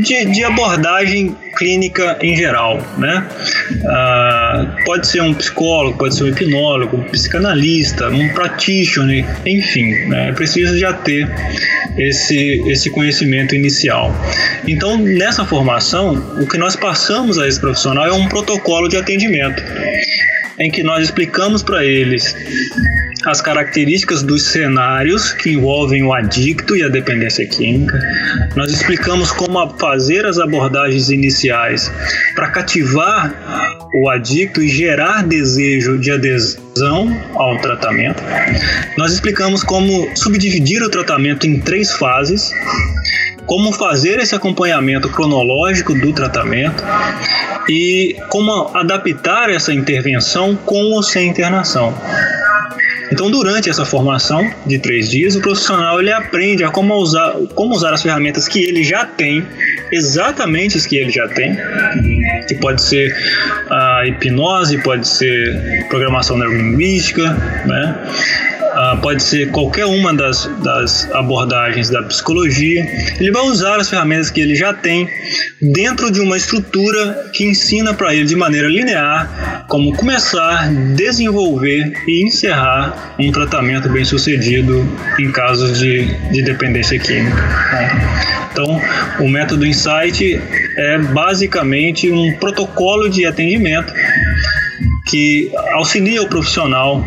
de, 0.03 0.25
de 0.27 0.45
abordagem 0.45 1.37
clínica 1.57 2.19
em 2.23 2.37
geral, 2.37 2.81
né? 2.99 3.27
Uh, 3.73 4.85
pode 4.85 5.07
ser 5.07 5.23
um 5.23 5.35
psicólogo, 5.35 5.99
pode 5.99 6.15
ser 6.15 6.25
um 6.25 6.29
hipnólogo, 6.29 6.99
um 6.99 7.05
psicanalista, 7.05 8.09
um 8.09 8.29
practitioner, 8.29 9.25
enfim, 9.45 9.93
né? 10.07 10.33
precisa 10.33 10.79
já 10.79 10.93
ter 10.93 11.29
esse, 11.97 12.63
esse 12.67 12.91
conhecimento 12.91 13.55
inicial. 13.55 14.15
Então, 14.69 14.99
nessa 14.99 15.45
formação, 15.45 16.15
o 16.41 16.47
que 16.47 16.59
nós 16.59 16.77
passamos 16.77 17.39
a 17.39 17.49
esse 17.49 17.61
profissional 17.61 18.07
é 18.07 18.13
um 18.13 18.29
protocolo 18.29 18.89
de 18.89 18.97
atendimento, 18.97 19.63
em 20.59 20.71
que 20.71 20.83
nós 20.83 21.05
explicamos 21.05 21.63
para 21.63 21.85
eles 21.85 22.35
as 23.27 23.41
características 23.41 24.23
dos 24.23 24.47
cenários 24.47 25.33
que 25.33 25.51
envolvem 25.51 26.05
o 26.05 26.13
adicto 26.13 26.77
e 26.77 26.83
a 26.85 26.89
dependência 26.89 27.47
química. 27.47 27.99
Nós 28.55 28.71
explicamos 28.71 29.33
como 29.33 29.69
fazer 29.79 30.25
as 30.25 30.39
abordagens 30.39 31.11
iniciais 31.11 31.91
para 32.35 32.51
cativar 32.51 33.35
o 33.95 34.09
adicto 34.09 34.63
e 34.63 34.69
gerar 34.69 35.25
desejo 35.25 35.99
de 35.99 36.13
adesão 36.13 37.13
ao 37.35 37.59
tratamento. 37.59 38.23
Nós 38.97 39.13
explicamos 39.13 39.65
como 39.65 40.09
subdividir 40.17 40.83
o 40.83 40.89
tratamento 40.89 41.47
em 41.47 41.59
três 41.61 41.93
fases 41.93 42.53
como 43.47 43.73
fazer 43.73 44.19
esse 44.19 44.35
acompanhamento 44.35 45.09
cronológico 45.09 45.95
do 45.95 46.13
tratamento 46.13 46.83
e 47.69 48.17
como 48.29 48.71
adaptar 48.75 49.51
essa 49.51 49.73
intervenção 49.73 50.57
com 50.57 50.93
ou 50.93 51.03
sem 51.03 51.29
internação. 51.29 51.95
Então, 53.13 53.31
durante 53.31 53.71
essa 53.71 53.85
formação 53.85 54.51
de 54.67 54.79
três 54.79 55.11
dias, 55.11 55.37
o 55.37 55.41
profissional 55.41 56.01
ele 56.01 56.11
aprende 56.11 56.65
a 56.65 56.71
como 56.71 56.95
usar, 56.95 57.35
como 57.55 57.75
usar 57.75 57.95
as 57.95 58.03
ferramentas 58.03 58.49
que 58.49 58.65
ele 58.65 58.83
já 58.83 59.05
tem, 59.05 59.47
exatamente 59.93 60.77
as 60.77 60.87
que 60.87 60.97
ele 60.97 61.11
já 61.11 61.29
tem, 61.29 61.57
que 62.49 62.57
pode 62.57 62.83
ser 62.83 63.15
a 63.71 64.03
hipnose, 64.07 64.79
pode 64.79 65.07
ser 65.07 65.87
programação 65.89 66.37
neurolinguística, 66.37 67.33
né? 67.65 67.97
Uh, 68.95 69.01
pode 69.01 69.23
ser 69.23 69.51
qualquer 69.51 69.87
uma 69.87 70.13
das, 70.15 70.47
das 70.63 71.11
abordagens 71.13 71.91
da 71.91 72.03
psicologia. 72.03 72.87
Ele 73.19 73.31
vai 73.31 73.43
usar 73.43 73.77
as 73.77 73.89
ferramentas 73.89 74.31
que 74.31 74.41
ele 74.41 74.55
já 74.55 74.73
tem 74.73 75.09
dentro 75.61 76.11
de 76.11 76.21
uma 76.21 76.37
estrutura 76.37 77.31
que 77.33 77.45
ensina 77.45 77.95
para 77.95 78.15
ele 78.15 78.25
de 78.25 78.37
maneira 78.37 78.69
linear 78.69 79.65
como 79.69 79.95
começar, 79.95 80.69
desenvolver 80.95 81.93
e 82.07 82.27
encerrar 82.27 83.15
um 83.19 83.33
tratamento 83.33 83.89
bem 83.89 84.05
sucedido 84.05 84.87
em 85.19 85.31
casos 85.33 85.79
de, 85.79 86.07
de 86.31 86.43
dependência 86.43 86.99
química. 86.99 87.43
Né? 87.73 88.49
Então, 88.53 88.81
o 89.21 89.29
método 89.29 89.67
Insight 89.67 90.41
é 90.77 90.99
basicamente 90.99 92.11
um 92.11 92.33
protocolo 92.39 93.09
de 93.09 93.27
atendimento 93.27 93.93
que 95.07 95.51
auxilia 95.73 96.23
o 96.23 96.29
profissional 96.29 97.05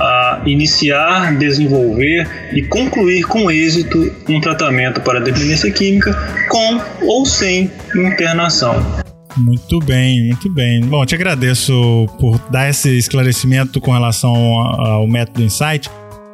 a 0.00 0.42
iniciar, 0.46 1.36
desenvolver 1.36 2.26
e 2.54 2.62
concluir 2.62 3.22
com 3.24 3.50
êxito 3.50 4.10
um 4.28 4.40
tratamento 4.40 5.00
para 5.00 5.20
dependência 5.20 5.70
química 5.70 6.14
com 6.48 6.80
ou 7.06 7.26
sem 7.26 7.70
internação. 7.94 8.74
Muito 9.36 9.78
bem, 9.80 10.26
muito 10.26 10.50
bem. 10.52 10.80
Bom, 10.80 11.04
te 11.06 11.14
agradeço 11.14 11.72
por 12.18 12.38
dar 12.50 12.68
esse 12.68 12.96
esclarecimento 12.96 13.80
com 13.80 13.92
relação 13.92 14.34
ao 14.34 15.06
método 15.06 15.42
Insight. 15.42 15.88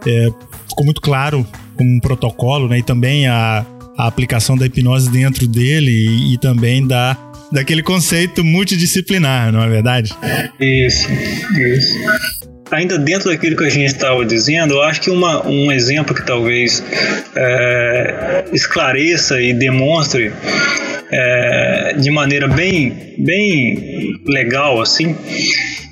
É, 0.07 0.29
ficou 0.69 0.85
muito 0.85 1.01
claro 1.01 1.47
como 1.77 1.91
um 1.91 2.01
protocolo, 2.01 2.69
né? 2.69 2.79
E 2.79 2.83
também 2.83 3.27
a, 3.27 3.67
a 3.99 4.07
aplicação 4.07 4.57
da 4.57 4.67
hipnose 4.67 5.11
dentro 5.11 5.47
dele 5.47 5.91
e, 5.91 6.35
e 6.35 6.39
também 6.39 6.87
da 6.87 7.17
daquele 7.53 7.83
conceito 7.83 8.43
multidisciplinar, 8.43 9.53
não 9.53 9.63
é 9.63 9.69
verdade? 9.69 10.13
Isso, 10.59 11.09
isso. 11.13 11.97
Ainda 12.71 12.99
dentro 12.99 13.31
daquilo 13.31 13.57
que 13.57 13.65
a 13.65 13.69
gente 13.69 13.87
estava 13.87 14.25
dizendo, 14.25 14.75
eu 14.75 14.83
acho 14.83 15.01
que 15.01 15.11
uma, 15.11 15.47
um 15.47 15.71
exemplo 15.71 16.15
que 16.15 16.25
talvez 16.25 16.83
é, 17.35 18.45
esclareça 18.53 19.41
e 19.41 19.53
demonstre 19.53 20.33
é, 21.11 21.95
de 21.99 22.11
maneira 22.11 22.49
bem, 22.49 23.15
bem 23.19 24.21
legal 24.27 24.81
assim 24.81 25.17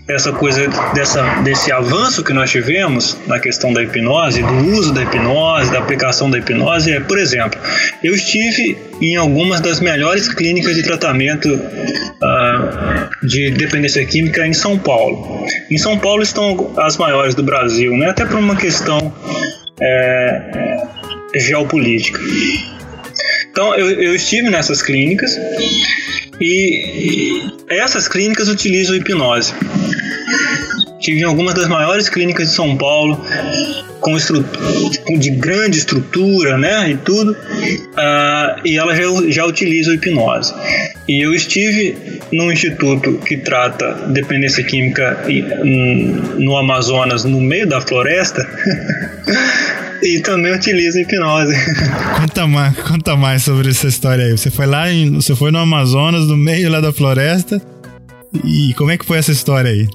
essa 0.07 0.33
coisa 0.33 0.69
dessa, 0.95 1.23
desse 1.43 1.73
avanço 1.73 2.23
que 2.23 2.33
nós 2.33 2.51
tivemos 2.51 3.17
na 3.27 3.39
questão 3.41 3.73
da 3.73 3.83
hipnose, 3.83 4.43
do 4.43 4.55
uso 4.73 4.93
da 4.93 5.03
hipnose, 5.03 5.73
da 5.73 5.79
aplicação 5.79 6.31
da 6.31 6.39
hipnose, 6.39 6.93
é, 6.93 7.01
por 7.01 7.19
exemplo, 7.19 7.59
eu 8.03 8.15
estive 8.15 8.77
em 9.01 9.17
algumas 9.17 9.61
das 9.61 9.81
melhores 9.81 10.29
clínicas 10.29 10.75
de 10.75 10.83
tratamento 10.83 11.55
uh, 11.55 13.27
de 13.27 13.51
dependência 13.53 14.05
química 14.05 14.47
em 14.47 14.53
São 14.53 14.79
Paulo. 14.79 15.47
Em 15.71 15.79
São 15.79 15.99
Paulo 15.99 16.23
estão 16.23 16.75
as 16.77 16.99
maiores 16.99 17.35
do 17.35 17.43
Brasil, 17.43 17.97
né? 17.97 18.11
até 18.11 18.27
por 18.27 18.39
uma 18.39 18.57
questão 18.57 19.13
é, 19.81 20.77
geopolítica. 21.35 22.21
Então, 23.51 23.75
eu, 23.75 23.89
eu 23.89 24.15
estive 24.15 24.51
nessas 24.51 24.83
clínicas 24.83 25.39
e 26.41 27.53
essas 27.69 28.09
clínicas 28.09 28.49
utilizam 28.49 28.97
hipnose. 28.97 29.55
Tive 31.01 31.21
em 31.21 31.25
algumas 31.25 31.55
das 31.55 31.69
maiores 31.69 32.09
clínicas 32.09 32.49
de 32.49 32.55
São 32.55 32.77
Paulo, 32.77 33.23
com 34.01 35.19
de 35.19 35.31
grande 35.31 35.79
estrutura, 35.79 36.59
né, 36.59 36.91
e 36.91 36.97
tudo, 36.97 37.33
uh, 37.33 38.61
e 38.65 38.77
ela 38.77 38.95
já, 38.95 39.03
já 39.29 39.47
utiliza 39.47 39.95
hipnose. 39.95 40.53
E 41.09 41.25
eu 41.25 41.35
estive 41.35 42.21
num 42.31 42.53
instituto 42.53 43.15
que 43.19 43.39
trata 43.39 43.93
dependência 44.09 44.63
química 44.63 45.25
no 46.39 46.57
Amazonas, 46.57 47.25
no 47.25 47.41
meio 47.41 47.67
da 47.67 47.81
floresta, 47.81 48.47
e 50.03 50.21
também 50.21 50.55
utiliza 50.55 51.01
hipnose. 51.01 51.55
Conta 52.21 52.47
mais, 52.47 52.77
conta 52.77 53.17
mais 53.17 53.43
sobre 53.43 53.71
essa 53.71 53.87
história 53.87 54.25
aí. 54.25 54.33
Você 54.33 54.51
foi 54.51 54.67
lá, 54.67 54.91
em, 54.91 55.15
você 55.15 55.35
foi 55.35 55.51
no 55.51 55.59
Amazonas, 55.59 56.27
no 56.27 56.37
meio 56.37 56.71
lá 56.71 56.81
da 56.81 56.93
floresta, 56.93 57.61
e 58.43 58.75
como 58.75 58.91
é 58.91 58.99
que 58.99 59.05
foi 59.05 59.19
essa 59.19 59.31
história 59.31 59.71
aí? 59.71 59.89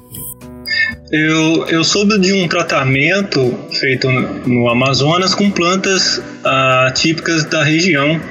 Eu, 1.12 1.66
eu 1.68 1.84
soube 1.84 2.20
de 2.20 2.32
um 2.34 2.48
tratamento 2.48 3.58
feito 3.80 4.08
no 4.10 4.70
Amazonas 4.70 5.34
com 5.34 5.50
plantas 5.50 6.22
ah, 6.44 6.92
típicas 6.94 7.46
da 7.46 7.64
região, 7.64 8.22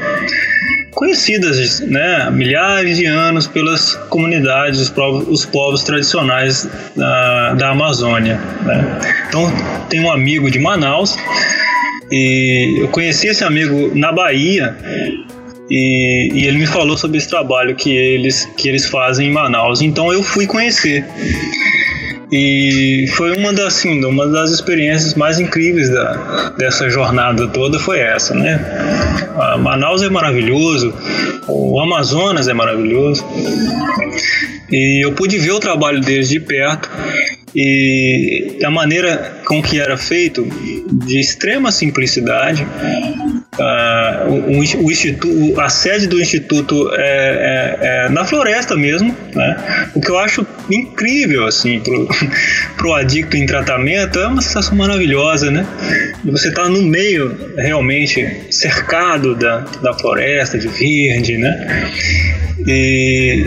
conhecidas 0.95 1.81
né, 1.81 2.23
há 2.23 2.31
milhares 2.31 2.99
de 2.99 3.07
anos 3.07 3.49
pelas 3.49 3.95
comunidades, 4.09 4.81
os 4.81 4.91
povos, 4.91 5.27
os 5.29 5.45
povos 5.45 5.83
tradicionais 5.83 6.69
da, 6.95 7.55
da 7.55 7.71
Amazônia. 7.71 8.41
Né? 8.63 8.99
Então, 9.29 9.53
tem 9.89 10.01
um 10.01 10.13
amigo 10.13 10.49
de 10.49 10.61
Manaus 10.61 11.17
e 12.13 12.83
eu 12.83 12.89
conheci 12.89 13.27
esse 13.27 13.43
amigo 13.43 13.91
na 13.95 14.13
Bahia 14.13 14.77
e, 15.71 16.31
e, 16.33 16.47
ele 16.47 16.59
me 16.59 16.67
falou 16.67 16.97
sobre 16.97 17.19
esse 17.19 17.29
trabalho 17.29 17.75
que 17.75 17.95
eles, 17.95 18.49
que 18.57 18.69
eles 18.69 18.87
fazem 18.87 19.29
em 19.29 19.33
Manaus. 19.33 19.83
Então 19.83 20.13
eu 20.13 20.23
fui 20.23 20.47
conhecer. 20.47 21.05
E 22.31 23.07
foi 23.15 23.37
uma 23.37 23.53
das, 23.53 23.79
assim, 23.79 24.05
uma 24.05 24.27
das 24.27 24.51
experiências 24.51 25.15
mais 25.15 25.41
incríveis 25.41 25.89
da, 25.89 26.51
dessa 26.59 26.89
jornada 26.91 27.47
toda 27.49 27.79
foi 27.79 28.01
essa, 28.01 28.35
né? 28.35 28.61
A 29.37 29.57
Manaus 29.57 30.03
é 30.03 30.11
maravilhoso, 30.11 30.93
o 31.47 31.81
Amazonas 31.81 32.47
é 32.49 32.53
maravilhoso. 32.53 33.25
E 34.71 35.03
eu 35.03 35.13
pude 35.13 35.39
ver 35.39 35.53
o 35.53 35.61
trabalho 35.61 36.01
deles 36.01 36.29
de 36.29 36.39
perto 36.39 36.91
e 37.55 38.59
a 38.63 38.71
maneira 38.71 39.41
com 39.47 39.63
que 39.63 39.81
era 39.81 39.97
feito, 39.97 40.47
de 40.93 41.19
extrema 41.19 41.73
simplicidade, 41.73 42.67
Uh, 43.59 44.31
o, 44.31 44.85
o, 44.85 44.91
instituto, 44.91 45.61
a 45.61 45.69
sede 45.69 46.07
do 46.07 46.21
instituto 46.21 46.91
é, 46.95 47.01
é, 47.01 47.79
é, 47.81 48.09
na 48.09 48.25
floresta 48.25 48.77
mesmo, 48.77 49.17
né? 49.35 49.91
O 49.95 50.01
que 50.01 50.11
eu 50.11 50.19
acho 50.19 50.47
incrível 50.71 51.47
assim 51.47 51.81
pro, 51.81 52.09
pro 52.77 52.95
adicto 52.95 53.37
em 53.37 53.47
tratamento 53.47 54.19
é 54.19 54.27
uma 54.27 54.43
sensação 54.43 54.77
maravilhosa, 54.77 55.51
né? 55.51 55.67
Você 56.25 56.49
está 56.49 56.69
no 56.69 56.83
meio 56.83 57.55
realmente 57.57 58.47
cercado 58.51 59.35
da, 59.35 59.59
da 59.83 59.93
floresta 59.95 60.59
de 60.59 60.69
verde, 60.69 61.39
né? 61.39 61.93
E, 62.67 63.47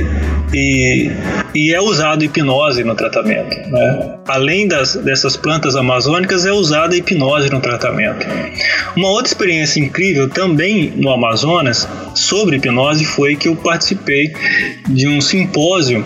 e, 0.53 1.11
e, 1.53 1.73
é 1.73 1.81
usado 1.81 2.23
hipnose 2.23 2.83
no 2.83 2.95
tratamento. 2.95 3.55
Né? 3.69 4.17
Além 4.27 4.67
das, 4.67 4.95
dessas 4.95 5.35
plantas 5.35 5.75
amazônicas, 5.75 6.45
é 6.45 6.51
usada 6.51 6.95
hipnose 6.95 7.49
no 7.49 7.59
tratamento. 7.59 8.25
Uma 8.95 9.09
outra 9.09 9.27
experiência 9.27 9.79
incrível 9.79 10.29
também 10.29 10.93
no 10.95 11.11
Amazonas 11.11 11.87
sobre 12.15 12.55
hipnose 12.55 13.05
foi 13.05 13.35
que 13.35 13.47
eu 13.47 13.55
participei 13.55 14.33
de 14.87 15.07
um 15.07 15.19
simpósio 15.19 16.05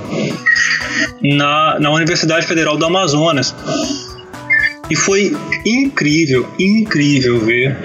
na, 1.21 1.79
na 1.79 1.91
Universidade 1.91 2.45
Federal 2.45 2.77
do 2.77 2.85
Amazonas. 2.85 3.55
E 4.89 4.95
foi 4.95 5.35
incrível, 5.65 6.47
incrível 6.59 7.39
ver 7.39 7.75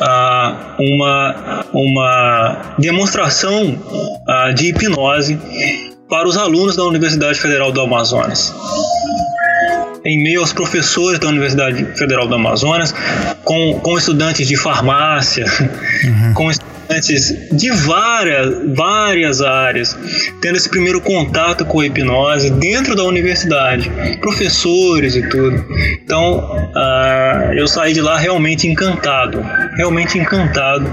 uh, 0.00 0.82
uma, 0.82 1.64
uma 1.72 2.74
demonstração 2.78 3.70
uh, 3.70 4.54
de 4.54 4.68
hipnose 4.68 5.38
para 6.08 6.28
os 6.28 6.36
alunos 6.36 6.76
da 6.76 6.84
Universidade 6.84 7.40
Federal 7.40 7.72
do 7.72 7.80
Amazonas 7.80 8.54
em 10.06 10.22
meio 10.22 10.40
aos 10.40 10.52
professores 10.52 11.18
da 11.18 11.26
Universidade 11.26 11.84
Federal 11.96 12.28
do 12.28 12.34
Amazonas, 12.36 12.94
com, 13.42 13.80
com 13.80 13.98
estudantes 13.98 14.46
de 14.46 14.56
farmácia, 14.56 15.44
uhum. 16.04 16.32
com 16.34 16.50
estudantes 16.50 16.75
de 17.52 17.70
várias, 17.70 18.74
várias 18.74 19.40
áreas, 19.42 19.96
tendo 20.40 20.56
esse 20.56 20.68
primeiro 20.68 21.00
contato 21.00 21.64
com 21.64 21.80
a 21.80 21.86
hipnose 21.86 22.50
dentro 22.50 22.94
da 22.94 23.04
universidade, 23.04 23.90
professores 24.20 25.14
e 25.14 25.28
tudo. 25.28 25.64
Então, 26.02 26.38
uh, 26.74 27.52
eu 27.54 27.66
saí 27.66 27.92
de 27.92 28.00
lá 28.00 28.16
realmente 28.18 28.66
encantado, 28.68 29.44
realmente 29.76 30.18
encantado 30.18 30.88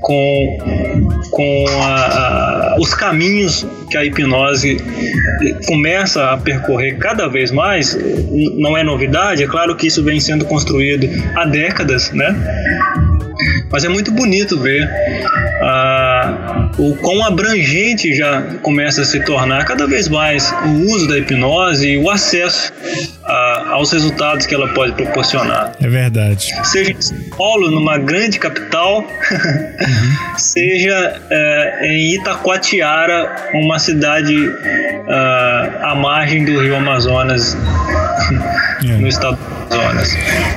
com, 0.00 1.18
com 1.30 1.64
a, 1.82 2.74
a, 2.74 2.76
os 2.78 2.94
caminhos 2.94 3.66
que 3.90 3.96
a 3.96 4.04
hipnose 4.04 4.76
começa 5.66 6.30
a 6.30 6.36
percorrer 6.36 6.98
cada 6.98 7.28
vez 7.28 7.50
mais. 7.50 7.96
Não 8.56 8.76
é 8.76 8.84
novidade, 8.84 9.42
é 9.42 9.46
claro 9.46 9.74
que 9.76 9.86
isso 9.86 10.04
vem 10.04 10.20
sendo 10.20 10.44
construído 10.44 11.08
há 11.34 11.44
décadas, 11.44 12.10
né? 12.12 12.34
Mas 13.70 13.84
é 13.84 13.88
muito 13.88 14.10
bonito 14.10 14.58
ver 14.58 14.88
ah, 15.62 16.70
o 16.78 16.96
quão 16.96 17.24
abrangente 17.24 18.14
já 18.14 18.42
começa 18.62 19.02
a 19.02 19.04
se 19.04 19.20
tornar 19.20 19.64
cada 19.64 19.86
vez 19.86 20.08
mais 20.08 20.52
o 20.64 20.90
uso 20.90 21.08
da 21.08 21.18
hipnose 21.18 21.88
e 21.88 21.98
o 21.98 22.10
acesso 22.10 22.72
ah, 23.24 23.66
aos 23.72 23.92
resultados 23.92 24.46
que 24.46 24.54
ela 24.54 24.68
pode 24.68 24.92
proporcionar. 24.92 25.72
É 25.80 25.88
verdade. 25.88 26.48
Seja 26.64 26.92
em 26.92 27.00
São 27.00 27.18
Paulo, 27.36 27.70
numa 27.70 27.98
grande 27.98 28.38
capital, 28.38 29.00
uhum. 29.00 30.36
seja 30.38 31.20
eh, 31.30 31.86
em 31.86 32.14
Itacoatiara, 32.14 33.50
uma 33.54 33.78
cidade 33.78 34.34
ah, 35.08 35.90
à 35.90 35.94
margem 35.94 36.44
do 36.44 36.58
rio 36.58 36.76
Amazonas, 36.76 37.56
é. 38.84 38.92
no 38.92 39.08
estado 39.08 39.38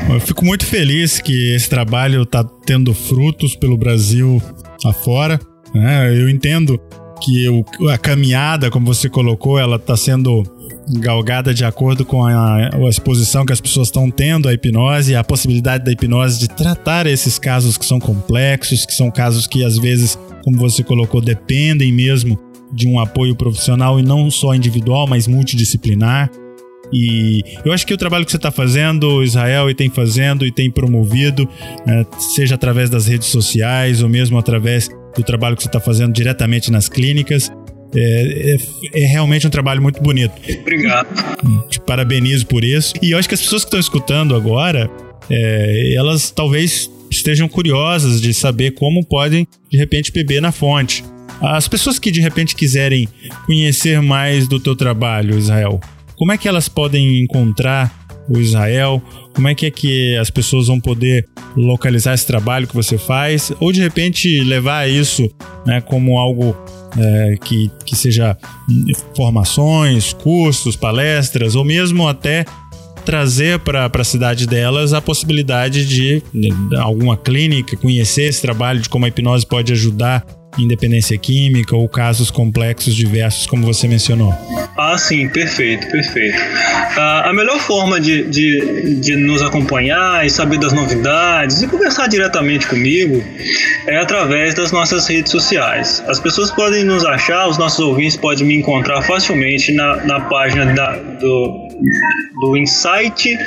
Eu 0.10 0.20
fico 0.20 0.46
muito 0.46 0.66
feliz 0.66 1.20
que 1.20 1.54
esse 1.54 1.70
trabalho 1.70 2.24
está 2.24 2.44
tendo 2.44 2.94
frutos 2.94 3.56
pelo 3.56 3.78
Brasil 3.78 4.42
afora. 4.86 5.40
Né? 5.74 6.14
Eu 6.20 6.30
entendo 6.30 6.80
que 7.22 7.48
o, 7.50 7.64
a 7.90 7.98
caminhada, 7.98 8.70
como 8.70 8.86
você 8.86 9.08
colocou, 9.08 9.60
ela 9.60 9.76
está 9.76 9.96
sendo 9.96 10.44
galgada 11.00 11.54
de 11.54 11.64
acordo 11.64 12.04
com 12.04 12.26
a, 12.26 12.70
a 12.74 12.90
exposição 12.90 13.46
que 13.46 13.54
as 13.54 13.62
pessoas 13.62 13.88
estão 13.88 14.10
tendo 14.10 14.50
à 14.50 14.54
hipnose, 14.54 15.16
a 15.16 15.24
possibilidade 15.24 15.86
da 15.86 15.92
hipnose 15.92 16.40
de 16.40 16.50
tratar 16.50 17.06
esses 17.06 17.38
casos 17.38 17.78
que 17.78 17.86
são 17.86 18.00
complexos, 18.00 18.86
que 18.86 18.94
são 18.94 19.12
casos 19.12 19.46
que 19.48 19.64
às 19.64 19.78
vezes, 19.78 20.18
como 20.44 20.58
você 20.58 20.84
colocou, 20.84 21.22
dependem 21.22 21.94
mesmo 21.94 22.38
de 22.74 22.88
um 22.88 23.00
apoio 23.00 23.36
profissional 23.36 24.00
e 24.00 24.04
não 24.04 24.32
só 24.32 24.56
individual, 24.56 25.08
mas 25.08 25.28
multidisciplinar. 25.28 26.30
E 26.94 27.42
eu 27.64 27.72
acho 27.72 27.86
que 27.86 27.94
o 27.94 27.98
trabalho 27.98 28.26
que 28.26 28.32
você 28.32 28.38
está 28.38 28.52
fazendo, 28.52 29.24
Israel, 29.24 29.70
e 29.70 29.74
tem 29.74 29.90
fazendo 29.90 30.46
e 30.46 30.52
tem 30.52 30.70
promovido, 30.70 31.48
né, 31.86 32.06
seja 32.36 32.56
através 32.56 32.90
das 32.90 33.08
redes 33.08 33.28
sociais 33.28 34.02
ou 34.04 34.10
mesmo 34.10 34.38
através 34.38 34.90
do 35.16 35.24
trabalho 35.24 35.56
que 35.56 35.64
você 35.64 35.70
está 35.70 35.80
fazendo 35.80 36.14
diretamente 36.14 36.72
nas 36.72 36.90
clínicas, 36.90 37.52
é, 37.96 38.56
é, 38.56 39.02
é, 39.02 39.06
realmente 39.06 39.46
um 39.46 39.50
trabalho 39.50 39.82
muito 39.82 40.02
bonito. 40.02 40.34
Obrigado. 40.62 41.08
Te 41.70 41.80
parabenizo 41.82 42.46
por 42.46 42.64
isso. 42.64 42.94
E 43.02 43.12
eu 43.12 43.18
acho 43.18 43.28
que 43.28 43.36
as 43.36 43.42
pessoas 43.42 43.64
que 43.64 43.68
estão 43.68 43.80
escutando 43.80 44.36
agora, 44.36 44.90
é, 45.30 45.94
elas 45.96 46.32
talvez 46.32 46.90
estejam 47.10 47.48
curiosas 47.50 48.22
de 48.22 48.34
saber 48.34 48.72
como 48.72 49.06
podem, 49.06 49.46
de 49.70 49.78
repente, 49.78 50.12
beber 50.12 50.42
na 50.42 50.52
fonte. 50.52 51.04
As 51.42 51.68
pessoas 51.68 52.00
que 52.00 52.12
de 52.12 52.22
repente 52.22 52.56
quiserem 52.56 53.08
conhecer 53.46 54.02
mais 54.02 54.48
do 54.48 54.60
teu 54.60 54.76
trabalho, 54.76 55.38
Israel, 55.38 55.82
como 56.22 56.32
é 56.32 56.38
que 56.38 56.48
elas 56.48 56.70
podem 56.70 57.24
encontrar 57.24 57.92
o 58.30 58.38
Israel? 58.38 59.02
Como 59.34 59.48
é 59.48 59.56
que 59.56 59.66
é 59.66 59.72
que 59.72 60.16
as 60.18 60.30
pessoas 60.30 60.68
vão 60.68 60.80
poder 60.80 61.28
localizar 61.58 62.14
esse 62.14 62.28
trabalho 62.28 62.68
que 62.68 62.76
você 62.76 62.96
faz? 62.96 63.52
Ou 63.60 63.72
de 63.72 63.82
repente 63.82 64.40
levar 64.44 64.88
isso 64.88 65.28
né, 65.66 65.82
como 65.82 66.20
algo 66.20 66.56
é, 66.96 67.38
que, 67.44 67.72
que 67.84 67.96
seja 67.96 68.38
formações, 69.16 70.14
cursos, 70.14 70.76
palestras, 70.76 71.56
ou 71.56 71.66
mesmo 71.66 72.08
até 72.08 72.46
trazer 73.02 73.60
para 73.60 73.90
a 73.94 74.04
cidade 74.04 74.48
delas 74.48 74.94
a 74.94 75.02
possibilidade 75.02 75.86
de, 75.86 76.24
de 76.34 76.76
alguma 76.78 77.18
clínica 77.18 77.76
conhecer 77.76 78.24
esse 78.24 78.42
trabalho, 78.42 78.80
de 78.80 78.90
como 78.90 79.06
a 79.06 79.08
hipnose 79.08 79.46
pode 79.46 79.74
ajudar 79.74 80.26
independência 80.58 81.18
química 81.18 81.76
ou 81.76 81.88
casos 81.88 82.30
complexos 82.30 82.96
diversos, 82.96 83.46
como 83.46 83.66
você 83.66 83.88
mencionou. 83.88 84.34
Ah, 84.78 84.98
sim, 84.98 85.30
perfeito, 85.30 85.88
perfeito. 85.88 86.38
Ah, 86.98 87.30
a 87.30 87.34
melhor 87.34 87.60
forma 87.60 88.00
de, 88.00 88.24
de, 88.24 88.96
de 89.00 89.16
nos 89.16 89.42
acompanhar 89.42 90.26
e 90.26 90.30
saber 90.30 90.60
das 90.60 90.74
novidades 90.74 91.62
e 91.62 91.68
conversar 91.68 92.08
diretamente 92.08 92.68
comigo 92.68 93.24
é 93.88 93.98
através 93.98 94.54
das 94.54 94.72
nossas 94.72 95.08
redes 95.08 95.32
sociais. 95.32 96.04
As 96.08 96.20
pessoas 96.20 96.52
podem 96.52 96.84
nos 96.84 97.06
achar, 97.06 97.48
os 97.48 97.58
nossos 97.58 97.80
ouvintes 97.80 98.18
podem 98.18 98.46
me 98.46 98.56
encontrar 98.56 99.02
facilmente 99.04 99.72
na, 99.72 99.98
na 100.06 100.20
página 100.22 100.66
da, 100.74 100.98
do, 100.98 101.71
do 102.42 102.58
Insight 102.58 103.38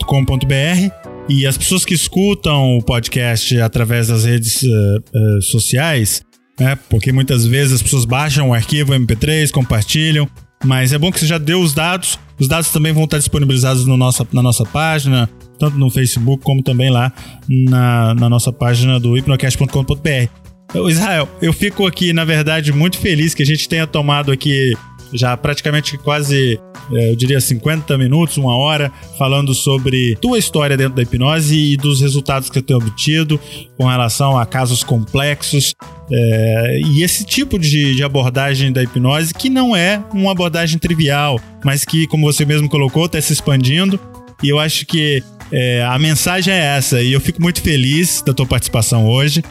e 1.28 1.48
as 1.48 1.58
pessoas 1.58 1.84
que 1.84 1.94
escutam 1.94 2.78
o 2.78 2.84
podcast 2.84 3.60
através 3.60 4.08
das 4.08 4.26
redes 4.26 4.62
uh, 4.64 4.68
uh, 4.68 5.42
sociais, 5.42 6.24
né? 6.60 6.78
Porque 6.90 7.12
muitas 7.12 7.46
vezes 7.46 7.74
as 7.74 7.82
pessoas 7.82 8.06
baixam 8.06 8.50
o 8.50 8.54
arquivo 8.54 8.94
MP3, 8.94 9.50
compartilham, 9.52 10.30
mas 10.64 10.94
é 10.94 10.98
bom 10.98 11.12
que 11.12 11.20
você 11.20 11.26
já 11.26 11.38
deu 11.38 11.60
os 11.60 11.74
dados. 11.74 12.20
Os 12.40 12.48
dados 12.48 12.70
também 12.70 12.94
vão 12.94 13.06
estar 13.06 13.18
disponibilizados 13.18 13.86
no 13.86 13.98
nossa, 13.98 14.28
na 14.32 14.42
nossa 14.42 14.64
página, 14.66 15.30
tanto 15.58 15.78
no 15.78 15.90
Facebook 15.90 16.44
como 16.44 16.62
também 16.62 16.92
lá 16.92 17.12
na, 17.50 18.14
na 18.14 18.30
nossa 18.30 18.52
página 18.52 19.00
do 19.00 19.18
hipnocast.com.br. 19.18 20.45
Israel, 20.90 21.30
eu 21.42 21.54
fico 21.54 21.86
aqui, 21.86 22.14
na 22.14 22.26
verdade, 22.26 22.72
muito 22.72 22.98
feliz 22.98 23.34
que 23.34 23.44
a 23.44 23.46
gente 23.46 23.68
tenha 23.68 23.88
tomado 23.88 24.32
aqui 24.32 24.74
já 25.14 25.36
praticamente 25.38 25.98
quase, 25.98 26.60
é, 26.92 27.12
eu 27.12 27.16
diria 27.16 27.40
50 27.40 27.98
minutos, 27.98 28.38
uma 28.38 28.56
hora, 28.56 28.92
falando 29.18 29.54
sobre 29.54 30.16
tua 30.22 30.38
história 30.38 30.76
dentro 30.76 30.96
da 30.96 31.04
hipnose 31.04 31.74
e 31.74 31.78
dos 31.78 32.02
resultados 32.02 32.50
que 32.50 32.60
eu 32.60 32.64
tenho 32.64 32.80
obtido 32.80 33.40
com 33.78 33.88
relação 33.88 34.38
a 34.38 34.46
casos 34.46 34.84
complexos. 34.84 35.74
É, 36.12 36.80
e 36.86 37.04
esse 37.04 37.26
tipo 37.26 37.58
de, 37.58 37.96
de, 37.96 38.04
abordagem 38.04 38.72
da 38.72 38.84
hipnose, 38.84 39.34
que 39.34 39.50
não 39.50 39.76
é 39.76 40.04
uma 40.14 40.32
abordagem 40.32 40.78
trivial, 40.78 41.40
mas 41.64 41.84
que, 41.84 42.06
como 42.08 42.26
você 42.26 42.46
mesmo 42.46 42.70
colocou, 42.70 43.06
está 43.06 43.20
se 43.22 43.34
expandindo. 43.34 44.00
E 44.44 44.50
eu 44.50 44.60
acho 44.60 44.86
que 44.86 45.24
é, 45.52 45.84
a 45.84 45.98
mensagem 45.98 46.54
é 46.54 46.78
essa. 46.78 47.02
E 47.02 47.14
eu 47.14 47.22
fico 47.22 47.42
muito 47.42 47.62
feliz 47.62 48.22
da 48.26 48.34
tua 48.34 48.46
participação 48.46 49.08
hoje. 49.08 49.44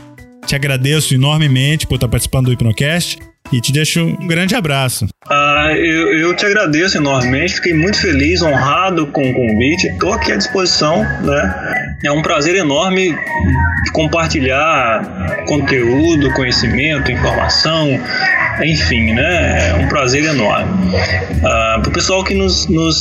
Te 0.47 0.55
agradeço 0.55 1.14
enormemente 1.14 1.86
por 1.86 1.95
estar 1.95 2.09
participando 2.09 2.47
do 2.47 2.53
Hipnocast 2.53 3.18
e 3.53 3.61
te 3.61 3.72
deixo 3.72 4.05
um 4.05 4.26
grande 4.26 4.55
abraço. 4.55 5.07
Ah, 5.26 5.72
eu, 5.74 6.18
eu 6.18 6.36
te 6.36 6.45
agradeço 6.45 6.97
enormemente, 6.97 7.55
fiquei 7.55 7.74
muito 7.74 7.99
feliz, 7.99 8.42
honrado 8.42 9.07
com 9.07 9.22
o 9.22 9.32
convite, 9.32 9.86
estou 9.86 10.12
aqui 10.12 10.32
à 10.32 10.36
disposição, 10.36 11.03
né? 11.22 11.97
É 12.05 12.12
um 12.12 12.20
prazer 12.20 12.55
enorme 12.57 13.16
compartilhar 13.92 15.45
conteúdo, 15.47 16.32
conhecimento, 16.32 17.11
informação, 17.11 17.88
enfim, 18.62 19.12
né? 19.12 19.70
É 19.70 19.74
um 19.74 19.88
prazer 19.88 20.24
enorme. 20.24 20.94
Ah, 21.42 21.78
Para 21.80 21.88
o 21.88 21.92
pessoal 21.92 22.22
que 22.22 22.34
nos, 22.34 22.66
nos 22.68 23.00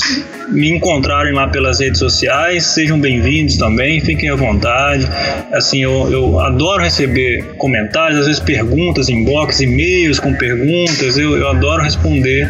me 0.50 0.70
encontrarem 0.70 1.34
lá 1.34 1.48
pelas 1.48 1.80
redes 1.80 2.00
sociais, 2.00 2.66
sejam 2.66 3.00
bem-vindos 3.00 3.58
também, 3.58 4.00
fiquem 4.00 4.30
à 4.30 4.36
vontade. 4.36 5.08
Assim, 5.52 5.84
eu, 5.84 6.12
eu 6.12 6.40
adoro 6.40 6.82
receber 6.82 7.56
comentários, 7.58 8.20
às 8.20 8.28
vezes 8.28 8.42
perguntas, 8.42 9.10
inbox, 9.10 9.60
e-mails 9.62 10.20
com 10.20 10.34
perguntas, 10.34 11.18
eu, 11.18 11.38
eu 11.38 11.48
adoro 11.50 11.84
responder, 11.84 12.50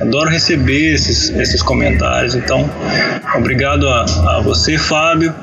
adoro 0.00 0.30
receber 0.30 0.94
esses, 0.94 1.30
esses 1.30 1.62
comentários. 1.62 2.34
Então, 2.34 2.68
obrigado 3.34 3.88
a, 3.88 4.04
a 4.36 4.40
você, 4.40 4.78
Fábio, 4.78 5.34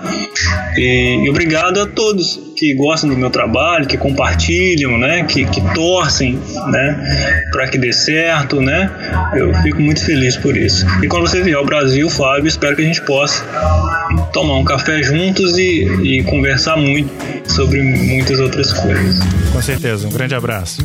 e, 0.76 1.26
e 1.26 1.30
obrigado 1.30 1.82
a 1.82 1.86
todos 1.86 2.49
que 2.60 2.74
gostam 2.74 3.10
do 3.10 3.16
meu 3.16 3.30
trabalho, 3.30 3.88
que 3.88 3.98
compartilham, 3.98 4.98
né, 4.98 5.24
que, 5.24 5.46
que 5.46 5.62
torcem, 5.74 6.38
né, 6.68 7.48
para 7.54 7.70
que 7.70 7.78
dê 7.78 7.94
certo, 7.94 8.60
né. 8.60 8.92
Eu 9.34 9.54
fico 9.64 9.82
muito 9.82 10.04
feliz 10.04 10.36
por 10.36 10.58
isso. 10.58 10.86
E 11.02 11.08
quando 11.08 11.26
você 11.26 11.42
vier 11.42 11.56
ao 11.56 11.66
Brasil, 11.66 12.10
Fábio, 12.10 12.48
espero 12.50 12.76
que 12.76 12.82
a 12.82 12.86
gente 12.86 13.02
possa 13.04 13.46
tomar 14.34 14.58
um 14.58 14.66
café 14.66 15.02
juntos 15.02 15.58
e, 15.58 15.86
e 16.04 16.24
conversar 16.24 16.76
muito 16.76 17.10
sobre 17.50 17.82
muitas 17.82 18.38
outras 18.42 18.74
coisas. 18.74 19.20
Com 19.54 19.62
certeza. 19.62 20.06
Um 20.06 20.12
grande 20.12 20.36
abraço. 20.36 20.82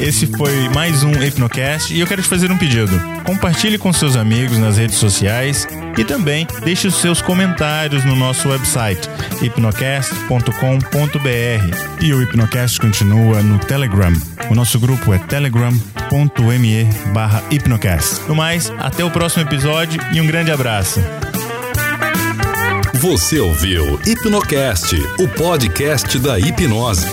Esse 0.00 0.26
foi 0.26 0.68
mais 0.70 1.02
um 1.02 1.22
Hipnocast 1.22 1.94
e 1.94 2.00
eu 2.00 2.06
quero 2.06 2.22
te 2.22 2.28
fazer 2.28 2.50
um 2.50 2.58
pedido. 2.58 3.00
Compartilhe 3.24 3.78
com 3.78 3.92
seus 3.92 4.16
amigos 4.16 4.58
nas 4.58 4.76
redes 4.76 4.96
sociais 4.96 5.66
e 5.96 6.04
também 6.04 6.46
deixe 6.64 6.86
os 6.86 6.96
seus 6.96 7.22
comentários 7.22 8.04
no 8.04 8.14
nosso 8.14 8.48
website 8.48 9.08
hipnocast.com.br. 9.40 12.04
E 12.04 12.12
o 12.12 12.22
Hipnocast 12.22 12.80
continua 12.80 13.42
no 13.42 13.58
Telegram. 13.58 14.12
O 14.50 14.54
nosso 14.54 14.78
grupo 14.78 15.12
é 15.12 15.18
telegram.me 15.18 16.84
barra 17.12 17.42
hipnocast. 17.50 18.22
No 18.28 18.34
mais, 18.34 18.70
até 18.78 19.04
o 19.04 19.10
próximo 19.10 19.42
episódio 19.42 20.00
e 20.12 20.20
um 20.20 20.26
grande 20.26 20.50
abraço. 20.50 21.00
Você 22.94 23.38
ouviu 23.38 24.00
Hipnocast, 24.06 24.96
o 25.18 25.28
podcast 25.28 26.18
da 26.18 26.38
hipnose. 26.38 27.06